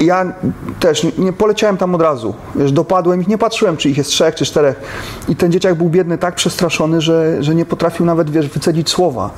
I 0.00 0.06
ja 0.06 0.32
też 0.80 1.04
nie, 1.04 1.12
nie 1.18 1.32
poleciałem 1.32 1.76
tam 1.76 1.94
od 1.94 2.02
razu. 2.02 2.34
Wiesz, 2.54 2.72
dopadłem 2.72 3.20
ich, 3.20 3.28
nie 3.28 3.38
patrzyłem, 3.38 3.76
czy 3.76 3.90
ich 3.90 3.96
jest 3.96 4.10
trzech, 4.10 4.34
czy 4.34 4.44
czterech. 4.44 4.80
I 5.28 5.36
ten 5.36 5.52
dzieciak 5.52 5.74
był 5.74 5.88
biedny, 5.88 6.18
tak 6.18 6.34
przestraszony, 6.34 7.00
że, 7.00 7.42
że 7.42 7.54
nie 7.54 7.64
potrafił 7.64 8.06
nawet, 8.06 8.30
wiesz, 8.30 8.48
wycedzić 8.48 8.90
słowa. 8.90 9.30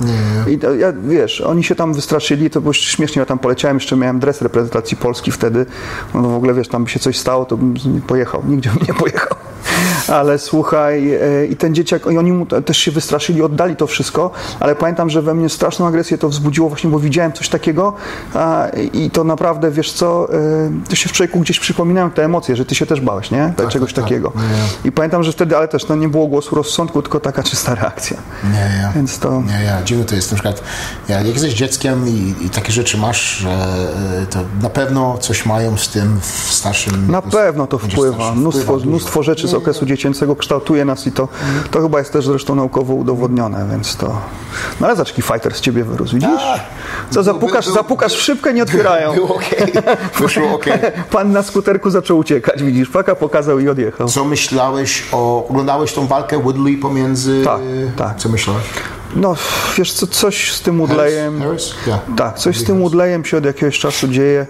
I 0.46 0.58
to, 0.58 0.74
ja, 0.74 0.92
wiesz, 0.92 1.40
oni 1.40 1.64
się 1.64 1.74
tam 1.74 1.94
wystraszyli, 1.94 2.50
to 2.50 2.60
było 2.60 2.72
śmiesznie, 2.72 3.20
ja 3.20 3.26
tam 3.26 3.38
poleciałem, 3.38 3.76
jeszcze 3.76 3.96
miałem 3.96 4.18
dres 4.18 4.42
reprezentacji 4.42 4.96
Polski 4.96 5.30
wtedy. 5.30 5.66
No 6.14 6.22
w 6.22 6.34
ogóle, 6.34 6.54
wiesz, 6.54 6.68
tam 6.68 6.84
by 6.84 6.90
się 6.90 7.00
coś 7.00 7.18
stało, 7.18 7.44
to 7.44 7.56
bym 7.56 7.74
nie 7.94 8.00
pojechał, 8.00 8.42
nigdzie 8.46 8.70
bym 8.70 8.86
nie 8.88 8.94
pojechał. 8.94 9.36
Ale 10.08 10.38
słuchaj, 10.38 11.14
e, 11.14 11.46
i 11.46 11.56
ten 11.56 11.74
dzieciak, 11.74 12.02
i 12.12 12.18
oni 12.18 12.32
mu 12.32 12.46
te- 12.46 12.62
też 12.62 12.78
się 12.78 12.90
wystraszyli, 12.90 13.42
oddali 13.42 13.76
to 13.76 13.86
wszystko, 13.86 14.30
ale 14.60 14.74
pamiętam, 14.76 15.10
że 15.10 15.22
we 15.22 15.34
mnie 15.34 15.48
straszną 15.48 15.86
agresję 15.86 16.18
to 16.18 16.28
wzbudziło 16.28 16.68
właśnie, 16.68 16.90
bo 16.90 16.98
widziałem 16.98 17.32
coś 17.32 17.48
takiego 17.48 17.92
i 18.92 19.10
to 19.10 19.24
naprawdę, 19.24 19.70
wiesz 19.70 19.92
co, 19.92 20.28
e, 20.34 20.36
to 20.88 20.96
się 20.96 21.08
w 21.08 21.12
człowieku 21.12 21.40
gdzieś 21.40 21.60
przypominają 21.60 22.10
te 22.10 22.24
emocje, 22.24 22.56
że 22.56 22.64
ty 22.64 22.74
się 22.74 22.86
też 22.86 23.00
bałeś, 23.00 23.30
nie? 23.30 23.52
Czegoś 23.56 23.92
tak, 23.92 24.02
tak. 24.02 24.04
takiego. 24.04 24.32
I 24.84 24.92
pamiętam, 24.92 25.22
że 25.22 25.32
wtedy, 25.32 25.56
ale 25.56 25.68
też 25.68 25.88
no, 25.88 25.96
nie 25.96 26.08
było 26.08 26.26
głosu 26.26 26.54
rozsądku, 26.54 27.02
tylko 27.02 27.20
taka 27.20 27.42
czysta 27.42 27.74
reakcja. 27.74 28.16
Nie, 28.52 28.82
ja. 28.82 28.92
Więc 28.92 29.18
to... 29.18 29.42
Nie, 29.42 29.64
ja. 29.64 29.82
Dziwne 29.82 30.04
to 30.04 30.14
jest. 30.14 30.30
Na 30.30 30.34
przykład, 30.34 30.62
ja, 31.08 31.16
jak 31.16 31.26
jesteś 31.26 31.54
dzieckiem 31.54 32.08
i, 32.08 32.34
i 32.46 32.50
takie 32.50 32.72
rzeczy 32.72 32.98
masz, 32.98 33.36
że 33.36 33.50
e, 34.22 34.26
to 34.26 34.38
na 34.62 34.70
pewno 34.70 35.18
coś 35.18 35.46
mają 35.46 35.76
z 35.76 35.88
tym 35.88 36.20
w 36.20 36.52
starszym 36.52 37.10
Na 37.10 37.22
pewno 37.22 37.66
to 37.66 37.78
wpływa. 37.78 38.34
Mnóstwo, 38.34 38.62
Wpływa 38.62 38.86
mnóstwo 38.86 39.22
rzeczy 39.22 39.48
z 39.48 39.54
okresu 39.64 39.86
dziecięcego 39.86 40.36
kształtuje 40.36 40.84
nas 40.84 41.06
i 41.06 41.12
to, 41.12 41.28
to 41.70 41.80
chyba 41.80 41.98
jest 41.98 42.12
też 42.12 42.26
zresztą 42.26 42.54
naukowo 42.54 42.94
udowodnione, 42.94 43.66
więc 43.70 43.96
to... 43.96 44.20
No 44.80 44.86
ale 44.86 44.96
zaczki 44.96 45.22
fighter 45.22 45.54
z 45.54 45.60
ciebie 45.60 45.84
wyrósł, 45.84 46.14
widzisz? 46.14 46.28
Tak. 46.28 46.60
Co, 47.10 47.22
zapukasz, 47.22 47.66
zapukasz 47.66 48.14
w 48.14 48.20
szybkę, 48.20 48.54
nie 48.54 48.62
otwierają. 48.62 49.14
Było 49.14 49.34
okej. 49.36 49.72
Wyszło 50.20 50.54
okej. 50.54 50.78
Pan 51.10 51.32
na 51.32 51.42
skuterku 51.42 51.90
zaczął 51.90 52.18
uciekać, 52.18 52.62
widzisz? 52.62 52.88
Paka 52.88 53.14
pokazał 53.14 53.58
i 53.58 53.68
odjechał. 53.68 54.08
Co 54.08 54.24
myślałeś 54.24 55.04
o... 55.12 55.46
Oglądałeś 55.48 55.92
tą 55.92 56.06
walkę 56.06 56.42
Woodley 56.42 56.76
pomiędzy... 56.76 57.42
Tak, 57.44 57.60
tak. 57.96 58.16
Co 58.16 58.28
myślałeś? 58.28 58.64
No, 59.16 59.34
wiesz 59.78 59.92
co, 59.92 60.06
coś 60.06 60.52
z 60.52 60.60
tym 60.60 60.78
Woodleyem... 60.78 61.42
Harris? 61.42 61.74
Ja. 61.86 61.98
Tak, 62.16 62.38
coś 62.38 62.58
z 62.58 62.64
tym 62.64 62.80
Woodleyem 62.80 63.24
się 63.24 63.36
od 63.36 63.44
jakiegoś 63.44 63.78
czasu 63.78 64.08
dzieje. 64.08 64.46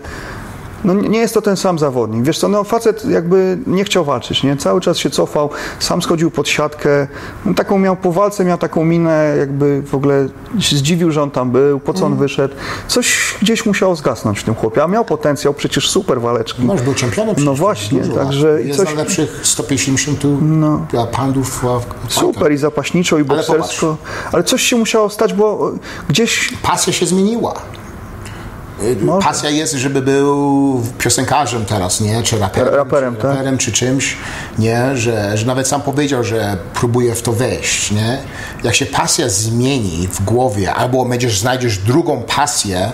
No 0.85 0.95
nie 0.95 1.19
jest 1.19 1.35
to 1.35 1.43
ten 1.43 1.57
sam 1.57 1.79
zawodnik. 1.79 2.25
Wiesz 2.25 2.39
co, 2.39 2.49
no 2.49 2.65
facet 2.65 3.05
jakby 3.05 3.59
nie 3.67 3.85
chciał 3.85 4.05
walczyć, 4.05 4.43
nie? 4.43 4.57
Cały 4.57 4.81
czas 4.81 4.97
się 4.99 5.11
cofał, 5.11 5.51
sam 5.79 6.03
schodził 6.03 6.31
pod 6.31 6.49
siatkę. 6.49 7.07
No, 7.47 7.55
taką 7.55 7.79
miał 7.79 7.97
po 7.97 8.13
walce, 8.13 8.45
miał 8.45 8.59
taką 8.59 8.85
minę, 8.85 9.35
jakby 9.39 9.83
w 9.83 9.95
ogóle 9.95 10.27
się 10.59 10.77
zdziwił, 10.77 11.11
że 11.11 11.23
on 11.23 11.31
tam 11.31 11.51
był, 11.51 11.81
po 11.81 11.95
co 11.95 12.07
on 12.07 12.17
wyszedł. 12.17 12.55
Coś 12.89 13.35
gdzieś 13.43 13.67
musiało 13.67 13.97
zgasnąć 13.97 14.41
w 14.41 14.45
tym 14.45 14.55
chłopie, 14.55 14.83
a 14.83 14.87
miał 14.89 15.05
potencjał, 15.05 15.55
przecież 15.55 15.91
super 15.91 16.21
waleczki. 16.21 16.63
No, 16.65 16.75
był 16.75 16.95
czempionem 16.95 17.35
No 17.39 17.55
właśnie, 17.55 18.01
dużo 18.01 18.15
także 18.15 18.63
Jest 18.63 18.79
coś- 18.81 18.89
na 18.89 18.95
lepszych 19.03 19.41
150 19.43 20.21
no. 20.43 20.87
poundów 21.13 21.63
w- 21.63 22.09
w- 22.09 22.13
Super 22.13 22.53
i 22.53 22.57
zapaśniczo, 22.57 23.19
i 23.19 23.21
Ale 23.21 23.25
boksersko. 23.25 23.97
Ale 24.33 24.45
coś 24.45 24.63
się 24.63 24.77
musiało 24.77 25.11
stać, 25.11 25.33
bo 25.35 25.73
gdzieś 26.09 26.53
pasja 26.63 26.93
się 26.93 27.07
zmieniła. 27.07 27.55
Y, 28.85 28.97
Pasja 29.23 29.51
jest, 29.51 29.75
żeby 29.75 30.03
był 30.03 30.83
piosenkarzem 30.99 31.65
teraz, 31.65 32.01
nie? 32.01 32.23
Czy 32.23 32.39
raperem, 32.39 32.75
Raperem, 32.75 33.17
czy, 33.17 33.23
tak. 33.23 33.31
raperem 33.31 33.59
czy 33.59 33.73
czymś, 33.73 34.17
nie? 34.59 34.97
Że, 34.97 35.37
że 35.39 35.47
nawet 35.47 35.69
sam 35.69 35.83
powiedział, 35.83 36.25
że 36.25 36.57
próbuje 36.75 37.15
w 37.15 37.23
to 37.23 37.33
wejść, 37.33 37.91
nie? 37.91 38.19
Jak 38.65 38.75
się 38.75 38.87
pasja 38.87 39.29
zmieni 39.29 40.09
w 40.13 40.25
głowie, 40.25 40.75
albo 40.75 41.05
będziesz, 41.05 41.39
znajdziesz 41.41 41.79
drugą 41.79 42.23
pasję, 42.23 42.93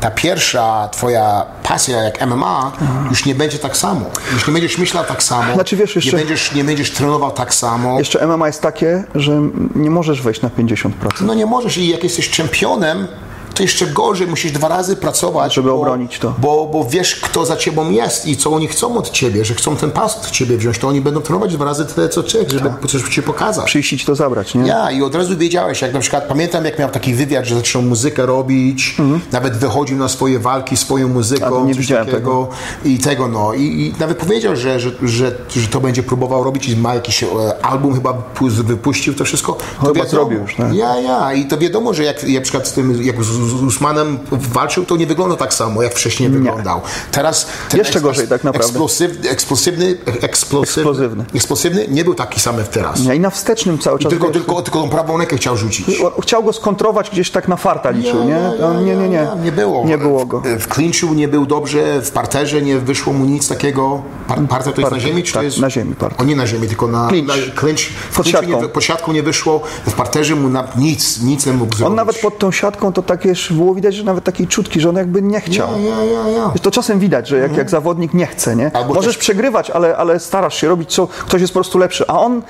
ta 0.00 0.10
pierwsza 0.10 0.88
twoja 0.92 1.46
pasja 1.62 2.02
jak 2.02 2.26
MMA 2.26 2.72
już 3.10 3.26
nie 3.26 3.34
będzie 3.34 3.58
tak 3.58 3.76
samo. 3.76 4.06
Już 4.32 4.46
nie 4.46 4.52
będziesz 4.52 4.78
myślał 4.78 5.04
tak 5.04 5.22
samo. 5.22 5.54
Znaczy, 5.54 5.76
wiesz, 5.76 5.96
jeszcze- 5.96 6.10
nie, 6.12 6.18
będziesz, 6.18 6.54
nie 6.54 6.64
będziesz 6.64 6.90
trenował 6.90 7.30
tak 7.30 7.54
samo. 7.54 7.98
jeszcze 7.98 8.26
MMA 8.26 8.46
jest 8.46 8.62
takie, 8.62 9.04
że 9.14 9.42
nie 9.74 9.90
możesz 9.90 10.22
wejść 10.22 10.42
na 10.42 10.48
50%. 10.48 10.90
No 11.20 11.34
nie 11.34 11.46
możesz 11.46 11.76
i 11.76 11.88
jak 11.88 12.04
jesteś 12.04 12.30
czempionem, 12.30 13.06
to 13.54 13.62
jeszcze 13.62 13.86
gorzej, 13.86 14.26
musisz 14.26 14.52
dwa 14.52 14.68
razy 14.68 14.96
pracować. 14.96 15.54
Żeby 15.54 15.68
bo, 15.68 15.74
obronić 15.76 16.18
to. 16.18 16.34
Bo, 16.38 16.66
bo 16.72 16.84
wiesz, 16.90 17.16
kto 17.16 17.46
za 17.46 17.56
ciebą 17.56 17.90
jest 17.90 18.26
i 18.26 18.36
co 18.36 18.50
oni 18.50 18.68
chcą 18.68 18.96
od 18.96 19.10
ciebie, 19.10 19.44
że 19.44 19.54
chcą 19.54 19.76
ten 19.76 19.90
pas 19.90 20.16
od 20.16 20.30
ciebie 20.30 20.56
wziąć, 20.56 20.78
to 20.78 20.88
oni 20.88 21.00
będą 21.00 21.20
trenować 21.20 21.52
dwa 21.54 21.64
razy 21.64 21.86
tyle, 21.86 22.08
co 22.08 22.22
ty, 22.22 22.44
żeby 22.48 22.68
Tak. 22.70 22.90
coś 22.90 23.02
ci 23.02 23.22
pokazać. 23.22 23.66
Przyjść 23.66 24.04
to 24.04 24.14
zabrać, 24.14 24.54
nie? 24.54 24.66
Ja, 24.66 24.90
i 24.90 25.02
od 25.02 25.14
razu 25.14 25.36
wiedziałeś, 25.36 25.82
jak 25.82 25.92
na 25.94 26.00
przykład 26.00 26.24
pamiętam, 26.28 26.64
jak 26.64 26.78
miał 26.78 26.90
taki 26.90 27.14
wywiad, 27.14 27.44
że 27.44 27.54
zaczął 27.54 27.82
muzykę 27.82 28.26
robić, 28.26 28.96
nawet 29.32 29.56
wychodził 29.56 29.96
na 29.98 30.08
swoje 30.08 30.38
walki 30.38 30.76
swoją 30.76 31.08
muzyką, 31.08 31.44
Mhm. 31.46 31.66
Nie 31.66 31.74
coś 31.74 31.88
takiego 31.88 32.48
i 32.84 32.98
tego, 32.98 33.28
no. 33.28 33.54
I, 33.54 33.62
I 33.62 33.94
nawet 34.00 34.18
powiedział, 34.18 34.56
że, 34.56 34.80
że, 34.80 34.90
że, 35.02 35.32
że 35.48 35.68
to 35.68 35.80
będzie 35.80 36.02
próbował 36.02 36.44
robić 36.44 36.68
i 36.68 36.76
ma 36.76 36.94
jakiś 36.94 37.22
e, 37.22 37.26
album 37.64 37.94
chyba 37.94 38.12
pu- 38.34 38.50
wypuścił 38.50 39.14
to 39.14 39.24
wszystko. 39.24 39.56
To 39.80 39.86
Chyba 39.86 40.06
zrobił 40.06 40.40
już, 40.40 40.54
tak. 40.54 40.74
Ja, 40.74 41.00
ja. 41.00 41.32
I 41.34 41.44
to 41.44 41.58
wiadomo, 41.58 41.94
że 41.94 42.04
jak, 42.04 42.24
jak 42.24 42.34
na 42.34 42.40
przykład 42.40 42.68
z 42.68 42.72
tym, 42.72 43.02
jak 43.02 43.24
z, 43.24 43.28
z 43.48 43.52
Usmanem 43.62 44.18
walczył, 44.30 44.84
to 44.84 44.96
nie 44.96 45.06
wygląda 45.06 45.36
tak 45.36 45.54
samo, 45.54 45.82
jak 45.82 45.94
wcześniej 45.94 46.28
wyglądał. 46.28 46.80
Teraz 47.12 47.46
ten 47.68 47.78
Jeszcze 47.78 48.00
gorzej, 48.00 48.28
tak 48.28 48.44
naprawdę. 48.44 48.68
Eksplosywny, 48.68 49.30
eksplosywny, 49.30 49.96
eksplosywny, 50.22 51.24
eksplosywny 51.34 51.86
nie 51.88 52.04
był 52.04 52.14
taki 52.14 52.40
sam 52.40 52.58
jak 52.58 52.68
teraz. 52.68 53.04
Ja 53.04 53.14
I 53.14 53.20
na 53.20 53.30
wstecznym 53.30 53.78
cały 53.78 53.98
czas. 53.98 54.10
Tylko, 54.10 54.26
wiesz, 54.26 54.36
tylko, 54.36 54.62
tylko 54.62 54.82
tą 54.82 54.90
prawą 54.90 55.18
rękę 55.18 55.36
chciał 55.36 55.56
rzucić. 55.56 55.86
Chciał 56.22 56.44
go 56.44 56.52
skontrować 56.52 57.10
gdzieś 57.10 57.30
tak 57.30 57.48
na 57.48 57.56
farta 57.56 57.90
liczył, 57.90 58.24
nie? 58.24 58.40
Nie, 58.84 58.96
nie, 58.96 59.08
nie. 59.08 59.28
Nie 59.44 59.52
było. 59.52 59.84
Nie 59.84 59.98
było 59.98 60.26
go. 60.26 60.40
W, 60.40 60.44
w 60.46 60.68
clinchu 60.74 61.14
nie 61.14 61.28
był 61.28 61.46
dobrze, 61.46 62.02
w 62.02 62.10
parterze 62.10 62.62
nie 62.62 62.78
wyszło 62.78 63.12
mu 63.12 63.24
nic 63.24 63.48
takiego. 63.48 64.02
Par, 64.28 64.38
parter 64.48 64.74
to 64.74 64.80
jest 64.80 64.90
Parter, 64.90 64.92
na 64.92 64.98
ziemi, 65.08 65.22
czy 65.22 65.32
tak, 65.32 65.42
jest... 65.42 65.58
na 65.58 65.70
ziemi 65.70 65.94
parter. 65.94 66.22
O, 66.22 66.24
nie 66.24 66.36
na 66.36 66.46
ziemi, 66.46 66.68
tylko 66.68 66.86
na 66.86 67.08
Clinch. 67.08 67.28
na 67.28 67.60
clinch. 67.60 67.80
Pod 68.16 68.28
siatką. 68.28 68.62
Nie, 68.62 68.68
pod 68.68 68.84
siatką 68.84 69.12
nie 69.12 69.22
wyszło, 69.22 69.62
w 69.86 69.92
parterze 69.92 70.34
mu 70.34 70.48
na, 70.48 70.68
nic, 70.76 71.22
nic 71.22 71.46
nie 71.46 71.52
mógł 71.52 71.76
zrobić. 71.76 71.86
On 71.90 71.94
nawet 71.94 72.18
pod 72.18 72.38
tą 72.38 72.52
siatką 72.52 72.92
to 72.92 73.02
tak 73.02 73.24
wiesz, 73.34 73.52
było 73.52 73.74
widać, 73.74 73.94
że 73.94 74.04
nawet 74.04 74.24
takiej 74.24 74.46
czutki, 74.46 74.80
że 74.80 74.88
on 74.88 74.96
jakby 74.96 75.22
nie 75.22 75.40
chciał. 75.40 75.68
Ja, 75.82 76.04
ja, 76.04 76.28
ja, 76.28 76.52
To 76.62 76.70
czasem 76.70 76.98
widać, 76.98 77.28
że 77.28 77.38
jak, 77.38 77.56
jak 77.56 77.70
zawodnik 77.70 78.14
nie 78.14 78.26
chce, 78.26 78.56
nie? 78.56 78.70
Albo 78.76 78.94
Możesz 78.94 79.14
też- 79.14 79.18
przegrywać, 79.18 79.70
ale, 79.70 79.96
ale 79.96 80.20
starasz 80.20 80.54
się 80.60 80.68
robić, 80.68 80.94
co 80.94 81.06
ktoś 81.06 81.40
jest 81.40 81.52
po 81.52 81.56
prostu 81.60 81.78
lepszy, 81.78 82.04
a 82.08 82.20
on, 82.20 82.42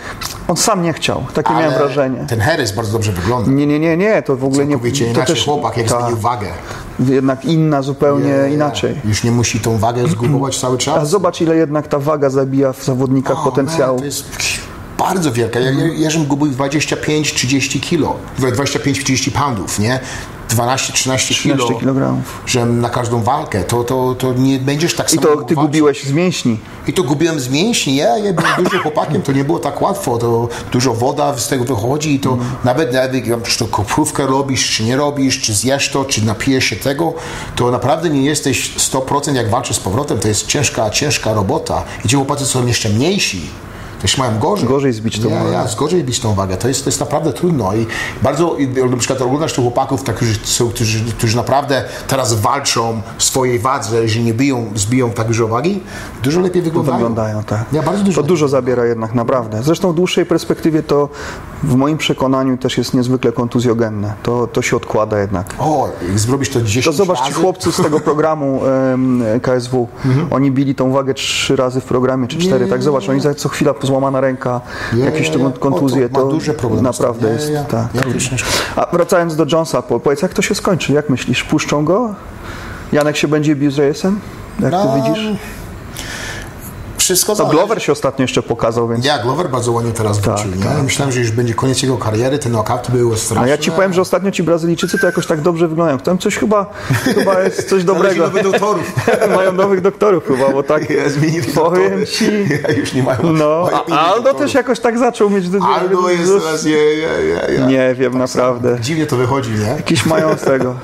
on 0.49 0.57
sam 0.57 0.83
nie 0.83 0.93
chciał. 0.93 1.25
Takie 1.35 1.51
miałem 1.53 1.69
Ale 1.69 1.79
wrażenie. 1.79 2.25
Ten 2.29 2.41
Harris 2.41 2.73
bardzo 2.73 2.93
dobrze 2.93 3.13
wygląda. 3.13 3.51
Nie, 3.51 3.67
nie, 3.67 3.79
nie, 3.79 3.97
nie, 3.97 4.23
to 4.23 4.37
w 4.37 4.45
ogóle 4.45 4.65
nie. 4.67 4.71
Całkowicie 4.71 5.05
To 5.05 5.11
inaczej 5.11 5.37
też, 5.37 5.45
chłopak, 5.45 5.77
jak 5.77 5.89
tak, 5.89 6.01
zmienił 6.01 6.17
wagę. 6.17 6.47
Jednak 7.09 7.45
inna 7.45 7.83
zupełnie 7.83 8.35
inaczej. 8.53 9.01
Już 9.05 9.25
nie 9.25 9.31
musi 9.31 9.61
tą 9.61 9.79
wagę 9.79 10.09
zgubować 10.09 10.61
cały 10.61 10.75
A 10.79 10.79
czas. 10.81 11.11
zobacz, 11.11 11.41
ile 11.41 11.57
jednak 11.57 11.89
ta 11.89 11.99
waga 11.99 12.31
zabija 12.31 12.73
w 12.73 12.85
zawodnikach 12.85 13.39
O, 13.41 13.51
potencjału. 13.51 13.93
man, 13.93 13.99
To 13.99 14.05
jest 14.05 14.25
bardzo 14.99 15.33
wielka. 15.33 15.61
Ja 15.97 16.11
żebym 16.11 16.27
gubił 16.27 16.53
25-30 16.53 17.81
kilo, 17.81 18.17
25-30 18.39 19.31
poundów, 19.31 19.79
nie? 19.79 20.01
12-13 20.49 20.93
kilo, 21.43 21.57
13 21.57 21.75
kilogramów. 21.81 22.43
że 22.47 22.67
na 22.67 22.89
każdą 22.89 23.23
walkę, 23.23 23.65
to, 23.65 23.85
to, 23.85 24.15
to 24.19 24.33
nie 24.33 24.59
będziesz 24.59 24.95
tak 24.95 25.13
I 25.13 25.17
samo 25.17 25.23
to 25.23 25.35
mógł 25.35 25.45
ty 25.45 25.55
walczyć. 25.55 25.71
gubiłeś 25.71 26.05
z 26.05 26.13
mięśni. 26.13 26.59
I 26.87 26.93
to 26.93 27.03
gubiłem 27.03 27.41
z 27.41 27.49
mięśni, 27.49 27.97
ja, 27.97 28.19
ja 28.19 28.33
byłem 28.33 28.53
dużo 28.65 28.79
chłopakiem, 28.79 29.23
to 29.23 29.33
nie 29.33 29.45
było 29.45 29.59
tak 29.59 29.83
łatwo, 29.83 30.19
to 30.19 30.49
dużo 30.73 30.95
woda 30.95 31.39
z 31.39 31.49
tego 31.49 31.65
wychodzi 31.65 32.15
i 32.15 32.21
to 32.21 32.39
nawet, 32.65 32.93
nawet 32.93 33.27
jak 33.27 33.43
czy 33.43 33.59
to 33.59 33.65
koprówkę 33.67 34.27
robisz, 34.27 34.71
czy 34.77 34.85
nie 34.85 34.97
robisz, 34.97 35.41
czy 35.41 35.55
zjesz 35.55 35.91
to, 35.91 36.05
czy 36.05 36.25
napijesz 36.25 36.65
się 36.65 36.77
tego, 36.77 37.15
to 37.57 37.71
naprawdę 37.71 38.11
nie 38.11 38.23
jesteś 38.23 38.77
100% 38.77 39.35
jak 39.35 39.51
walczysz 39.51 39.77
z 39.77 39.81
powrotem, 39.81 40.19
to 40.19 40.29
jest 40.29 40.47
ciężka, 40.47 40.91
ciężka 40.91 41.35
robota. 41.35 41.85
I 42.05 42.09
ci 42.09 42.17
chłopacy 42.17 42.47
są 42.47 42.67
jeszcze 42.67 42.89
mniejsi, 42.89 43.43
mają 44.19 44.39
gorzej. 44.39 44.69
Gorzej 44.69 44.93
zbić 44.93 45.21
tą 45.21 45.29
ja, 45.29 45.39
wagę. 45.39 45.53
Ja, 45.53 45.67
gorzej 45.79 46.01
zbić 46.01 46.21
tą 46.21 46.35
wagę, 46.35 46.57
to 46.57 46.69
jest, 46.69 46.85
to 46.85 46.91
jest 46.91 47.01
naprawdę 47.01 47.33
trudno 47.33 47.75
i 47.75 47.87
bardzo, 48.23 48.57
i 48.57 48.69
na 48.69 48.97
przykład 48.97 49.23
oglądasz 49.23 49.53
tych 49.53 49.65
chłopaków, 49.65 50.03
tak, 50.03 50.17
którzy, 50.17 50.35
są, 50.43 50.69
którzy, 50.69 51.05
którzy 51.05 51.37
naprawdę 51.37 51.85
teraz 52.09 52.35
walczą 52.35 53.03
w 53.19 53.25
swojej 53.25 53.59
wadze, 53.59 54.09
że 54.09 54.21
nie 54.21 54.35
biją, 54.35 54.71
zbiją 54.75 55.11
tak 55.11 55.27
dużo 55.27 55.49
wagi, 55.49 55.81
dużo 56.23 56.41
lepiej 56.41 56.63
wyglądają. 56.63 56.99
Wyglądają, 56.99 57.43
tak. 57.43 57.65
Ja 57.73 57.83
bardzo 57.83 58.05
dużo 58.05 58.23
To 58.23 58.29
dużo 58.29 58.49
zabiera 58.49 58.85
jednak, 58.85 59.15
naprawdę. 59.15 59.63
Zresztą 59.63 59.93
w 59.93 59.95
dłuższej 59.95 60.27
perspektywie 60.27 60.83
to 60.83 61.09
w 61.63 61.75
moim 61.75 61.99
przekonaniu 61.99 62.57
też 62.59 62.79
jest 62.79 62.95
niezwykle 62.95 63.33
kontuzjogenne. 63.33 64.15
To, 64.23 64.47
to 64.47 64.63
się 64.63 64.77
odkłada 64.77 65.19
jednak. 65.19 65.55
O, 65.59 65.89
jak 66.09 66.19
zrobisz 66.19 66.51
to 66.51 66.63
10 66.63 66.85
To 66.85 66.93
zobacz, 66.93 67.19
ci 67.19 67.25
razy, 67.25 67.35
chłopcy 67.41 67.73
z 67.73 67.77
tego 67.77 68.01
programu 68.01 68.61
KSW, 69.45 69.89
oni 70.31 70.51
bili 70.51 70.75
tą 70.75 70.93
wagę 70.93 71.15
trzy 71.15 71.57
razy 71.57 71.81
w 71.81 71.85
programie, 71.85 72.29
czy 72.29 72.39
cztery, 72.39 72.67
tak 72.67 72.83
zobacz, 72.83 73.09
oni 73.09 73.21
za 73.21 73.35
co 73.35 73.49
chwila 73.49 73.75
złamana 73.95 74.21
ręka, 74.21 74.61
Ja, 74.97 75.05
jakieś 75.05 75.29
ja, 75.29 75.39
ja. 75.39 75.51
tu 75.51 75.61
kontuzje, 75.61 76.09
to 76.09 76.25
ma 76.25 76.31
duże 76.31 76.55
problemy 76.55 76.83
naprawdę 76.83 77.33
jest, 77.33 77.51
ja. 77.51 77.65
tak. 77.65 77.87
A 78.77 78.87
wracając 78.93 79.37
do 79.37 79.47
Jonesa, 79.53 79.83
po- 79.83 80.01
powiedz, 80.01 80.23
jak 80.23 80.35
to 80.35 80.43
się 80.43 80.55
skończy, 80.55 80.93
jak 80.93 81.11
myślisz, 81.11 81.45
puszczą 81.45 81.85
go? 81.85 82.15
Janek 82.93 83.17
się 83.17 83.29
będzie 83.29 83.57
bił 83.57 83.71
z 83.71 83.79
Reyesem? 83.79 84.21
Jak 84.61 84.71
ty 84.73 84.79
No, 84.79 84.97
widzisz? 84.97 85.39
Wszystko 87.05 87.35
No. 87.39 87.47
Glover 87.47 87.83
się 87.83 87.93
ostatnio 87.93 88.23
jeszcze 88.23 88.43
pokazał, 88.43 88.89
więc... 88.89 89.05
Ja, 89.05 89.19
Glover 89.19 89.49
bardzo 89.51 89.73
ładnie 89.73 89.93
teraz 89.93 90.19
wrócił. 90.19 90.51
nie? 90.51 90.65
tak. 90.65 90.83
Myślałem, 90.83 91.13
że 91.13 91.21
już 91.21 91.31
będzie 91.31 91.55
koniec 91.55 91.83
jego 91.83 91.97
kariery, 91.97 92.39
te 92.39 92.49
knockouty 92.49 92.93
były 92.93 93.17
straszne. 93.17 93.45
A 93.45 93.49
ja 93.49 93.59
ci 93.59 93.71
powiem, 93.71 93.93
że 93.93 94.01
ostatnio 94.01 94.31
ci 94.31 94.43
Brazylijczycy 94.43 94.99
to 94.99 95.07
jakoś 95.07 95.27
tak 95.27 95.41
dobrze 95.41 95.69
wyglądają. 95.69 95.99
Tam 95.99 96.19
coś 96.19 96.37
chyba, 96.37 96.67
chyba 97.05 97.41
jest 97.41 97.69
coś 97.69 97.85
dobrego. 97.85 98.25
nowych 98.25 98.43
doktorów. 98.43 98.93
Mają 99.37 99.53
nowych 99.53 99.81
doktorów 99.81 100.27
chyba, 100.27 100.51
bo 100.53 100.63
tak 100.63 100.91
Ja, 100.91 101.09
zmienili 101.09 101.53
powiem 101.53 102.07
ci. 102.07 102.25
Ja 102.69 102.73
już 102.75 102.93
nie 102.93 103.03
mają. 103.03 103.19
No, 103.23 103.69
mają 103.89 104.01
Aldo 104.01 104.15
doktorów. 104.17 104.41
też 104.41 104.55
jakoś 104.55 104.81
tak 104.81 104.99
zaczął 104.99 105.31
mieć... 105.31 105.45
Aldo 105.63 106.11
jest 106.11 106.33
teraz, 106.45 106.67
ja. 107.57 107.67
Nie 107.67 107.95
wiem, 107.95 108.19
naprawdę. 108.19 108.77
Dziwnie 108.81 109.07
to 109.07 109.17
wychodzi, 109.17 109.51
nie? 109.51 109.67
Jakieś 109.67 110.07
mają 110.07 110.37
z 110.37 110.41
tego... 110.41 110.75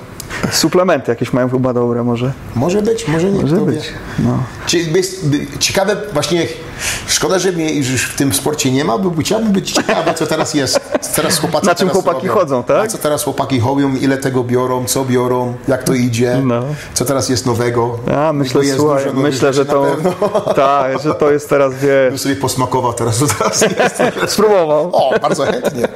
Suplementy 0.53 1.11
jakieś 1.13 1.33
mają 1.33 1.51
chyba 1.51 1.73
dobre 1.73 2.03
może. 2.05 2.33
Może 2.55 2.83
być, 2.83 3.09
może 3.09 3.31
nie. 3.31 3.43
Może 3.43 3.57
być, 3.57 3.93
no. 4.19 4.39
Jest- 4.95 5.27
Ciekawe 5.59 5.97
właśnie, 6.13 6.47
szkoda, 7.07 7.39
że 7.39 7.53
mnie 7.53 7.75
już 7.75 8.05
w 8.05 8.17
tym 8.17 8.33
sporcie 8.35 8.73
nie 8.73 8.85
ma, 8.85 8.99
bo 8.99 9.13
chciałbym 9.21 9.53
być 9.53 9.73
ciekawy, 9.73 10.15
co 10.15 10.27
teraz 10.27 10.55
jest. 10.55 10.81
Teraz 11.17 11.39
chłopacy 11.41 11.67
Na 11.67 11.75
czym 11.75 11.89
teraz 11.89 12.03
chłopaki 12.05 12.29
robią. 12.29 12.41
chodzą, 12.41 12.63
tak? 12.63 12.85
A 12.85 12.89
co 12.89 12.99
teraz 12.99 13.25
chłopaki 13.25 13.61
chowią, 13.61 13.95
ile 13.97 14.19
tego 14.19 14.45
biorą, 14.45 14.85
co 14.85 15.05
biorą, 15.05 15.55
jak 15.69 15.83
to 15.85 15.95
idzie, 15.95 16.41
No. 16.45 16.63
co 16.95 17.05
teraz 17.05 17.29
jest 17.29 17.47
nowego. 17.47 17.99
A, 18.17 18.33
myślę, 18.33 18.65
jest 18.65 18.77
słuchaj, 18.79 19.05
dużo 19.05 19.17
myślę, 19.17 19.53
że 19.53 19.67
to... 19.67 19.87
Tak, 20.57 21.03
że 21.03 21.15
to 21.15 21.31
jest 21.31 21.49
teraz, 21.49 21.73
Bym 21.73 21.81
wiesz... 22.11 22.21
sobie 22.21 22.37
posmakował 22.37 22.93
teraz, 22.93 23.17
co 23.19 23.27
teraz 23.27 23.61
jest. 23.79 24.33
Spróbował. 24.33 24.91
O, 24.93 25.19
bardzo 25.23 25.45
chętnie. 25.45 25.89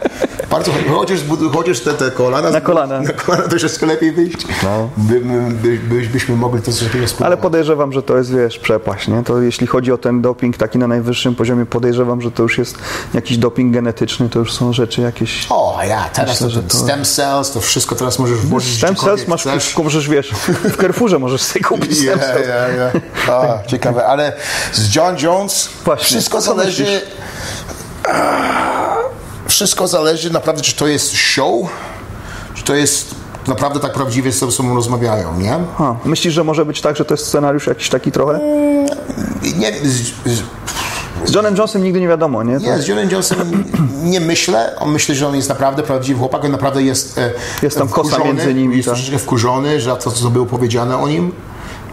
Bardzo. 0.55 0.73
Chociaż, 0.95 1.21
chociaż 1.53 1.81
te, 1.81 1.95
te 1.95 2.11
kolana. 2.11 2.51
Na 2.51 2.61
kolana. 2.61 3.01
Na 3.01 3.13
kolana 3.13 3.49
to 3.49 3.57
jeszcze 3.57 3.87
lepiej 3.87 4.13
wyjść. 4.13 4.37
No. 4.63 4.89
By, 4.97 5.21
by, 5.21 5.79
by, 5.79 6.07
byśmy 6.07 6.37
mogli 6.37 6.63
to 6.63 6.73
coś 6.73 6.83
takiego 6.87 7.09
spróbować. 7.09 7.27
Ale 7.27 7.37
podejrzewam, 7.37 7.93
że 7.93 8.03
to 8.03 8.17
jest, 8.17 8.35
wiesz, 8.35 8.59
przepaść, 8.59 9.09
nie? 9.09 9.23
To 9.23 9.43
jeśli 9.43 9.67
chodzi 9.67 9.93
o 9.93 9.99
ten 9.99 10.23
doping 10.23 10.57
taki 10.57 10.79
na 10.79 10.87
najwyższym 10.87 11.35
poziomie, 11.35 11.67
podejrzewam, 11.67 12.21
że 12.21 12.31
to 12.31 12.43
już 12.43 12.59
jest 12.59 12.79
jakiś 13.15 13.39
doping 13.39 13.75
genetyczny, 13.75 14.29
to 14.29 14.39
już 14.39 14.53
są 14.53 14.73
rzeczy 14.73 15.01
jakieś... 15.01 15.47
O, 15.51 15.79
ja, 15.89 16.05
teraz 16.13 16.41
Myślę, 16.41 16.63
to, 16.63 16.69
to- 16.69 16.77
stem 16.77 17.05
cells, 17.05 17.51
to 17.51 17.61
wszystko 17.61 17.95
teraz 17.95 18.19
możesz 18.19 18.39
włożyć 18.39 18.77
Stem 18.79 18.97
cells 18.97 19.29
masz, 19.29 19.41
chcesz. 19.41 19.77
możesz, 19.77 20.09
wiesz, 20.09 20.31
w 20.65 20.77
Carrefourze 20.77 21.19
możesz 21.19 21.43
sobie 21.43 21.65
kupić 21.65 21.99
stem 22.03 22.19
cells. 22.19 22.49
ja, 22.49 22.69
ja. 22.69 22.91
A, 23.29 23.67
ciekawe, 23.67 24.07
ale 24.07 24.33
z 24.73 24.95
John 24.95 25.17
Jones 25.23 25.69
Właśnie, 25.85 26.05
wszystko 26.05 26.41
zależy... 26.41 26.83
myślisz? 26.83 27.03
Wszystko 29.55 29.89
zależy 29.89 30.33
naprawdę, 30.33 30.63
czy 30.63 30.75
to 30.77 30.87
jest 30.87 31.13
show, 31.17 31.55
czy 32.55 32.65
to 32.65 32.75
jest 32.75 33.15
naprawdę 33.47 33.81
tak 33.81 33.93
prawdziwie 33.93 34.33
ze 34.33 34.53
sobą 34.53 34.75
rozmawiają, 34.75 35.39
nie? 35.41 35.55
A, 35.79 35.95
myślisz, 36.05 36.35
że 36.35 36.45
może 36.45 36.65
być 36.65 36.81
tak, 36.81 36.97
że 36.97 37.05
to 37.05 37.15
jest 37.15 37.27
scenariusz 37.27 37.67
jakiś 37.67 37.89
taki 37.89 38.13
trochę? 38.13 38.41
Nie, 39.57 39.73
z, 39.83 39.93
z, 40.27 40.43
Z 41.25 41.35
Johnem 41.35 41.57
Jonesem 41.57 41.83
nigdy 41.85 42.01
nie 42.01 42.09
wiadomo, 42.09 42.43
nie? 42.43 42.57
Nie, 42.57 42.79
z 42.79 42.89
Johnem 42.89 43.11
Jonesem 43.11 43.65
nie 44.03 44.21
myślę. 44.21 44.77
On 44.79 44.91
myślę, 44.93 45.15
że 45.15 45.29
on 45.29 45.37
jest 45.37 45.49
naprawdę 45.49 45.83
prawdziwy 45.83 46.19
chłopak. 46.19 46.45
On 46.45 46.51
naprawdę 46.53 46.83
jest. 46.83 47.19
e, 47.19 47.31
Jest 47.63 47.79
tam 47.79 47.89
kosa 47.89 48.09
wkurzony, 48.17 48.35
między 48.35 48.55
nimi, 48.55 48.77
Jest 48.77 48.89
tak. 48.89 48.95
troszeczkę 48.97 49.19
wkurzony 49.19 49.81
za 49.81 49.97
to, 49.97 50.11
co 50.11 50.31
było 50.31 50.47
powiedziane 50.47 50.99
o 50.99 51.09
nim. 51.09 51.33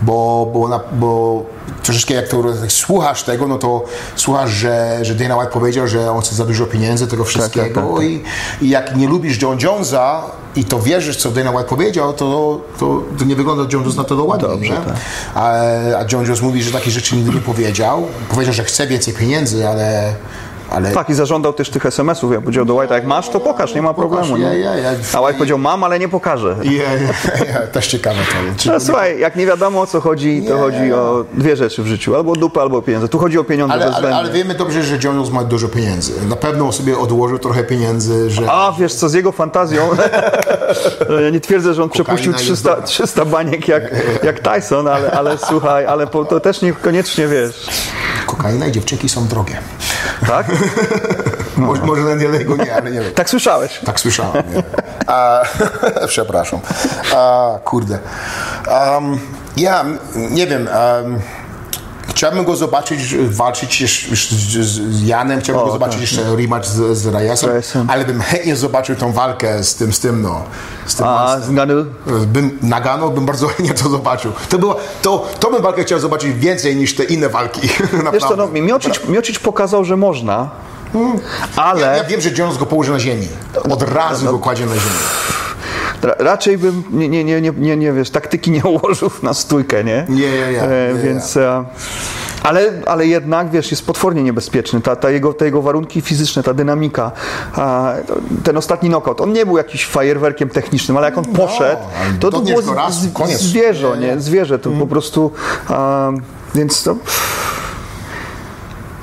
Bo, 0.02 0.50
bo, 0.54 0.82
bo 0.92 1.44
troszeczkę 1.84 2.14
jak 2.14 2.28
to 2.28 2.44
jak 2.62 2.72
słuchasz 2.72 3.24
tego, 3.24 3.48
no 3.48 3.58
to 3.58 3.84
słuchasz, 4.16 4.52
że, 4.52 5.00
że 5.02 5.16
Dana 5.16 5.38
White 5.38 5.52
powiedział, 5.52 5.88
że 5.88 6.12
on 6.12 6.22
chce 6.22 6.36
za 6.36 6.46
dużo 6.46 6.66
pieniędzy, 6.66 7.08
tego 7.08 7.24
wszystkiego. 7.24 7.82
tak, 7.82 7.96
tak. 7.96 8.04
I, 8.04 8.24
I 8.62 8.70
jak 8.70 8.96
nie 8.96 9.08
lubisz 9.08 9.42
John 9.42 9.58
Jonesa 9.60 10.22
i 10.56 10.66
to 10.66 10.80
wierzysz, 10.80 11.18
co 11.18 11.32
Dana 11.32 11.52
White 11.52 11.70
powiedział, 11.70 12.14
to, 12.14 12.62
to, 12.80 13.02
to 13.20 13.26
nie 13.26 13.36
wygląda 13.36 13.64
John 13.74 13.84
Jones 13.84 13.96
na 13.96 14.04
to 14.04 14.24
ładnie. 14.24 14.48
Dobrze, 14.48 14.70
nie? 14.70 14.76
tak. 14.76 14.96
A, 15.36 15.52
a 15.98 16.06
John 16.12 16.26
Jones 16.26 16.42
mówi, 16.42 16.64
że 16.64 16.72
takie 16.72 16.92
rzeczy 16.92 17.16
nigdy 17.16 17.32
nie 17.32 17.42
powiedział. 17.42 18.08
Powiedział, 18.30 18.54
że 18.54 18.64
chce 18.64 18.88
więcej 18.88 19.14
pieniędzy, 19.14 19.68
ale 19.68 20.14
ale... 20.72 20.92
Tak, 20.92 21.10
i 21.10 21.14
zażądał 21.14 21.54
też 21.54 21.70
tych 21.70 21.86
SMS-ów. 21.86 22.34
Ja 22.34 22.42
powiedział 22.42 22.66
do 22.66 22.74
White'a, 22.74 22.94
jak 22.94 23.06
masz, 23.06 23.30
to 23.30 23.40
pokaż, 23.40 23.76
nie 23.76 23.82
ma 23.82 23.94
problemu. 23.94 24.38
nie? 24.38 24.44
ja, 24.44 24.76
ja. 24.76 24.92
A 25.14 25.22
White 25.22 25.34
powiedział, 25.34 25.58
mam, 25.58 25.84
ale 25.84 26.00
nie 26.00 26.10
pokażę. 26.10 26.56
Ja, 26.64 26.72
ja, 26.72 27.54
ja, 27.54 27.68
też 27.68 27.88
ciekawe 27.88 28.20
to. 28.20 28.72
No, 28.72 28.80
słuchaj, 28.80 29.20
jak 29.20 29.36
nie 29.36 29.46
wiadomo 29.46 29.82
o 29.82 29.88
co 29.88 30.02
chodzi, 30.02 30.46
to 30.48 30.58
chodzi 30.58 30.82
nie. 30.82 30.96
o 30.96 31.26
dwie 31.34 31.56
rzeczy 31.56 31.84
w 31.84 31.88
życiu. 31.88 32.16
Albo 32.16 32.36
dupę, 32.36 32.62
albo 32.62 32.82
pieniądze. 32.82 33.08
Tu 33.08 33.20
chodzi 33.20 33.40
o 33.40 33.44
pieniądze 33.44 33.74
Ale, 33.74 33.96
ale, 33.96 34.16
ale 34.16 34.32
wiemy 34.32 34.56
dobrze, 34.56 34.84
że 34.84 34.98
Jones 35.04 35.30
ma 35.30 35.44
dużo 35.44 35.68
pieniędzy. 35.68 36.26
Na 36.30 36.36
pewno 36.36 36.72
sobie 36.72 36.98
odłożył 36.98 37.40
trochę 37.40 37.64
pieniędzy, 37.64 38.30
że... 38.30 38.52
A 38.52 38.74
wiesz 38.80 38.94
co, 38.94 39.10
z 39.10 39.14
jego 39.14 39.32
fantazją, 39.32 39.90
ja 41.24 41.30
nie 41.30 41.40
twierdzę, 41.40 41.74
że 41.74 41.84
on 41.84 41.90
przepuścił 41.90 42.32
jest 42.32 42.44
300, 42.44 42.70
dobra. 42.70 42.86
300 42.86 43.26
baniek 43.26 43.68
jak, 43.68 43.84
jak 44.24 44.40
Tyson, 44.40 44.88
ale, 44.88 45.12
ale 45.12 45.38
słuchaj, 45.38 45.86
ale 45.86 46.08
po, 46.08 46.26
to 46.26 46.40
też 46.40 46.62
niekoniecznie 46.62 47.28
wiesz. 47.28 47.68
Kokaina 48.26 48.68
i 48.68 48.72
dziewczynki 48.72 49.10
są 49.10 49.28
drogie. 49.28 49.58
Tak? 50.28 50.46
Może, 51.58 51.82
może 51.82 52.02
na 52.02 52.16
niego 52.16 52.56
nie, 52.56 52.76
ale 52.76 52.92
nie 52.92 53.02
wiem. 53.02 53.14
Tak 53.14 53.30
słyszałeś. 53.30 53.80
Tak 53.86 54.00
słyszałem. 54.00 54.44
Nie? 54.54 54.64
A, 55.08 55.44
przepraszam. 56.08 56.60
A, 57.16 57.50
kurde. 57.66 58.00
Um, 58.68 59.20
ja 59.58 59.86
nie 60.16 60.48
wiem. 60.48 60.70
Um, 61.04 61.20
chciałbym 62.12 62.46
go 62.46 62.56
zobaczyć, 62.56 63.16
walczyć 63.16 63.82
jeszcze 63.82 64.10
jeszcze 64.10 64.36
z, 64.64 65.02
Janem, 65.04 65.40
chciałbym 65.42 65.64
O, 65.64 65.66
go 65.68 65.72
zobaczyć 65.74 65.94
tak, 65.96 66.02
jeszcze 66.02 66.36
rematch 66.36 66.66
z, 66.68 66.98
z 66.98 67.08
Reyesem, 67.08 67.50
Reyesem. 67.50 67.90
ale 67.90 68.06
bym 68.06 68.22
chętnie 68.22 68.56
zobaczył 68.56 68.96
tą 68.96 69.12
walkę 69.12 69.64
z 69.64 69.76
tym, 69.76 69.94
z 69.94 70.00
tym, 70.00 70.22
no. 70.22 70.44
Z 70.86 70.96
tym 70.96 71.06
A 71.08 71.40
z 71.40 71.50
Nganu? 71.52 71.86
bym 72.28 72.58
Nagano 72.62 73.10
bym 73.10 73.26
bardzo 73.26 73.48
chętnie 73.54 73.74
to 73.74 73.90
zobaczył. 73.90 74.32
To, 74.50 74.60
było, 74.60 74.76
to, 75.02 75.26
to 75.40 75.52
bym 75.52 75.62
walkę 75.62 75.84
chciał 75.84 76.00
zobaczyć 76.00 76.34
więcej 76.34 76.76
niż 76.76 76.96
te 76.96 77.04
inne 77.04 77.30
walki. 77.30 77.62
Wiesz 78.14 78.24
co, 78.24 78.36
no. 78.36 78.48
Miocic, 78.48 79.08
Miocic 79.08 79.40
pokazał, 79.40 79.86
że 79.86 79.98
można, 79.98 80.50
ale... 81.56 81.82
Ja, 81.82 81.96
ja 81.96 82.04
wiem, 82.04 82.22
że 82.22 82.30
Jones 82.38 82.58
go 82.58 82.66
położy 82.66 82.92
na 82.92 83.00
ziemi. 83.00 83.28
Od 83.72 83.84
razu 83.84 84.26
No. 84.26 84.32
go 84.32 84.40
kładzie 84.40 84.66
na 84.66 84.74
ziemi. 84.76 84.96
Ra- 86.04 86.16
Raczej 86.20 86.58
bym, 86.58 86.84
nie, 86.92 87.10
nie, 87.10 87.24
nie, 87.24 87.42
nie, 87.42 87.52
nie, 87.58 87.78
nie 87.78 87.94
wiesz, 87.94 88.10
taktyki 88.10 88.52
nie 88.52 88.64
ułożył 88.80 89.12
na 89.24 89.34
stójkę, 89.34 89.84
nie? 89.84 90.06
Nie, 90.10 90.32
nie, 90.32 90.52
nie, 90.52 90.62
E, 90.62 90.94
Więc, 91.04 91.38
e, 91.38 91.64
ale, 92.44 92.72
ale 92.86 93.08
jednak, 93.08 93.50
wiesz, 93.50 93.72
jest 93.72 93.86
potwornie 93.86 94.24
niebezpieczny. 94.24 94.82
Ta, 94.82 94.96
ta 94.96 95.10
jego, 95.10 95.34
te 95.34 95.46
jego 95.46 95.62
warunki 95.62 96.02
fizyczne, 96.02 96.44
ta 96.44 96.54
dynamika, 96.54 97.12
a, 97.56 97.94
ten 98.44 98.58
ostatni 98.58 98.90
knockout, 98.90 99.22
on 99.22 99.34
nie 99.34 99.46
był 99.46 99.58
jakimś 99.58 99.86
fajerwerkiem 99.86 100.50
technicznym, 100.50 100.98
ale 100.98 101.06
jak 101.08 101.18
on 101.18 101.26
poszedł, 101.26 101.82
ale 102.02 102.14
to 102.20 102.32
to 102.32 102.40
było 102.42 102.76
raz, 102.76 102.94
z, 103.02 103.42
zwierzę, 103.42 103.98
Nie? 103.98 104.20
Zwierzę, 104.20 104.60
to 104.60 104.70
po 104.72 104.88
prostu, 104.88 105.32
a, 105.68 106.12
więc 106.56 106.84
to... 106.84 106.96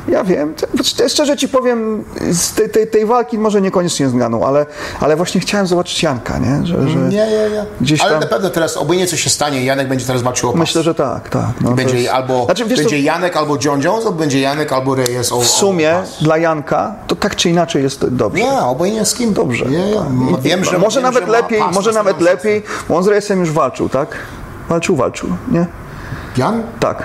Ja 0.08 0.24
wiem, 0.24 0.54
to- 0.54 0.66
szczerze 1.08 1.36
ci 1.36 1.48
powiem, 1.48 2.04
z 2.32 2.52
tej, 2.52 2.68
tej, 2.70 2.86
tej 2.86 3.06
walki 3.06 3.38
może 3.38 3.60
niekoniecznie 3.60 4.08
z 4.08 4.14
ale, 4.46 4.66
ale 5.00 5.16
właśnie 5.16 5.40
chciałem 5.40 5.66
zobaczyć 5.66 6.02
Janka, 6.02 6.38
nie? 6.38 6.66
Że, 6.66 6.88
że 6.88 6.96
Nie, 6.98 7.08
nie, 7.08 7.50
nie. 7.50 7.64
Gdzieś 7.80 8.00
Ale 8.00 8.10
tam- 8.10 8.20
na 8.20 8.26
pewno 8.26 8.50
teraz 8.50 8.76
obojętnie 8.76 9.10
co 9.10 9.16
się 9.22 9.30
stanie, 9.30 9.64
Janek 9.64 9.88
będzie 9.88 10.06
teraz 10.06 10.22
walczył 10.22 10.48
o 10.48 10.52
pas. 10.52 10.60
Myślę, 10.60 10.82
że 10.82 10.94
tak, 10.94 11.28
tak. 11.28 11.46
No, 11.60 11.68
to 11.68 11.74
będzie 11.74 11.98
jest- 11.98 12.10
albo 12.10 12.44
Znaczy, 12.44 12.64
wiesz 12.64 12.78
będzie 12.78 13.00
Janek 13.00 13.36
albo 13.36 13.56
John 13.64 13.82
Jones, 13.82 14.06
albo 14.06 14.18
będzie 14.18 14.40
Janek 14.40 14.72
albo 14.72 14.94
Reyes 14.94 15.32
o, 15.32 15.40
w 15.40 15.46
sumie 15.46 15.94
dla 16.20 16.38
Janka 16.38 16.94
to 17.06 17.16
tak 17.16 17.36
czy 17.36 17.50
inaczej 17.50 17.82
jest 17.82 18.06
dobrze. 18.08 18.42
Nie, 18.42 18.52
obojętnie 18.60 19.04
z 19.04 19.14
kim. 19.14 19.32
Dobrze. 19.32 19.64
Nie, 19.64 19.78
nie. 19.90 19.98
M- 20.00 20.36
Wiem, 20.40 20.64
że 20.64 20.78
może 20.78 21.00
wiem, 21.00 21.02
nawet 21.12 21.24
że 21.26 21.30
lepiej, 21.32 21.58
pas 21.58 21.74
może 21.74 21.90
na 21.90 21.96
nawet 21.98 22.20
lepiej, 22.20 22.62
bo 22.88 22.96
on 22.96 23.02
z 23.04 23.06
Reyesem 23.06 23.40
już 23.40 23.50
walczył, 23.50 23.88
tak? 23.88 24.08
Walczył, 24.68 24.96
walczył, 24.96 25.28
nie? 25.50 25.66
Jan? 26.36 26.62
Tak. 26.80 27.02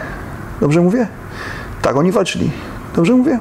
Dobrze 0.62 0.82
mówię? 0.82 1.08
Tak, 1.82 1.95
oni 1.95 2.12
walczyli. 2.12 2.51
Dobrze 2.95 3.13
mówię? 3.13 3.39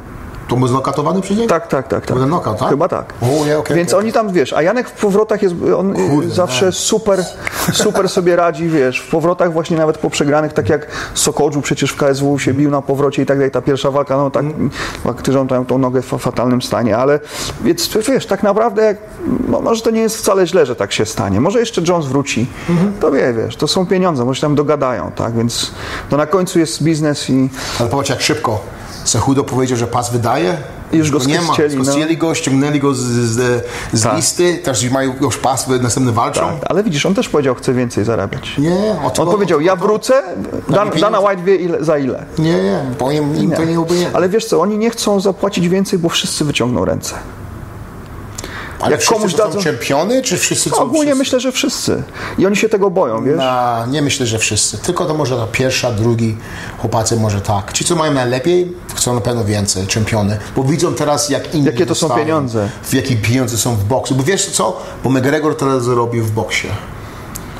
To 0.49 0.57
był 0.57 0.69
znokatowany 0.69 1.21
przez 1.21 1.37
niego? 1.37 1.49
Tak, 1.49 1.67
tak, 1.67 1.89
tak. 1.89 2.07
tak. 2.07 2.17
Był 2.17 2.27
knockout, 2.27 2.59
tak? 2.59 2.69
Chyba 2.69 2.89
tak. 2.89 3.15
O, 3.23 3.47
nie, 3.47 3.59
okej, 3.59 3.77
Więc 3.77 3.93
okej. 3.95 4.05
oni 4.05 4.13
tam, 4.13 4.33
wiesz, 4.33 4.53
a 4.53 4.63
Janek 4.63 4.89
w 4.89 4.93
powrotach 4.93 5.43
jest, 5.43 5.55
on 5.77 5.95
Kurde, 5.95 6.31
zawsze 6.31 6.67
no. 6.67 6.73
super, 6.73 7.25
super 7.73 8.09
sobie 8.09 8.37
radzi, 8.37 8.69
wiesz, 8.69 9.01
w 9.01 9.11
powrotach 9.11 9.53
właśnie 9.53 9.77
nawet 9.77 9.99
po 9.99 10.11
przegranych, 10.11 10.53
tak 10.53 10.69
jak 10.69 10.87
Sokodżu 11.15 11.61
przecież 11.63 11.91
w 11.91 11.97
KSW 11.97 12.39
się 12.39 12.55
bił 12.55 12.71
na 12.71 12.83
powrocie 12.83 13.23
i 13.23 13.27
tak 13.27 13.37
dalej, 13.39 13.51
ta 13.51 13.63
pierwsza 13.63 13.91
walka, 13.91 14.17
no 14.17 14.31
tak, 14.31 14.43
Mm. 14.45 14.71
faktycznie 15.05 15.41
on 15.41 15.49
tam 15.49 15.67
tą 15.67 15.79
nogę 15.79 16.03
w 16.03 16.07
fa- 16.07 16.19
fatalnym 16.19 16.63
stanie, 16.63 16.97
ale 16.97 17.21
więc 17.65 17.91
wiesz, 18.09 18.27
tak 18.27 18.43
naprawdę, 18.43 18.97
no, 19.49 19.61
może 19.61 19.83
to 19.83 19.91
nie 19.91 20.01
jest 20.01 20.17
wcale 20.17 20.47
źle, 20.47 20.67
że 20.67 20.77
tak 20.77 20.93
się 20.93 21.07
stanie, 21.07 21.41
może 21.41 21.61
jeszcze 21.61 21.83
Jones 21.89 22.07
wróci, 22.07 22.47
Mhm. 22.71 22.93
to 23.01 23.11
wie, 23.11 23.33
wiesz, 23.33 23.57
to 23.57 23.69
są 23.69 23.87
pieniądze, 23.87 24.25
może 24.25 24.41
się 24.41 24.47
tam 24.47 24.55
dogadają, 24.55 25.13
tak, 25.13 25.33
więc 25.35 25.73
no 26.11 26.17
na 26.17 26.27
końcu 26.27 26.59
jest 26.59 26.83
biznes 26.83 27.31
i 27.31 27.51
Ale 27.81 27.89
popatrz 27.89 28.11
jak 28.11 28.21
szybko. 28.21 28.61
Cechudo 29.05 29.45
powiedział, 29.45 29.79
że 29.79 29.87
pas 29.87 30.13
wydaje. 30.13 30.57
Już 30.93 31.11
go 31.11 31.19
nie 31.19 31.41
ma. 31.41 31.55
ścięli, 31.55 31.77
no. 31.77 32.17
Go, 32.19 32.35
ściągnęli 32.35 32.81
go 32.81 32.95
z, 32.95 33.01
z, 33.01 33.65
z 33.93 34.03
Tak. 34.03 34.17
listy, 34.17 34.63
już 34.67 34.91
mają 34.91 35.15
już 35.21 35.37
pas, 35.39 35.69
następny 35.69 36.13
walczą. 36.13 36.41
tak, 36.41 36.71
ale 36.71 36.83
widzisz, 36.85 37.07
on 37.07 37.15
też 37.15 37.29
powiedział, 37.29 37.55
chce 37.55 37.73
więcej 37.73 38.05
zarabiać. 38.05 38.59
Nie, 38.59 38.71
nie. 38.71 38.93
O 39.05 39.13
On 39.23 39.31
powiedział, 39.31 39.61
ja 39.61 39.77
wrócę, 39.77 40.23
Dan. 40.69 40.91
Dana 41.01 41.21
White 41.21 41.43
wie 41.43 41.57
ile, 41.57 41.85
za 41.85 41.99
ile. 41.99 42.25
Nie, 42.39 42.63
nie. 42.63 42.81
Powiem 42.99 43.37
im 43.37 43.51
to 43.51 43.65
nie 43.65 43.81
obojętne. 43.81 44.17
Ale 44.17 44.29
wiesz 44.29 44.45
co, 44.45 44.61
oni 44.61 44.79
nie 44.79 44.91
chcą 44.91 45.21
zapłacić 45.21 45.69
więcej, 45.69 45.99
bo 45.99 46.09
wszyscy 46.09 46.45
wyciągną 46.45 46.85
ręce. 46.85 47.15
Ale 48.83 48.91
jak 48.93 49.01
wszyscy 49.01 49.15
komuś 49.15 49.33
to 49.35 49.39
są 49.39 49.45
dadzą- 49.45 49.63
czempiony, 49.63 50.23
czy 50.23 50.37
wszyscy 50.37 50.71
No, 50.71 50.77
są 50.77 50.83
ogólnie 50.83 51.03
wszyscy? 51.05 51.19
myślę, 51.19 51.41
że 51.41 51.53
wszyscy. 51.53 52.03
I 52.39 52.47
oni 52.47 52.57
się 52.57 52.69
tego 52.69 52.91
boją, 52.91 53.25
wiesz? 53.25 53.41
Nie 53.89 54.03
myślę, 54.03 54.27
że 54.27 54.39
wszyscy. 54.39 54.79
Tylko 54.79 55.05
to 55.07 55.15
może 55.15 55.37
ta 55.37 55.47
pierwsza, 55.47 55.93
drugi 55.93 56.37
chłopacy 56.79 57.17
może 57.17 57.41
tak. 57.41 57.73
Ci, 57.73 57.85
co 57.85 57.97
mają 57.97 58.15
najlepiej, 58.15 58.73
chcą 58.95 59.15
na 59.15 59.21
pewno 59.21 59.45
więcej, 59.45 59.87
czempiony. 59.87 60.39
Bo 60.57 60.65
widzą 60.65 60.95
teraz, 60.95 61.29
jak 61.31 61.55
inni 61.55 61.67
Jakie 61.67 61.87
to 61.87 61.95
są 61.95 62.07
dostają, 62.09 62.25
pieniądze. 62.27 62.69
W 62.83 62.95
jakie 62.95 63.17
pieniądze 63.17 63.57
są 63.59 63.77
w 63.77 63.85
boksu. 63.85 64.15
Bo 64.15 64.23
wiesz 64.23 64.47
co? 64.51 64.81
Bo 65.05 65.11
McGregor 65.11 65.57
teraz 65.57 65.85
zarobił 65.85 66.25
w 66.25 66.31
boksie. 66.31 66.69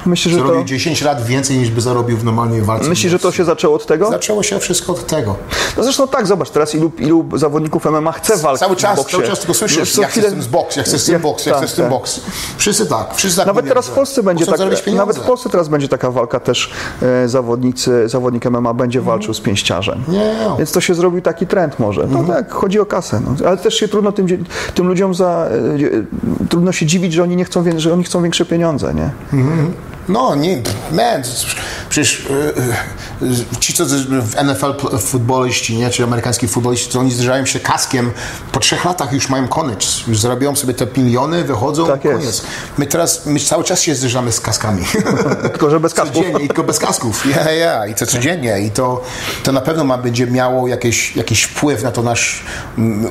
Myślę, 0.07 0.33
że 0.33 0.39
to, 0.39 0.45
Zarobił 0.45 0.65
10 0.65 1.03
lat 1.03 1.27
więcej 1.27 1.59
niż 1.59 1.71
by 1.71 1.81
zarobił 1.81 2.17
w 2.17 2.25
normalnej 2.25 2.63
walce. 2.63 2.89
myślisz, 2.89 3.13
że 3.13 3.19
to 3.19 3.33
się 3.33 3.45
zaczęło 3.45 3.77
od 3.77 3.87
tego? 3.87 4.11
Zaczęło 4.11 4.43
się 4.43 4.59
wszystko 4.59 4.93
od 4.93 5.07
tego. 5.07 5.37
No 5.77 5.83
zresztą 5.83 6.09
tak, 6.09 6.27
zobacz, 6.27 6.51
teraz 6.51 6.75
ilu, 6.75 6.93
ilu 6.99 7.25
zawodników 7.35 7.85
MMA 7.85 8.13
chce 8.13 8.37
walczyć 8.37 8.61
Cały 8.61 8.77
czas, 8.77 9.07
cały 9.07 9.25
czas 9.25 9.39
tylko 9.39 9.55
słyszysz, 9.55 9.93
Co 9.93 10.03
jak 10.03 10.11
chwilę- 10.11 10.23
chcę 10.27 10.31
z 10.31 10.33
tym 10.35 10.43
z 10.43 10.47
boks, 10.47 10.77
jak 10.77 10.87
chcę 10.87 10.99
z 10.99 11.05
tym 11.05 11.13
Jak- 11.13 11.23
boks, 11.23 11.45
tak, 11.45 11.57
chcę 11.57 11.69
z 11.69 11.75
tym 11.75 11.85
tak. 11.85 11.91
boks. 11.91 12.21
Wszyscy 12.57 12.87
tak, 12.87 13.15
wszyscy 13.15 13.37
tak 13.37 13.47
Nawet 13.47 13.69
teraz 13.69 13.87
w 13.89 13.91
Polsce 13.91 14.23
będzie 14.23 14.47
tak, 14.47 14.61
nawet 14.95 15.17
w 15.19 15.21
Polsce 15.21 15.51
teraz 15.51 15.69
będzie 15.69 15.89
taka 15.89 16.11
walka 16.11 16.41
też 16.41 16.71
e, 17.03 17.29
zawodnicy, 17.29 18.09
zawodnik 18.09 18.45
MMA 18.45 18.75
będzie 18.75 19.01
walczył 19.01 19.35
z 19.35 19.41
pięściarzem. 19.41 20.03
Nie. 20.09 20.35
Więc 20.59 20.73
to 20.73 20.81
się 20.81 20.95
zrobił 20.95 21.21
taki 21.23 21.47
trend 21.47 21.79
może. 21.79 22.07
No 22.07 22.25
tak, 22.25 22.53
chodzi 22.53 22.81
o 22.81 22.87
kasę. 22.87 23.21
No. 23.21 23.49
Ale 23.49 23.57
też 23.57 23.75
się 23.75 23.89
trudno 23.89 24.13
tym, 24.13 24.27
tym 24.75 24.87
ludziom 24.87 25.15
za, 25.15 25.29
e, 25.29 25.55
e, 25.55 26.47
trudno 26.49 26.73
się 26.73 26.87
dziwić, 26.87 27.13
że 27.13 27.23
oni 27.23 27.37
nie 27.37 27.45
chcą, 27.45 27.65
że 27.77 27.93
oni 27.93 28.05
chcą 28.05 28.23
większe 28.23 28.45
pieniądze, 28.45 28.95
nie? 28.95 29.11
No, 30.09 30.35
nie, 30.35 30.63
man, 30.93 31.23
przecież 31.89 32.27
y, 32.27 33.25
y, 33.27 33.61
ci, 33.61 33.73
co 33.73 33.85
w 34.23 34.35
NFL 34.45 34.99
futboliści, 34.99 35.77
nie, 35.77 35.91
czy 35.91 36.05
amerykański 36.05 36.49
futboliści, 36.49 36.93
to 36.93 37.01
oni 37.01 37.11
zderzają 37.13 37.47
się 37.47 37.61
kaskiem, 37.61 38.11
po 38.53 38.61
trzech 38.61 38.85
latach 38.85 39.13
już 39.13 39.29
mają 39.29 39.49
koniec, 39.49 40.03
już 40.09 40.21
zarabiają 40.21 40.57
sobie 40.57 40.75
te 40.75 40.87
miliony, 40.97 41.45
wychodzą, 41.45 41.87
Tak 41.87 42.05
jest. 42.05 42.19
koniec. 42.19 42.43
My 42.79 42.87
teraz, 42.87 43.27
my 43.27 43.41
cały 43.41 43.65
czas 43.65 43.81
się 43.83 43.95
zderzamy 43.95 44.33
z 44.33 44.41
kaskami. 44.41 44.85
Tylko, 45.43 45.71
że 45.71 45.81
bez 45.81 45.95
kasków. 45.95 46.17
Codziennie, 46.17 46.47
tylko 46.47 46.63
bez 46.63 46.79
kasków. 46.79 47.27
Ja, 47.37 47.53
ja, 47.53 47.87
i 47.87 47.95
to 47.95 48.07
codziennie. 48.07 48.61
I 48.61 48.71
to, 48.71 49.03
to 49.43 49.53
na 49.53 49.61
pewno 49.61 49.85
ma, 49.85 49.99
będzie 49.99 50.27
miało 50.27 50.69
jakiś, 50.69 51.17
jakiś 51.17 51.43
wpływ 51.43 51.83
na 51.83 51.93
to 51.93 52.03
nasz 52.03 52.43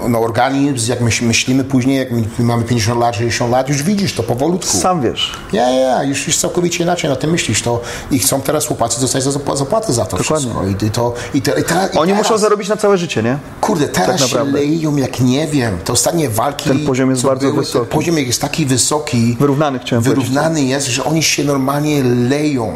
na 0.07 0.19
organizm, 0.19 0.89
jak 0.89 1.01
my 1.01 1.09
myślimy 1.21 1.63
później, 1.63 1.97
jak 1.97 2.11
my 2.11 2.23
mamy 2.39 2.63
50 2.63 2.99
lat, 2.99 3.15
60 3.15 3.51
lat, 3.51 3.69
już 3.69 3.83
widzisz 3.83 4.13
to 4.13 4.23
powolutku. 4.23 4.77
Sam 4.77 5.01
wiesz. 5.01 5.31
Ja, 5.53 5.69
ja, 5.69 6.03
już, 6.03 6.27
już 6.27 6.37
całkowicie 6.37 6.80
inaczej 6.81 7.09
na 7.09 7.15
tym 7.15 7.29
myślisz. 7.31 7.61
To, 7.61 7.81
I 8.11 8.19
chcą 8.19 8.41
teraz 8.41 8.65
chłopacy 8.65 9.01
dostać 9.01 9.23
za 9.23 9.29
zapła- 9.31 9.57
zapłatę 9.57 9.93
za 9.93 10.05
to 10.05 10.17
Dokładnie. 10.17 10.47
wszystko. 10.49 10.85
I, 10.85 10.89
to, 10.91 11.13
i 11.33 11.41
te, 11.41 11.59
i 11.59 11.63
te, 11.63 11.89
i 11.93 11.97
Oni 11.97 12.11
teraz, 12.11 12.23
muszą 12.29 12.37
zarobić 12.37 12.69
na 12.69 12.77
całe 12.77 12.97
życie, 12.97 13.23
nie? 13.23 13.37
Kurde, 13.61 13.87
teraz 13.87 14.21
tak 14.21 14.29
się 14.29 14.43
leją 14.43 14.95
jak 14.95 15.19
nie 15.19 15.47
wiem. 15.47 15.77
Te 15.85 15.93
ostatnie 15.93 16.29
walki... 16.29 16.69
Ten 16.69 16.85
poziom 16.85 17.09
jest 17.09 17.23
bardzo 17.23 17.47
były, 17.47 17.59
wysoki. 17.59 17.79
Ten 17.89 17.97
poziom 17.99 18.17
jest 18.17 18.41
taki 18.41 18.65
wysoki. 18.65 19.37
Wyrównany 19.39 19.79
chciałem 19.79 20.03
Wyrównany 20.03 20.63
jest, 20.63 20.87
że 20.87 21.03
oni 21.03 21.23
się 21.23 21.43
normalnie 21.43 22.03
leją. 22.03 22.73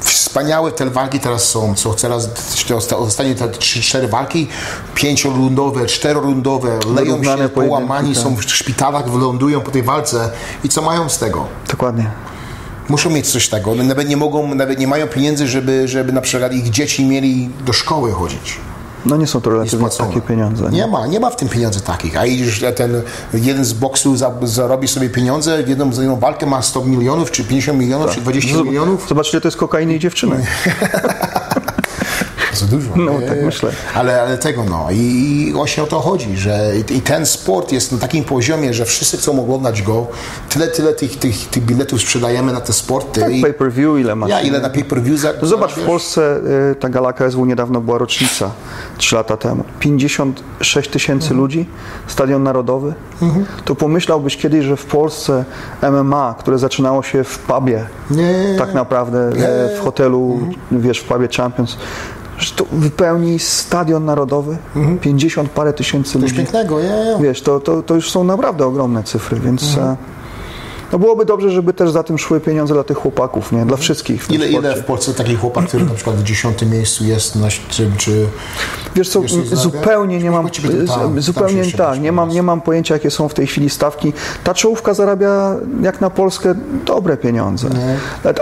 Wspaniałe 0.00 0.72
te 0.72 0.90
walki 0.90 1.20
teraz 1.20 1.44
są, 1.44 1.74
co 1.74 1.94
teraz 1.94 2.28
te 2.68 2.74
osta- 2.74 2.96
ostatnie 2.96 3.34
te 3.34 3.46
3-4 3.48 4.08
walki, 4.08 4.48
pięciorundowe, 4.94 5.86
czterorundowe, 5.86 6.68
leją 6.94 7.06
Wyrównane 7.16 7.42
się, 7.42 7.48
połamani 7.48 8.14
tak. 8.14 8.22
są 8.22 8.36
w 8.36 8.42
szpitalach, 8.44 9.10
wylądują 9.10 9.60
po 9.60 9.70
tej 9.70 9.82
walce 9.82 10.30
i 10.64 10.68
co 10.68 10.82
mają 10.82 11.08
z 11.08 11.18
tego? 11.18 11.46
Dokładnie. 11.70 12.10
Muszą 12.88 13.10
mieć 13.10 13.30
coś 13.30 13.48
tego. 13.48 13.70
One 13.70 13.84
nawet 13.84 14.08
nie 14.08 14.16
mogą, 14.16 14.54
nawet 14.54 14.78
nie 14.78 14.86
mają 14.86 15.06
pieniędzy, 15.06 15.48
żeby, 15.48 15.88
żeby 15.88 16.12
na 16.12 16.20
przykład 16.20 16.52
ich 16.52 16.70
dzieci 16.70 17.04
mieli 17.04 17.50
do 17.66 17.72
szkoły 17.72 18.12
chodzić. 18.12 18.58
No 19.06 19.16
nie 19.16 19.26
są 19.26 19.40
to 19.40 19.50
relatywnie 19.50 19.88
takie 19.98 20.20
pieniądze. 20.20 20.70
Nie 20.70 20.86
ma, 20.86 21.06
nie 21.06 21.20
ma 21.20 21.30
w 21.30 21.36
tym 21.36 21.48
pieniędzy 21.48 21.80
takich. 21.80 22.18
A 22.18 22.26
idziesz, 22.26 22.54
że 22.54 22.72
ten 22.72 23.02
jeden 23.34 23.64
z 23.64 23.72
boksu 23.72 24.16
za, 24.16 24.32
zarobi 24.42 24.88
sobie 24.88 25.10
pieniądze, 25.10 25.62
w 25.62 25.68
jedną, 25.68 25.92
za 25.92 26.02
jedną 26.02 26.16
walkę 26.16 26.46
ma 26.46 26.62
100 26.62 26.84
milionów, 26.84 27.30
czy 27.30 27.44
50 27.44 27.78
milionów, 27.78 28.14
czy 28.14 28.20
20 28.20 28.62
milionów. 28.62 29.06
Zobacz, 29.08 29.32
ile 29.32 29.40
to 29.40 29.48
jest 29.48 29.58
kokainy 29.58 29.94
i 29.94 29.98
dziewczyny. 29.98 30.46
Bardzo 32.60 32.76
dużo. 32.76 32.90
No, 32.96 33.20
nie? 33.20 33.26
tak 33.26 33.42
myślę. 33.42 33.70
Ale, 33.94 34.22
ale 34.22 34.38
tego 34.38 34.64
no. 34.64 34.86
I, 34.90 34.96
I 35.48 35.52
właśnie 35.52 35.82
o 35.82 35.86
to 35.86 36.00
chodzi, 36.00 36.36
że 36.36 36.72
i, 36.90 36.96
i 36.96 37.00
ten 37.02 37.26
sport 37.26 37.72
jest 37.72 37.92
na 37.92 37.98
takim 37.98 38.24
poziomie, 38.24 38.74
że 38.74 38.84
wszyscy 38.84 39.16
chcą 39.16 39.40
oglądać 39.40 39.82
go. 39.82 40.06
Tyle, 40.48 40.68
tyle 40.68 40.92
tych, 40.92 41.18
tych, 41.18 41.48
tych 41.48 41.64
biletów 41.64 42.00
sprzedajemy 42.00 42.52
na 42.52 42.60
te 42.60 42.72
sporty. 42.72 43.20
Tak, 43.20 43.32
I, 43.32 43.42
pay-per-view 43.42 43.98
ile 43.98 44.14
masz? 44.16 44.30
ja, 44.30 44.40
ile 44.40 44.60
na 44.60 44.70
pay-per-view 44.70 45.18
za, 45.20 45.32
To 45.34 45.46
zobacz, 45.46 45.72
w? 45.74 45.86
Polsce 45.86 46.40
y, 46.72 46.74
ta 46.74 46.88
gala 46.88 47.12
KSW 47.12 47.44
niedawno 47.46 47.80
była 47.80 47.98
rocznica, 47.98 48.50
3 48.98 49.14
lata 49.16 49.36
temu. 49.36 49.64
56 49.80 50.90
tysięcy 50.90 51.24
Mhm. 51.26 51.40
ludzi, 51.40 51.68
Stadion 52.06 52.42
Narodowy. 52.42 52.94
To 53.64 53.74
pomyślałbyś 53.74 54.36
kiedyś, 54.36 54.64
że 54.64 54.76
w 54.76 54.84
Polsce 54.84 55.44
MMA, 55.82 56.34
które 56.38 56.58
zaczynało 56.58 57.02
się 57.02 57.24
w 57.24 57.38
pubie, 57.38 57.86
Nie. 58.10 58.54
tak 58.58 58.74
naprawdę 58.74 59.18
e, 59.18 59.76
w 59.76 59.80
hotelu, 59.84 60.40
wiesz, 60.72 60.98
w 60.98 61.04
pubie 61.04 61.28
Champions, 61.36 61.76
że 62.38 62.54
to 62.54 62.64
wypełni 62.72 63.38
Stadion 63.38 64.04
Narodowy, 64.04 64.56
50 65.00 65.50
parę 65.50 65.72
tysięcy 65.72 66.12
Coś 66.12 66.22
ludzi. 66.22 66.34
pięknego, 66.36 66.80
ja, 66.80 66.96
ja. 66.96 67.18
Wiesz, 67.18 67.42
to, 67.42 67.60
to, 67.60 67.82
to 67.82 67.94
już 67.94 68.10
są 68.10 68.24
naprawdę 68.24 68.66
ogromne 68.66 69.02
cyfry, 69.02 69.40
więc 69.40 69.62
Mhm. 69.78 69.96
No 70.92 70.98
byłoby 70.98 71.24
dobrze, 71.24 71.50
żeby 71.50 71.72
też 71.72 71.90
za 71.90 72.02
tym 72.02 72.18
szły 72.18 72.40
pieniądze 72.40 72.74
dla 72.74 72.84
tych 72.84 72.96
chłopaków, 72.96 73.52
nie? 73.52 73.66
Dla 73.66 73.76
wszystkich 73.76 74.24
w 74.24 74.30
Ile, 74.30 74.48
sporcie. 74.48 74.68
ile 74.68 74.82
w 74.82 74.84
Polsce 74.84 75.14
taki 75.14 75.36
chłopak, 75.36 75.66
który 75.66 75.84
na 75.84 75.94
przykład 75.94 76.16
w 76.16 76.22
dziesiątym 76.22 76.70
miejscu 76.70 77.04
jest, 77.04 77.36
na, 77.36 77.48
czy, 77.68 77.90
czy 77.98 78.26
Wiesz 78.96 79.08
co, 79.08 79.20
zarabia? 79.28 79.56
zupełnie 79.56 80.18
nie 80.18 80.30
mam, 80.30 80.48
tam- 80.86 81.20
zupełnie 81.20 81.72
tak, 81.72 82.00
nie 82.00 82.12
mam, 82.12 82.28
nie 82.28 82.42
mam 82.42 82.60
pojęcia 82.60 82.94
jakie 82.94 83.10
są 83.10 83.28
w 83.28 83.34
tej 83.34 83.46
chwili 83.46 83.70
stawki. 83.70 84.12
Ta 84.44 84.54
czołówka 84.54 84.94
zarabia 84.94 85.56
jak 85.82 86.00
na 86.00 86.10
Polskę 86.10 86.54
dobre 86.86 87.16
pieniądze. 87.16 87.68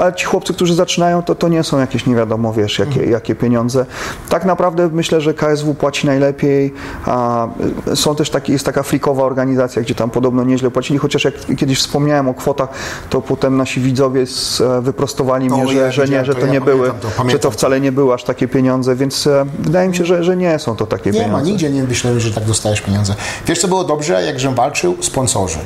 A- 0.01 0.05
A 0.05 0.12
ci 0.12 0.26
chłopcy, 0.26 0.55
którzy 0.55 0.74
zaczynają, 0.74 1.22
to, 1.22 1.34
to 1.34 1.49
nie 1.49 1.62
są 1.62 1.78
jakieś 1.78 2.07
nie 2.07 2.14
wiadomo, 2.14 2.53
wiesz, 2.53 2.78
jakie, 2.78 2.92
Mhm. 2.92 3.11
jakie 3.11 3.34
pieniądze. 3.34 3.86
Tak 4.28 4.45
naprawdę 4.45 4.88
myślę, 4.92 5.20
że 5.20 5.34
KSW 5.34 5.74
płaci 5.74 6.07
najlepiej, 6.07 6.74
a 7.07 7.49
są 7.95 8.14
też 8.16 8.30
takie, 8.30 8.53
jest 8.53 8.66
taka 8.66 8.82
frikowa 8.82 9.22
organizacja, 9.24 9.82
gdzie 9.82 9.95
tam 9.95 10.11
podobno 10.11 10.45
nieźle 10.45 10.70
płacili, 10.70 10.99
chociaż 10.99 11.24
jak 11.24 11.34
kiedyś 11.59 11.78
wspomniałem 11.78 12.28
o 12.28 12.34
kwotach, 12.35 12.68
to 13.11 13.20
potem 13.20 13.57
nasi 13.57 13.80
widzowie 13.80 14.24
e, 14.78 14.80
wyprostowali 14.80 15.51
mnie, 15.51 15.62
No, 15.64 15.68
że, 15.70 15.74
ja 15.78 15.93
że 15.93 16.09
nie, 16.09 16.24
że 16.24 16.35
to, 16.35 16.41
to 16.41 16.47
ja 16.47 16.53
nie 16.53 16.61
były, 16.61 16.78
pamiętam 16.89 17.01
to, 17.01 17.09
że 17.09 17.14
pamiętam 17.16 17.41
to 17.41 17.49
to. 17.49 17.51
wcale 17.51 17.80
nie 17.80 17.93
były 17.93 18.14
aż 18.14 18.24
takie 18.24 18.49
pieniądze, 18.49 18.97
więc 18.97 19.26
e, 19.26 19.45
wydaje 19.59 19.89
mi 19.89 19.97
się, 19.97 20.05
że, 20.05 20.24
że 20.24 20.37
nie 20.37 20.59
są 20.59 20.76
to 20.76 20.87
takie 20.87 21.11
Nie 21.11 21.20
pieniądze. 21.20 21.32
ma, 21.37 21.43
nigdzie 21.43 21.70
nie 21.70 21.82
myślałem, 21.82 22.20
że 22.20 22.35
tak 22.35 22.45
dostajesz 22.45 22.80
pieniądze. 22.80 23.14
Wiesz, 23.47 23.59
co 23.61 23.68
było 23.68 23.85
dobrze, 23.85 24.22
jak 24.22 24.41
żem 24.41 24.55
walczył? 24.55 24.97
Sponsorzy. 25.01 25.59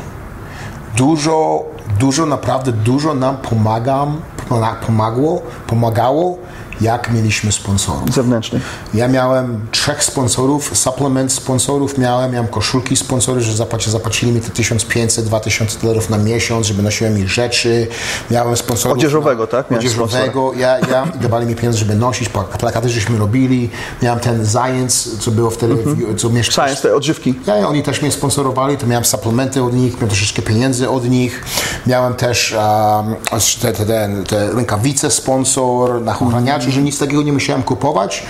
Dużo, 0.96 1.64
dużo, 2.00 2.26
naprawdę 2.26 2.72
dużo 2.72 3.14
nam 3.14 3.36
pomagam, 3.36 4.20
poma- 4.48 4.74
pomagło, 4.86 5.42
pomagało, 5.66 6.38
jak 6.80 7.12
mieliśmy 7.12 7.52
sponsorów. 7.52 8.14
Zewnętrznych. 8.14 8.62
Ja 8.94 9.08
miałem 9.08 9.60
trzech 9.70 10.04
sponsorów, 10.04 10.70
supplement 10.78 11.32
sponsorów 11.32 11.98
miałem, 11.98 12.32
miałem 12.32 12.48
koszulki 12.48 12.96
sponsory, 12.96 13.40
że 13.40 13.56
zapłaci, 13.56 13.90
zapłacili 13.90 14.32
mi 14.32 14.40
te 14.40 14.48
1500-2000 14.48 15.82
dolarów 15.82 16.10
na 16.10 16.18
miesiąc, 16.18 16.66
żeby 16.66 16.82
nosiłem 16.82 17.18
ich 17.18 17.28
rzeczy. 17.28 17.86
Miałem 18.30 18.56
sponsorów... 18.56 18.98
Odzieżowego, 18.98 19.42
na, 19.42 19.50
tak? 19.50 19.70
Miałeś 19.70 19.86
Odzieżowego. 19.86 20.52
Ja, 20.56 20.78
ja, 20.78 21.06
dawali 21.20 21.46
mi 21.46 21.54
pieniądze, 21.54 21.78
żeby 21.78 21.94
nosić, 21.94 22.28
pla- 22.28 22.58
plakaty 22.58 22.88
żeśmy 22.88 23.18
robili. 23.18 23.70
Miałem 24.02 24.20
ten 24.20 24.46
Science, 24.46 25.10
co 25.20 25.30
było 25.30 25.50
wtedy, 25.50 25.74
w, 25.74 26.16
co 26.16 26.30
mieszkał... 26.30 26.64
Science, 26.66 26.82
te 26.82 26.94
odżywki. 26.94 27.34
Ja, 27.46 27.68
oni 27.68 27.82
też 27.82 28.02
mnie 28.02 28.12
sponsorowali, 28.12 28.76
to 28.76 28.86
miałem 28.86 29.04
suplementy 29.04 29.62
od 29.62 29.74
nich, 29.74 29.94
miałem 29.94 30.08
troszeczkę 30.08 30.42
pieniędzy 30.42 30.90
od 30.90 31.04
nich, 31.08 31.44
miałem 31.86 32.14
też 32.14 32.56
um, 32.56 33.14
te, 33.62 33.72
te, 33.72 33.86
te, 33.86 34.08
te 34.28 34.52
rękawice 34.52 35.10
sponsor, 35.10 36.02
na 36.02 36.18
ochraniaczy, 36.18 36.67
że 36.72 36.82
nic 36.82 36.98
takiego 36.98 37.22
nie 37.22 37.32
musiałem 37.32 37.62
kupować. 37.62 38.22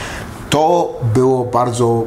To 0.51 0.95
było 1.15 1.45
bardzo 1.45 2.05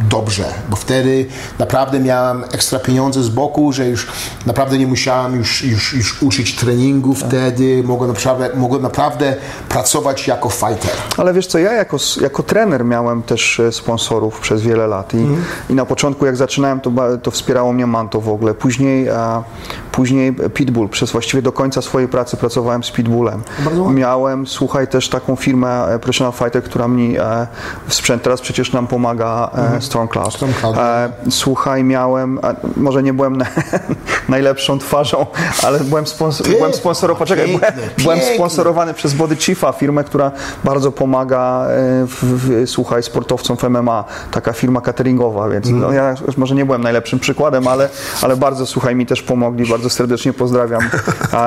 dobrze, 0.00 0.44
bo 0.70 0.76
wtedy 0.76 1.26
naprawdę 1.58 2.00
miałem 2.00 2.44
ekstra 2.52 2.78
pieniądze 2.78 3.22
z 3.22 3.28
boku, 3.28 3.72
że 3.72 3.88
już 3.88 4.06
naprawdę 4.46 4.78
nie 4.78 4.86
musiałem 4.86 5.36
już, 5.36 5.64
już, 5.64 5.94
już 5.94 6.22
uczyć 6.22 6.56
treningu 6.56 7.14
wtedy, 7.14 7.82
mogłem 7.86 8.10
naprawdę, 8.10 8.50
mogłem 8.54 8.82
naprawdę 8.82 9.36
pracować 9.68 10.26
jako 10.28 10.48
fighter. 10.50 10.90
Ale 11.16 11.32
wiesz 11.34 11.46
co, 11.46 11.58
ja 11.58 11.72
jako, 11.72 11.96
jako 12.20 12.42
trener 12.42 12.84
miałem 12.84 13.22
też 13.22 13.60
e, 13.60 13.72
sponsorów 13.72 14.40
przez 14.40 14.62
wiele 14.62 14.86
lat 14.86 15.14
i, 15.14 15.16
Mhm. 15.16 15.44
i 15.70 15.74
na 15.74 15.84
początku 15.86 16.26
jak 16.26 16.36
zaczynałem, 16.36 16.80
to, 16.80 16.90
to 17.22 17.30
wspierało 17.30 17.72
mnie 17.72 17.86
Manto 17.86 18.20
w 18.20 18.28
ogóle. 18.28 18.54
Później, 18.54 19.10
a, 19.10 19.42
później 19.92 20.32
Pitbull. 20.54 20.88
Przez 20.88 21.12
właściwie 21.12 21.42
do 21.42 21.52
końca 21.52 21.82
swojej 21.82 22.08
pracy 22.08 22.36
pracowałem 22.36 22.84
z 22.84 22.90
Pitbullem. 22.90 23.42
Bardzo. 23.64 23.90
Miałem, 23.90 24.46
słuchaj, 24.46 24.88
też 24.88 25.08
taką 25.08 25.36
firmę 25.36 25.84
e, 25.94 25.98
Professional 25.98 26.32
Fighter, 26.32 26.62
która 26.62 26.88
mi 26.88 27.16
e, 27.18 27.46
w 27.86 27.94
sprzęt 27.94 28.22
teraz 28.22 28.40
przecież 28.40 28.72
nam 28.72 28.86
pomaga 28.86 29.50
e, 29.76 29.80
Stormcloud. 29.82 30.34
Stormcloud. 30.34 30.76
E, 30.78 31.12
słuchaj, 31.30 31.84
miałem, 31.84 32.38
może 32.76 33.02
nie 33.02 33.12
byłem 33.14 33.36
na, 33.36 33.44
najlepszą 34.28 34.78
twarzą, 34.78 35.26
ale 35.62 35.80
byłem, 35.80 36.06
sponsor, 36.06 36.46
byłem 36.48 36.72
sponsorowany, 36.74 37.18
poczekaj, 37.18 37.46
byłem, 37.46 37.60
Piękny, 37.60 37.82
byłem 38.02 38.20
sponsorowany 38.34 38.94
przez 38.94 39.14
Body 39.14 39.36
Chiefa, 39.36 39.72
firmę, 39.72 40.04
która 40.04 40.30
bardzo 40.64 40.92
pomaga, 40.92 41.66
e, 41.68 42.06
w, 42.06 42.24
w, 42.24 42.70
słuchaj, 42.70 43.02
sportowcom 43.02 43.56
w 43.56 43.62
MMA, 43.62 44.04
taka 44.30 44.52
firma 44.52 44.80
cateringowa, 44.80 45.48
więc 45.48 45.66
Mhm. 45.66 45.82
no, 45.82 45.92
ja 45.92 46.14
może 46.36 46.54
nie 46.54 46.64
byłem 46.66 46.82
najlepszym 46.82 47.18
przykładem, 47.18 47.68
ale, 47.68 47.88
ale 48.22 48.36
bardzo, 48.36 48.66
słuchaj, 48.66 48.94
mi 48.96 49.06
też 49.06 49.22
pomogli, 49.22 49.66
bardzo 49.70 49.90
serdecznie 49.90 50.32
pozdrawiam 50.32 50.80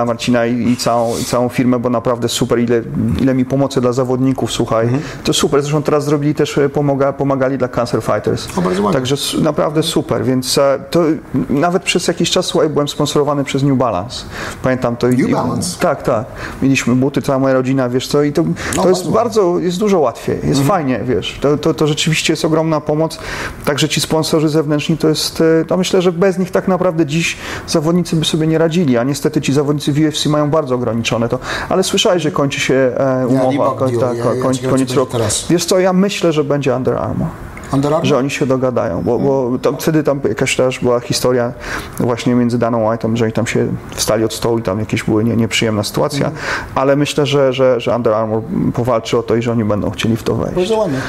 Marcina 0.06 0.46
i, 0.46 0.72
i, 0.72 0.78
całą, 0.78 1.18
i 1.18 1.24
całą 1.26 1.50
firmę, 1.50 1.80
bo 1.80 1.90
naprawdę 1.90 2.30
super, 2.30 2.60
ile, 2.60 2.82
ile 3.22 3.34
mi 3.34 3.46
pomocy 3.46 3.82
dla 3.82 3.94
zawodników, 3.94 4.52
słuchaj, 4.52 4.86
Mhm. 4.86 5.04
to 5.24 5.34
super, 5.34 5.62
zresztą 5.62 5.84
teraz 5.84 6.06
zrobili 6.06 6.36
też, 6.36 6.58
e, 6.58 6.70
pomaga, 6.70 7.14
pomagali 7.14 7.58
dla 7.58 7.68
Cancer 7.68 8.02
Fighters, 8.26 8.58
O, 8.58 8.62
bardzo 8.62 8.84
ładnie. 8.84 9.00
także 9.00 9.16
naprawdę 9.42 9.84
super, 9.84 10.24
więc 10.26 10.58
e, 10.58 10.80
to 10.92 11.02
nawet 11.50 11.84
przez 11.84 12.08
jakiś 12.08 12.32
czas, 12.32 12.46
słuchaj, 12.46 12.70
byłem 12.70 12.88
sponsorowany 12.88 13.44
przez 13.44 13.64
New 13.64 13.78
Balance, 13.78 14.26
pamiętam 14.64 14.96
to. 14.98 15.08
New 15.08 15.20
i- 15.20 15.32
Balance? 15.32 15.80
Tak, 15.80 16.04
tak, 16.04 16.26
mieliśmy 16.62 16.96
buty, 16.96 17.22
cała 17.22 17.40
moja 17.40 17.54
rodzina, 17.54 17.90
wiesz 17.90 18.08
co, 18.08 18.24
i 18.24 18.34
to, 18.34 18.44
to 18.44 18.50
bardzo 18.84 18.90
jest 18.90 19.10
bardzo, 19.12 19.60
jest 19.60 19.78
dużo 19.80 20.00
łatwiej, 20.00 20.40
jest 20.44 20.62
fajnie, 20.64 21.00
wiesz, 21.04 21.38
to, 21.42 21.58
to, 21.58 21.74
to 21.74 21.88
rzeczywiście 21.88 22.34
jest 22.34 22.46
ogromna 22.46 22.82
pomoc, 22.82 23.20
także 23.66 23.90
ci 23.90 24.02
sponsorzy 24.02 24.50
zewnętrzni 24.50 24.98
to 24.98 25.10
jest, 25.10 25.44
to 25.68 25.78
myślę, 25.78 26.02
że 26.02 26.12
bez 26.12 26.38
nich 26.38 26.52
tak 26.52 26.68
naprawdę 26.68 27.06
dziś 27.06 27.38
zawodnicy 27.68 28.16
by 28.16 28.26
sobie 28.26 28.48
nie 28.48 28.58
radzili, 28.58 28.98
a 28.98 29.04
niestety 29.04 29.42
ci 29.42 29.54
zawodnicy 29.54 29.94
w 29.94 30.00
UFC 30.10 30.26
mają 30.26 30.50
bardzo 30.50 30.76
ograniczone 30.76 31.30
to, 31.30 31.40
ale 31.70 31.84
słyszałeś, 31.84 32.24
że 32.24 32.32
kończy 32.32 32.60
się 32.60 32.74
e, 32.74 33.28
umowa, 33.28 33.76
deal, 33.88 34.00
tak, 34.00 34.18
ja- 34.18 34.34
ja 34.34 34.42
koniec 34.42 34.62
będzie 34.62 34.96
roku. 34.96 35.12
teraz. 35.12 35.46
Wiesz 35.50 35.66
co, 35.66 35.80
ja 35.80 35.94
myślę, 35.94 36.32
że 36.34 36.44
będzie 36.44 36.76
Under 36.76 36.96
Armour 36.98 37.28
Under 37.76 37.94
Armour? 37.94 38.08
że 38.08 38.18
oni 38.18 38.30
się 38.30 38.46
dogadają, 38.46 39.02
bo, 39.02 39.20
bo 39.20 39.60
tam, 39.62 39.78
wtedy 39.78 40.04
tam 40.04 40.20
jakaś 40.30 40.56
też 40.56 40.80
była 40.80 41.00
historia 41.00 41.54
właśnie 42.00 42.36
między 42.36 42.60
Daną 42.60 42.90
White'em, 42.90 43.16
że 43.16 43.26
oni 43.26 43.34
tam 43.34 43.48
się 43.48 43.68
wstali 43.96 44.24
od 44.24 44.34
stołu 44.34 44.60
i 44.60 44.62
tam 44.62 44.80
jakieś 44.80 45.04
były 45.04 45.24
nie, 45.24 45.36
nieprzyjemna 45.36 45.84
sytuacja, 45.84 46.32
ale 46.76 46.96
myślę, 46.96 47.26
że, 47.26 47.54
że, 47.54 47.80
że 47.80 47.96
Under 47.96 48.14
Armour 48.14 48.44
powalczy 48.74 49.18
o 49.18 49.24
to 49.24 49.36
i 49.36 49.42
że 49.42 49.52
oni 49.52 49.66
będą 49.66 49.92
chcieli 49.92 50.16
w 50.16 50.24
to 50.24 50.36
wejść. 50.36 50.56
Bardzo 50.56 50.78
ładnie. 50.78 51.00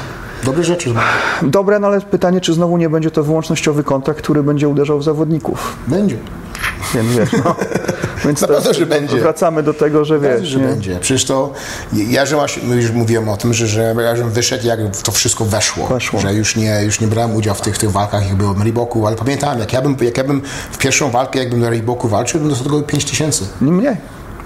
Dobre 0.43 0.63
rzeczy. 0.63 0.93
Dobre, 1.41 1.79
no 1.79 1.87
ale 1.87 2.01
pytanie, 2.01 2.41
czy 2.41 2.53
znowu 2.53 2.77
nie 2.77 2.89
będzie 2.89 3.11
to 3.11 3.23
wyłącznościowy 3.23 3.83
kontrakt, 3.83 4.21
który 4.21 4.43
będzie 4.43 4.67
uderzał 4.67 4.99
w 4.99 5.03
zawodników, 5.03 5.75
Będzie. 5.87 6.17
Więc 6.93 7.07
wiesz, 7.15 7.29
no. 7.45 7.55
Więc 8.25 8.41
Na 8.41 8.47
to- 8.47 8.53
pewno, 8.53 8.73
że 8.73 8.85
będzie. 8.85 9.17
wracamy 9.19 9.63
do 9.63 9.73
tego, 9.73 10.05
że 10.05 10.19
Wiesz, 10.19 10.47
że 10.47 10.59
nie? 10.59 10.67
będzie. 10.67 10.99
Przecież 10.99 11.25
to, 11.25 11.53
ja 11.93 12.25
że 12.25 12.35
właśnie, 12.35 12.63
no 12.67 12.75
już 12.75 12.91
mówiłem 12.91 13.29
o 13.29 13.37
tym, 13.37 13.53
że, 13.53 13.67
że 13.67 13.95
ja 14.03 14.15
żem 14.15 14.29
wyszedł, 14.31 14.67
jak 14.67 14.79
to 15.03 15.11
wszystko 15.11 15.45
weszło. 15.45 15.87
Weszło. 15.87 16.19
Że 16.19 16.33
już 16.33 16.55
nie, 16.55 16.83
już 16.83 16.99
nie 16.99 17.07
brałem 17.07 17.35
udziału 17.35 17.55
w 17.57 17.61
tych, 17.61 17.77
tych 17.77 17.91
walkach, 17.91 18.27
jak 18.27 18.35
byłem 18.35 18.57
na 18.57 18.63
Reeboku, 18.63 19.07
ale 19.07 19.15
pamiętam, 19.15 19.59
jak 19.59 19.73
ja 19.73 19.81
bym, 19.81 19.97
jak 20.01 20.17
ja 20.17 20.23
bym 20.23 20.41
w 20.71 20.77
pierwszą 20.77 21.11
walkę, 21.11 21.39
jakbym 21.39 21.59
na 21.59 21.69
Reeboku 21.69 22.07
walczył, 22.07 22.39
bym 22.39 22.49
dostał 22.49 22.67
tylko 22.69 22.81
5 22.87 23.05
tysięcy. 23.05 23.45
Nie 23.61 23.71
mniej. 23.71 23.95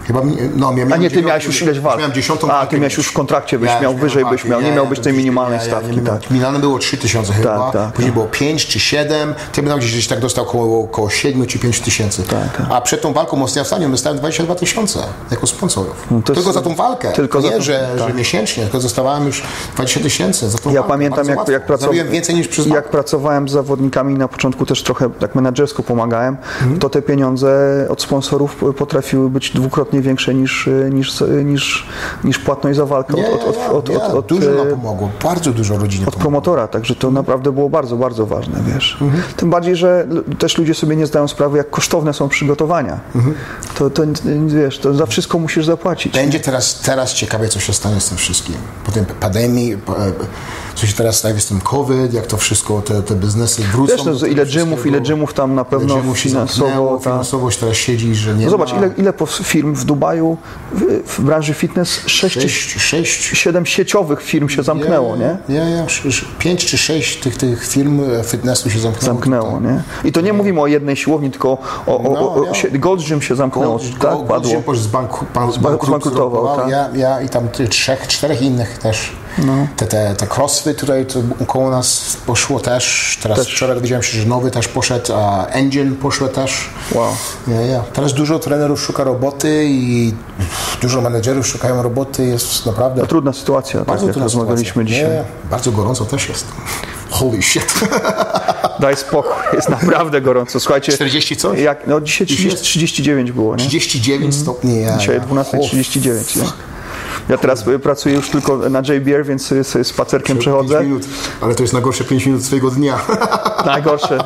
Chyba, 0.07 0.21
no, 0.55 0.73
ja 0.77 0.85
A 0.91 0.97
nie, 0.97 1.11
ty 1.11 1.21
miałeś 1.21 1.45
już 1.45 1.61
ileś 1.61 1.79
walk. 1.79 1.97
Miałem 1.97 2.13
dziesiątą 2.13 2.51
A, 2.51 2.65
ty 2.65 2.77
miałeś 2.77 2.97
już 2.97 3.07
w 3.07 3.13
kontrakcie, 3.13 3.59
byś 3.59 3.69
Ja 3.69 3.81
miał, 3.81 3.91
już 3.91 4.01
wyżej 4.01 4.25
byś 4.25 4.45
miał, 4.45 4.61
nie 4.61 4.71
miałbyś 4.71 4.99
tej 4.99 5.13
minimalnej 5.13 5.59
ja, 5.59 5.65
stawki, 5.65 5.95
Ja, 6.05 6.11
tak. 6.11 6.31
Minimalne 6.31 6.59
było 6.59 6.79
3000 6.79 7.33
chyba, 7.33 7.71
tak, 7.71 7.91
później 7.93 8.05
tak. 8.11 8.13
było 8.13 8.25
5 8.25 8.67
czy 8.67 8.79
7, 8.79 9.35
ty 9.51 9.63
bym 9.63 9.79
gdzieś, 9.79 10.07
tak 10.07 10.19
dostał 10.19 10.43
około, 10.45 10.83
około 10.83 11.09
7 11.09 11.45
czy 11.45 11.59
5 11.59 11.79
tysięcy. 11.79 12.23
tak. 12.23 12.61
A 12.71 12.81
przed 12.81 13.01
tą 13.01 13.13
walką 13.13 13.37
mocniej 13.37 13.61
ostatnią 13.61 13.91
dostałem 13.91 14.19
22 14.19 14.55
tysiące 14.55 14.99
jako 15.31 15.47
sponsorów. 15.47 16.07
No 16.11 16.21
tylko 16.21 16.53
za 16.53 16.61
tą 16.61 16.75
walkę. 16.75 17.11
tylko 17.11 17.41
nie, 17.41 17.61
że, 17.61 17.89
tak. 17.99 18.07
że 18.07 18.13
miesięcznie, 18.13 18.63
tylko 18.63 18.79
dostawałem 18.79 19.25
już 19.25 19.43
20 19.75 19.99
tysięcy 19.99 20.49
za 20.49 20.57
tą 20.57 20.69
Ja 20.69 20.75
walkę. 20.75 20.89
pamiętam, 20.89 21.27
Bardzo 21.27 21.31
jak, 21.41 21.49
jak, 21.49 21.65
pracowałem, 21.65 22.09
więcej 22.09 22.35
niż 22.35 22.47
przez 22.47 22.67
jak 22.67 22.89
pracowałem 22.89 23.49
z 23.49 23.51
zawodnikami 23.51 24.13
na 24.13 24.27
początku 24.27 24.65
też 24.65 24.83
trochę 24.83 25.09
tak 25.09 25.35
menedżersko 25.35 25.83
pomagałem, 25.83 26.37
Mhm. 26.61 26.79
to 26.79 26.89
te 26.89 27.01
pieniądze 27.01 27.51
od 27.89 28.01
sponsorów 28.01 28.55
potrafiły 28.77 29.29
być 29.29 29.49
dwukrotnie 29.51 29.90
wielokrotnie 29.91 30.01
większe 30.01 30.33
niż, 30.33 30.67
y, 30.67 30.89
niż, 30.93 31.21
y, 31.21 31.43
niż, 31.45 31.87
niż 32.23 32.39
płatność 32.39 32.77
za 32.77 32.85
walkę 32.85 33.13
Nie, 33.13 33.29
od, 33.29 33.43
od, 33.43 33.57
od, 33.57 33.89
nie, 33.89 33.95
od, 33.95 34.13
od, 34.13 34.25
dużo 34.25 34.51
nam 34.51 34.67
e, 34.67 34.71
pomogło, 34.71 35.09
bardzo 35.23 35.51
dużo 35.51 35.77
rodzinie 35.77 36.05
od 36.05 36.15
promotora, 36.15 36.67
także 36.67 36.95
to 36.95 37.11
naprawdę 37.11 37.51
było 37.51 37.69
bardzo, 37.69 37.95
bardzo 37.95 38.25
ważne, 38.25 38.59
wiesz. 38.73 38.97
Mhm. 39.01 39.23
Tym 39.37 39.49
bardziej, 39.49 39.75
że 39.75 40.07
też 40.39 40.57
ludzie 40.57 40.73
sobie 40.73 40.95
nie 40.95 41.05
zdają 41.05 41.27
sprawy, 41.27 41.57
jak 41.57 41.69
kosztowne 41.69 42.13
są 42.13 42.29
przygotowania. 42.29 42.99
Mhm. 43.15 43.35
To, 43.77 43.89
to, 43.89 44.03
wiesz, 44.45 44.79
to 44.79 44.93
za 44.93 45.05
wszystko 45.05 45.39
musisz 45.39 45.65
zapłacić. 45.65 46.13
Będzie 46.13 46.39
teraz, 46.39 46.81
teraz 46.81 47.13
ciekawe, 47.13 47.47
co 47.47 47.59
się 47.59 47.73
stanie 47.73 48.01
z 48.01 48.09
tym 48.09 48.17
wszystkim. 48.17 48.55
Po 48.85 48.91
tej 48.91 49.03
pandemii, 49.05 49.77
po- 49.77 50.05
e, 50.07 50.11
co 50.75 50.87
się 50.87 50.93
teraz 50.93 51.15
stanie 51.17 51.39
z 51.39 51.45
tym 51.45 51.61
COVID, 51.61 52.13
jak 52.13 52.27
to 52.27 52.37
wszystko, 52.37 52.81
te, 52.81 53.01
te 53.03 53.15
biznesy 53.15 53.61
wrócą. 53.63 53.93
Wiesz, 54.05 54.21
no, 54.21 54.27
ile 54.27 54.45
gymów, 54.45 54.85
ile 54.85 55.01
gymów 55.01 55.33
tam 55.33 55.55
na 55.55 55.65
pewno 55.65 55.93
Ile 55.97 56.03
się 56.09 56.15
finansowo. 56.15 56.97
ta- 56.97 57.03
finansowość 57.03 57.57
teraz 57.57 57.75
siedzi, 57.77 58.15
że 58.15 58.33
nie 58.35 58.45
No 58.45 58.51
zobacz, 58.51 58.71
ma... 58.73 58.77
ile, 58.77 58.89
ile 58.97 59.13
firm 59.43 59.73
w 59.73 59.85
Dubaju 59.85 60.37
w, 60.73 60.81
w 61.11 61.21
branży 61.21 61.53
fitness, 61.53 62.01
6 62.05 62.33
czy 62.33 62.41
Sześć, 62.41 62.81
sześć 62.81 63.23
7 63.37 63.65
sieciowych 63.65 64.21
firm 64.23 64.49
się 64.49 64.63
zamknęło, 64.63 65.15
nie? 65.15 65.37
Ja, 65.49 65.69
ja, 65.69 65.83
sz- 65.85 66.05
sz- 66.07 66.25
pięć 66.39 66.65
czy 66.65 66.77
sześć 66.77 67.19
tych, 67.19 67.37
tych 67.37 67.67
firm 67.67 68.01
e, 68.19 68.23
fitnessu 68.23 68.69
się 68.69 68.79
zamknęło. 68.79 69.13
Zamknęło, 69.13 69.59
nie? 69.59 69.83
I 70.03 70.11
to 70.11 70.21
nie 70.21 70.33
mówimy 70.33 70.61
o 70.61 70.67
jednej 70.67 70.95
siłowni, 70.95 71.31
tylko 71.31 71.49
o, 71.49 71.57
o, 71.87 72.03
o, 72.19 72.33
o 72.35 72.45
No, 72.45 72.51
sie- 72.53 72.79
Gold 72.79 73.01
Gym 73.07 73.21
się 73.21 73.35
zamknęło, 73.35 73.77
Gold, 73.77 73.91
tak? 73.91 73.99
Gold, 73.99 74.27
Padło. 74.27 74.51
Gold 74.53 74.65
Gym 74.65 74.75
zbankrutował, 74.75 75.77
bankrutował, 75.91 76.57
tak. 76.57 76.69
ja, 76.69 76.89
ja 76.95 77.21
i 77.21 77.29
tam 77.29 77.47
trzech, 77.69 78.07
czterech 78.07 78.41
innych 78.41 78.77
też. 78.77 79.11
No. 79.37 79.67
Te, 79.77 79.85
te, 79.87 80.15
te 80.15 80.27
crossfit 80.37 80.77
tutaj 80.77 81.05
to 81.05 81.19
koło 81.47 81.69
nas 81.69 82.17
poszło 82.25 82.59
też. 82.59 83.17
Teraz 83.23 83.37
Też. 83.37 83.55
wczoraj 83.55 83.75
dowiedziałem 83.75 84.03
się, 84.03 84.17
że 84.17 84.25
nowy 84.25 84.51
też 84.51 84.67
poszedł, 84.67 85.13
a 85.13 85.45
Engine 85.45 85.95
poszło 85.95 86.27
też. 86.27 86.69
Wow. 86.91 87.11
Ja, 87.47 87.61
ja. 87.61 87.83
Teraz 87.93 88.13
dużo 88.13 88.39
trenerów 88.39 88.81
szuka 88.81 89.03
roboty 89.03 89.65
i 89.69 90.13
dużo 90.81 91.01
menedżerów 91.01 91.47
szukają 91.47 91.81
roboty. 91.83 92.25
Jest 92.25 92.65
naprawdę 92.65 93.07
Trudna 93.07 93.33
sytuacja, 93.33 93.79
tak 93.79 93.87
bardzo 93.87 94.05
jak 94.05 94.13
trudna 94.13 94.23
rozmawialiśmy 94.23 94.83
sytuacja. 94.83 94.95
dzisiaj. 94.95 95.09
Nie, 95.09 95.23
bardzo 95.49 95.71
gorąco 95.71 96.05
też 96.05 96.29
jest. 96.29 96.45
Holy 97.09 97.41
shit. 97.41 97.73
Daj 98.79 98.97
spokój, 98.97 99.31
jest 99.53 99.69
naprawdę 99.69 100.21
gorąco. 100.21 100.59
Słuchajcie, 100.59 100.91
40 100.91 101.35
coś? 101.37 101.59
Jak, 101.59 101.87
no 101.87 102.01
dzisiaj 102.01 102.27
30, 102.27 102.59
39 102.61 103.31
było, 103.31 103.55
nie? 103.55 103.65
39 103.65 104.35
stopni. 104.35 104.81
Ja, 104.81 104.97
Dzisiaj 104.97 105.15
ja. 105.15 105.21
12.39, 105.21 106.37
nie? 106.37 106.43
Ja 107.29 107.37
teraz 107.37 107.67
y, 107.67 107.79
pracuję 107.79 108.15
już 108.15 108.29
tylko 108.29 108.57
na 108.57 108.79
JBR, 108.79 109.25
więc 109.25 109.45
sobie 109.45 109.63
sobie 109.63 109.83
spacerkiem 109.83 110.37
przechodzę. 110.37 110.75
5 110.75 110.87
minut, 110.87 111.03
ale 111.41 111.55
to 111.55 111.63
jest 111.63 111.73
najgorsze 111.73 112.03
5 112.03 112.25
minut 112.25 112.45
swojego 112.45 112.71
dnia. 112.71 112.99
Najgorsze. 113.65 114.17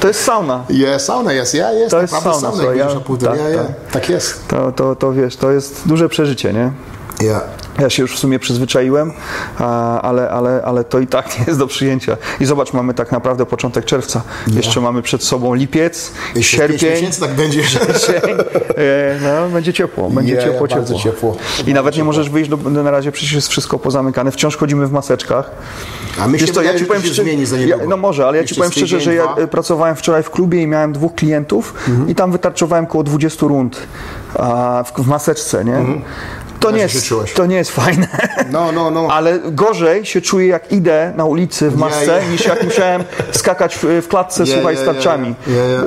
To 0.00 0.08
jest 0.08 0.24
sauna. 0.24 0.64
Jest, 0.68 1.06
sauna 1.06 1.32
jest, 1.32 1.54
ja 1.54 1.72
jest. 1.72 1.90
To 1.90 2.00
jest 2.00 2.12
sauna, 2.22 2.40
sauna, 2.40 2.74
ja- 2.74 3.00
półtora, 3.00 3.32
tak, 3.32 3.40
ja, 3.40 3.48
ja. 3.48 3.58
tak. 3.64 3.90
tak 3.92 4.08
jest. 4.08 4.48
To, 4.48 4.72
to, 4.72 4.96
to 4.96 5.12
wiesz, 5.12 5.36
to 5.36 5.50
jest 5.50 5.82
duże 5.86 6.08
przeżycie, 6.08 6.52
nie? 6.52 6.72
Ja. 7.26 7.40
Ja 7.78 7.90
się 7.90 8.02
już 8.02 8.14
w 8.14 8.18
sumie 8.18 8.38
przyzwyczaiłem, 8.38 9.12
ale, 10.02 10.30
ale, 10.30 10.62
ale 10.64 10.84
to 10.84 10.98
i 11.00 11.06
tak 11.06 11.26
nie 11.38 11.44
jest 11.46 11.58
do 11.58 11.66
przyjęcia. 11.66 12.16
I 12.40 12.44
zobacz, 12.44 12.72
mamy 12.72 12.94
tak 12.94 13.12
naprawdę 13.12 13.46
początek 13.46 13.84
czerwca. 13.84 14.22
Jeszcze 14.54 14.80
mamy 14.80 15.02
przed 15.02 15.24
sobą 15.24 15.54
lipiec, 15.54 16.12
Jeszcze 16.34 16.56
sierpień. 16.56 16.90
miesięcy 16.90 17.20
tak 17.20 17.30
będzie. 17.34 17.64
Sierpień. 18.06 18.36
E, 18.76 19.42
No, 19.42 19.48
będzie 19.48 19.72
ciepło, 19.72 20.10
będzie 20.10 20.34
Ja, 20.34 20.40
ja, 20.40 20.46
ciepło, 20.52 20.68
ciepło. 20.68 20.98
ciepło. 20.98 21.36
I 21.66 21.74
nawet 21.74 21.96
nie 21.96 22.04
możesz 22.04 22.30
wyjść, 22.30 22.50
do, 22.50 22.56
na 22.56 22.90
razie 22.90 23.12
przecież 23.12 23.32
jest 23.32 23.48
wszystko 23.48 23.78
pozamykane. 23.78 24.30
Wciąż 24.30 24.56
chodzimy 24.56 24.86
w 24.86 24.92
maseczkach. 24.92 25.50
A 26.20 26.28
my 26.28 26.38
się 26.38 26.44
Wiesz 26.46 26.54
co, 26.54 26.60
wydaje, 26.60 26.78
się 27.02 27.22
zmieni 27.22 27.46
za 27.46 27.58
ja. 27.58 27.76
No 27.88 27.96
może, 27.96 28.26
ale 28.26 28.38
ja 28.38 28.44
ci 28.44 28.44
Jeszcze 28.44 28.54
powiem 28.54 28.70
z 28.70 28.74
tydzień, 28.74 28.88
szczerze, 28.88 29.04
że 29.04 29.14
ja 29.14 29.22
dwa. 29.32 29.36
e, 29.42 29.46
pracowałem 29.48 29.96
wczoraj 29.96 30.22
w 30.22 30.30
klubie 30.30 30.62
i 30.62 30.66
miałem 30.66 30.92
dwóch 30.92 31.14
klientów 31.14 31.74
Mhm. 31.88 32.08
i 32.08 32.14
tam 32.14 32.32
wytarczowałem 32.32 32.84
około 32.84 33.04
20 33.04 33.46
rund 33.46 33.76
w, 34.84 35.02
w 35.02 35.06
maseczce, 35.06 35.64
nie? 35.64 35.76
To, 36.62 36.70
nie 36.70 36.82
jest, 36.82 37.04
czułeś? 37.04 37.32
to 37.32 37.46
nie 37.46 37.56
jest 37.56 37.70
fajne. 37.70 38.08
No, 38.50 38.72
no, 38.72 38.90
no. 38.90 39.08
Ale 39.10 39.38
gorzej 39.38 40.04
się 40.04 40.20
czuję, 40.20 40.46
jak 40.46 40.72
idę 40.72 41.12
na 41.16 41.24
ulicy 41.24 41.70
w 41.70 41.76
masce, 41.76 42.06
Ja, 42.06 42.16
ja. 42.18 42.28
niż 42.28 42.46
jak 42.46 42.64
musiałem 42.64 43.04
skakać 43.32 43.76
w, 43.76 43.84
w 44.02 44.08
klatce, 44.08 44.44
Ja, 44.46 44.54
słuchaj, 44.54 44.74
ja, 44.74 44.82
z 44.82 44.84
tarczami. 44.84 45.34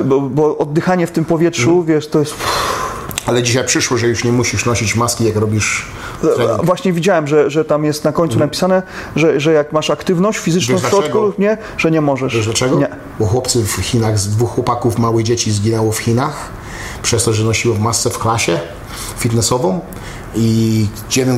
Bo, 0.04 0.20
bo 0.20 0.58
oddychanie 0.58 1.06
w 1.06 1.10
tym 1.10 1.24
powietrzu, 1.24 1.82
wiesz, 1.82 2.08
to 2.08 2.18
jest... 2.18 2.34
Ale 3.26 3.42
dzisiaj 3.42 3.64
przyszło, 3.66 3.96
że 3.96 4.06
już 4.06 4.24
nie 4.24 4.32
musisz 4.32 4.66
nosić 4.66 4.96
maski, 4.96 5.24
jak 5.24 5.36
robisz 5.36 5.86
trening. 6.36 6.64
Właśnie 6.64 6.92
widziałem, 6.92 7.26
że, 7.26 7.50
że 7.50 7.64
tam 7.64 7.84
jest 7.84 8.04
na 8.04 8.12
końcu 8.12 8.38
napisane, 8.38 8.82
że, 9.16 9.40
że 9.40 9.52
jak 9.52 9.72
masz 9.72 9.90
aktywność 9.90 10.38
fizyczną 10.38 10.74
Wiesz 10.74 10.84
w 10.84 10.88
środku 10.88 11.18
lub 11.18 11.38
nie, 11.38 11.58
że 11.78 11.90
nie 11.90 12.00
możesz. 12.00 12.36
Wiesz 12.36 12.44
dlaczego? 12.44 12.78
Nie. 12.78 12.88
Bo 13.18 13.26
chłopcy 13.26 13.64
w 13.64 13.72
Chinach, 13.72 14.18
z 14.18 14.28
dwóch 14.28 14.50
chłopaków, 14.50 14.98
małe 14.98 15.24
dzieci 15.24 15.52
zginęło 15.52 15.92
w 15.92 15.98
Chinach 15.98 16.50
przez 17.02 17.24
to, 17.24 17.32
że 17.32 17.44
nosiło 17.44 17.74
w 17.74 17.80
masce 17.80 18.10
w 18.10 18.18
klasie 18.18 18.60
fitnessową 19.18 19.80
i 20.36 20.86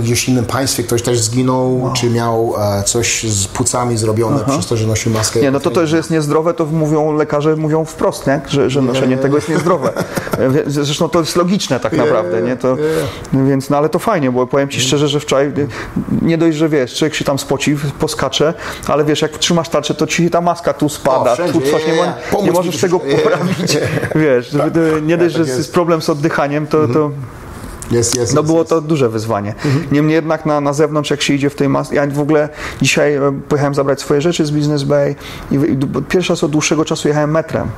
gdzieś 0.03 0.25
w 0.25 0.29
innym 0.29 0.45
państwie 0.45 0.83
ktoś 0.83 1.03
też 1.03 1.21
zginął, 1.21 1.91
czy 1.97 2.11
miał 2.11 2.55
e, 2.59 2.83
coś 2.83 3.25
z 3.25 3.47
płucami 3.47 3.97
zrobione 3.97 4.45
przez 4.45 4.67
to, 4.67 4.77
że 4.77 4.87
nosił 4.87 5.13
maskę. 5.13 5.41
Nie, 5.41 5.51
no 5.51 5.61
to 5.61 5.71
to, 5.71 5.87
że 5.87 5.97
jest 5.97 6.11
niezdrowe, 6.11 6.55
to 6.55 6.67
mówią 6.67 7.13
lekarze, 7.13 7.57
mówią 7.57 7.85
wprost, 7.85 8.27
nie? 8.27 8.41
Że, 8.49 8.71
że 8.71 8.83
noszenie 8.83 9.17
tego 9.17 9.37
jest 9.37 9.49
niezdrowe. 9.49 9.93
Zresztą 10.67 11.09
to 11.09 11.21
jest 11.21 11.37
logiczne 11.37 11.81
tak 11.81 11.93
naprawdę, 11.93 12.43
nie? 12.43 12.57
To, 12.57 12.77
Więc, 13.33 13.71
no 13.71 13.77
ale 13.77 13.89
to 13.89 13.99
fajnie, 13.99 14.33
bo 14.33 14.47
powiem 14.47 14.69
Ci 14.69 14.81
szczerze, 14.81 15.09
że 15.09 15.21
wczoraj 15.21 15.53
nie 16.23 16.39
dość, 16.39 16.57
że 16.57 16.69
wiesz, 16.69 16.95
człowiek 16.95 17.15
się 17.15 17.25
tam 17.25 17.39
spoci, 17.39 17.77
poskacze, 17.99 18.55
ale 18.87 19.05
wiesz, 19.05 19.23
jak 19.23 19.39
trzymasz 19.39 19.69
tarczę, 19.69 19.95
to 19.95 20.07
Ci 20.07 20.31
ta 20.31 20.41
maska 20.41 20.73
tu 20.73 20.89
spada, 20.89 21.33
O, 21.33 21.37
tu 21.37 21.61
coś, 21.61 21.87
nie. 21.87 22.13
Pomóc 22.31 22.47
nie 22.47 22.53
możesz 22.53 22.81
tego 22.81 23.01
poprawić. 23.17 23.79
Wiesz, 24.15 24.51
to 24.51 24.99
nie 24.99 25.17
dość, 25.17 25.35
że 25.35 25.45
tak 25.47 25.57
jest. 25.57 25.73
problem 25.73 26.03
z 26.03 26.11
oddychaniem, 26.11 26.67
to, 26.67 26.89
to 26.89 27.11
Jest, 27.91 28.17
jest, 28.17 28.35
no 28.35 28.43
było 28.43 28.65
to 28.65 28.81
duże 28.81 29.09
wyzwanie. 29.09 29.55
Niemniej 29.93 30.15
jednak 30.15 30.47
na, 30.47 30.61
na 30.61 30.73
zewnątrz, 30.73 31.11
jak 31.11 31.23
się 31.23 31.35
idzie 31.35 31.51
w 31.51 31.55
tej 31.55 31.69
masce, 31.69 31.95
ja 31.95 32.07
w 32.07 32.21
ogóle 32.21 32.49
dzisiaj 32.83 33.15
e, 33.15 33.41
pojechałem 33.49 33.75
zabrać 33.75 34.01
swoje 34.01 34.21
rzeczy 34.21 34.47
z 34.47 34.51
Business 34.51 34.83
Bay 34.83 35.15
i, 35.51 35.55
i 35.55 35.79
pierwszy 36.09 36.33
raz 36.33 36.45
od 36.45 36.51
dłuższego 36.51 36.85
czasu 36.85 37.09
jechałem 37.09 37.31
metrem. 37.31 37.69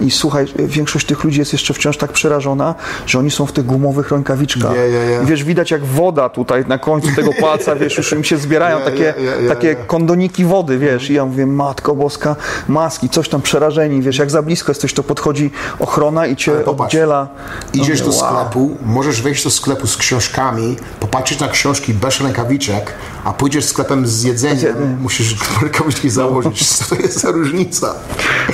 I 0.00 0.10
słuchaj, 0.10 0.46
e, 0.58 0.66
większość 0.66 1.06
tych 1.06 1.24
ludzi 1.24 1.38
jest 1.38 1.52
jeszcze 1.52 1.74
wciąż 1.74 1.96
tak 1.96 2.12
przerażona, 2.12 2.74
że 3.06 3.18
oni 3.18 3.30
są 3.30 3.46
w 3.46 3.52
tych 3.52 3.66
gumowych 3.66 4.10
rękawiczkach. 4.10 4.76
Ja, 4.76 4.86
ja, 4.86 5.04
ja. 5.04 5.22
I 5.22 5.26
wiesz, 5.26 5.44
widać 5.44 5.70
jak 5.70 5.84
woda 5.84 6.28
tutaj 6.28 6.64
na 6.66 6.78
końcu 6.78 7.08
tego 7.16 7.30
palca, 7.40 7.76
wiesz, 7.76 7.96
już 7.96 8.12
im 8.12 8.24
się 8.24 8.36
zbierają 8.36 8.80
takie, 8.80 9.14
takie 9.48 9.74
kondoniki 9.74 10.44
wody, 10.44 10.78
wiesz. 10.78 11.10
I 11.10 11.14
ja 11.14 11.24
mówię, 11.24 11.46
matko 11.46 11.94
boska, 11.94 12.36
maski, 12.68 13.08
coś 13.08 13.28
tam 13.28 13.42
przerażeni, 13.42 14.02
wiesz, 14.02 14.18
jak 14.18 14.30
za 14.30 14.42
blisko 14.42 14.70
jesteś, 14.70 14.94
to 14.94 15.02
podchodzi 15.02 15.50
ochrona 15.78 16.26
i 16.26 16.36
cię 16.36 16.52
popatrz. 16.52 16.94
oddziela. 16.94 17.28
Idziesz 17.74 18.02
Mówię, 18.02 18.12
do 18.12 18.24
wow. 18.24 18.30
sklepu, 18.30 18.76
możesz 18.82 19.22
wejść 19.22 19.44
do 19.44 19.50
sklepu 19.50 19.57
z 19.84 19.96
książkami, 19.96 20.76
popatrzeć 21.00 21.40
na 21.40 21.48
książki 21.48 21.94
bez 21.94 22.20
rękawiczek, 22.20 22.94
a 23.24 23.32
pójdziesz 23.32 23.64
sklepem 23.64 24.06
z 24.06 24.22
jedzeniem, 24.22 24.98
musisz 25.00 25.36
rękawiczki 25.62 26.10
założyć. 26.20 26.68
Co 26.68 26.96
to 26.96 27.02
jest 27.02 27.20
za 27.20 27.30
różnica? 27.30 27.94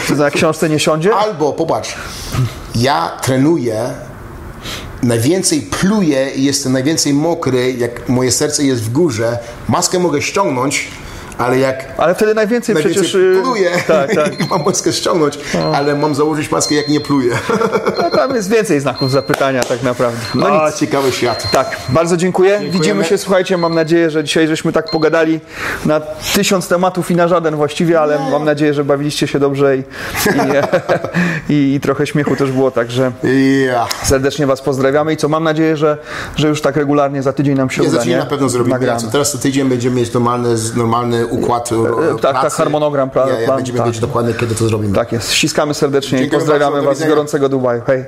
Czy 0.06 0.16
na 0.16 0.30
książce 0.30 0.68
nie 0.68 0.78
siądzie? 0.78 1.16
Albo, 1.16 1.52
popatrz, 1.52 1.96
ja 2.74 3.12
trenuję, 3.22 3.90
najwięcej 5.02 5.62
pluję 5.62 6.30
i 6.30 6.44
jestem 6.44 6.72
najwięcej 6.72 7.14
mokry, 7.14 7.72
jak 7.72 8.08
moje 8.08 8.32
serce 8.32 8.64
jest 8.64 8.82
w 8.82 8.92
górze, 8.92 9.38
maskę 9.68 9.98
mogę 9.98 10.22
ściągnąć, 10.22 10.88
ale 11.38 11.58
jak 11.58 11.84
Ale 11.98 12.14
wtedy 12.14 12.34
najwięcej, 12.34 12.74
najwięcej 12.74 13.02
przecież... 13.02 13.14
y, 13.20 13.40
pluję, 13.42 13.70
Tak, 13.86 14.14
tak. 14.14 14.50
mam 14.50 14.64
maskę 14.64 14.92
ściągnąć, 14.92 15.38
ale 15.74 15.94
mam 15.94 16.14
założyć 16.14 16.50
maskę, 16.50 16.74
jak 16.74 16.88
nie 16.88 17.00
pluję. 17.00 17.32
No, 18.02 18.10
tam 18.10 18.34
jest 18.34 18.50
więcej 18.50 18.80
znaków 18.80 19.10
zapytania 19.10 19.62
tak 19.62 19.82
naprawdę. 19.82 20.18
No 20.34 20.48
No, 20.48 20.66
nic. 20.66 20.74
ciekawy 20.76 21.12
świat. 21.12 21.50
Tak, 21.50 21.76
bardzo 21.88 22.16
dziękuję. 22.16 22.60
Widzimy 22.70 23.04
się, 23.04 23.18
słuchajcie, 23.18 23.56
mam 23.56 23.74
nadzieję, 23.74 24.10
że 24.10 24.24
dzisiaj 24.24 24.46
żeśmy 24.48 24.72
tak 24.72 24.90
pogadali 24.90 25.40
na 25.84 26.00
tysiąc 26.34 26.68
tematów 26.68 27.10
i 27.10 27.16
na 27.16 27.28
żaden 27.28 27.56
właściwie, 27.56 28.00
ale 28.00 28.18
mam 28.30 28.44
nadzieję, 28.44 28.74
że 28.74 28.84
bawiliście 28.84 29.26
się 29.26 29.38
dobrze 29.38 29.76
i, 29.76 29.80
i, 29.80 29.84
i, 31.54 31.74
i 31.74 31.80
trochę 31.80 32.06
śmiechu 32.06 32.36
też 32.36 32.52
było, 32.52 32.70
także 32.70 33.12
Ja. 33.66 33.86
serdecznie 34.02 34.46
Was 34.46 34.62
pozdrawiamy 34.62 35.12
i 35.12 35.16
co, 35.16 35.28
mam 35.28 35.44
nadzieję, 35.44 35.76
że, 35.76 35.98
że 36.36 36.48
już 36.48 36.60
tak 36.62 36.76
regularnie 36.76 37.22
za 37.22 37.32
tydzień 37.32 37.56
nam 37.56 37.70
się 37.70 37.82
Nie, 37.82 37.88
uda, 37.88 37.96
za 37.96 38.02
tydzień 38.02 38.16
nie? 38.18 38.24
na 38.24 38.30
pewno 38.30 38.48
zrobimy. 38.48 38.78
Ja, 38.86 38.96
teraz 39.12 39.32
co 39.32 39.38
tydzień 39.38 39.68
będziemy 39.68 39.96
mieć 39.96 40.12
normalny, 40.12 40.48
normalny 40.76 41.23
układ 41.26 41.70
e, 41.72 42.18
tak, 42.20 42.40
pracy. 42.40 42.56
harmonogram, 42.56 43.10
pla- 43.10 43.28
ja, 43.28 43.40
ja 43.40 43.46
plan, 43.46 43.56
Będziemy 43.56 43.78
tak. 43.78 43.86
wiedzieć 43.86 44.00
dokładnie, 44.00 44.34
kiedy 44.34 44.54
to 44.54 44.64
zrobimy. 44.64 44.94
Tak 44.94 45.12
jest. 45.12 45.32
Ściskamy 45.32 45.74
serdecznie 45.74 46.22
i 46.22 46.30
pozdrawiamy 46.30 46.72
bardzo, 46.76 46.88
Was 46.88 46.98
z 46.98 47.08
gorącego 47.08 47.48
Dubaju. 47.48 47.82
Hej. 47.86 48.04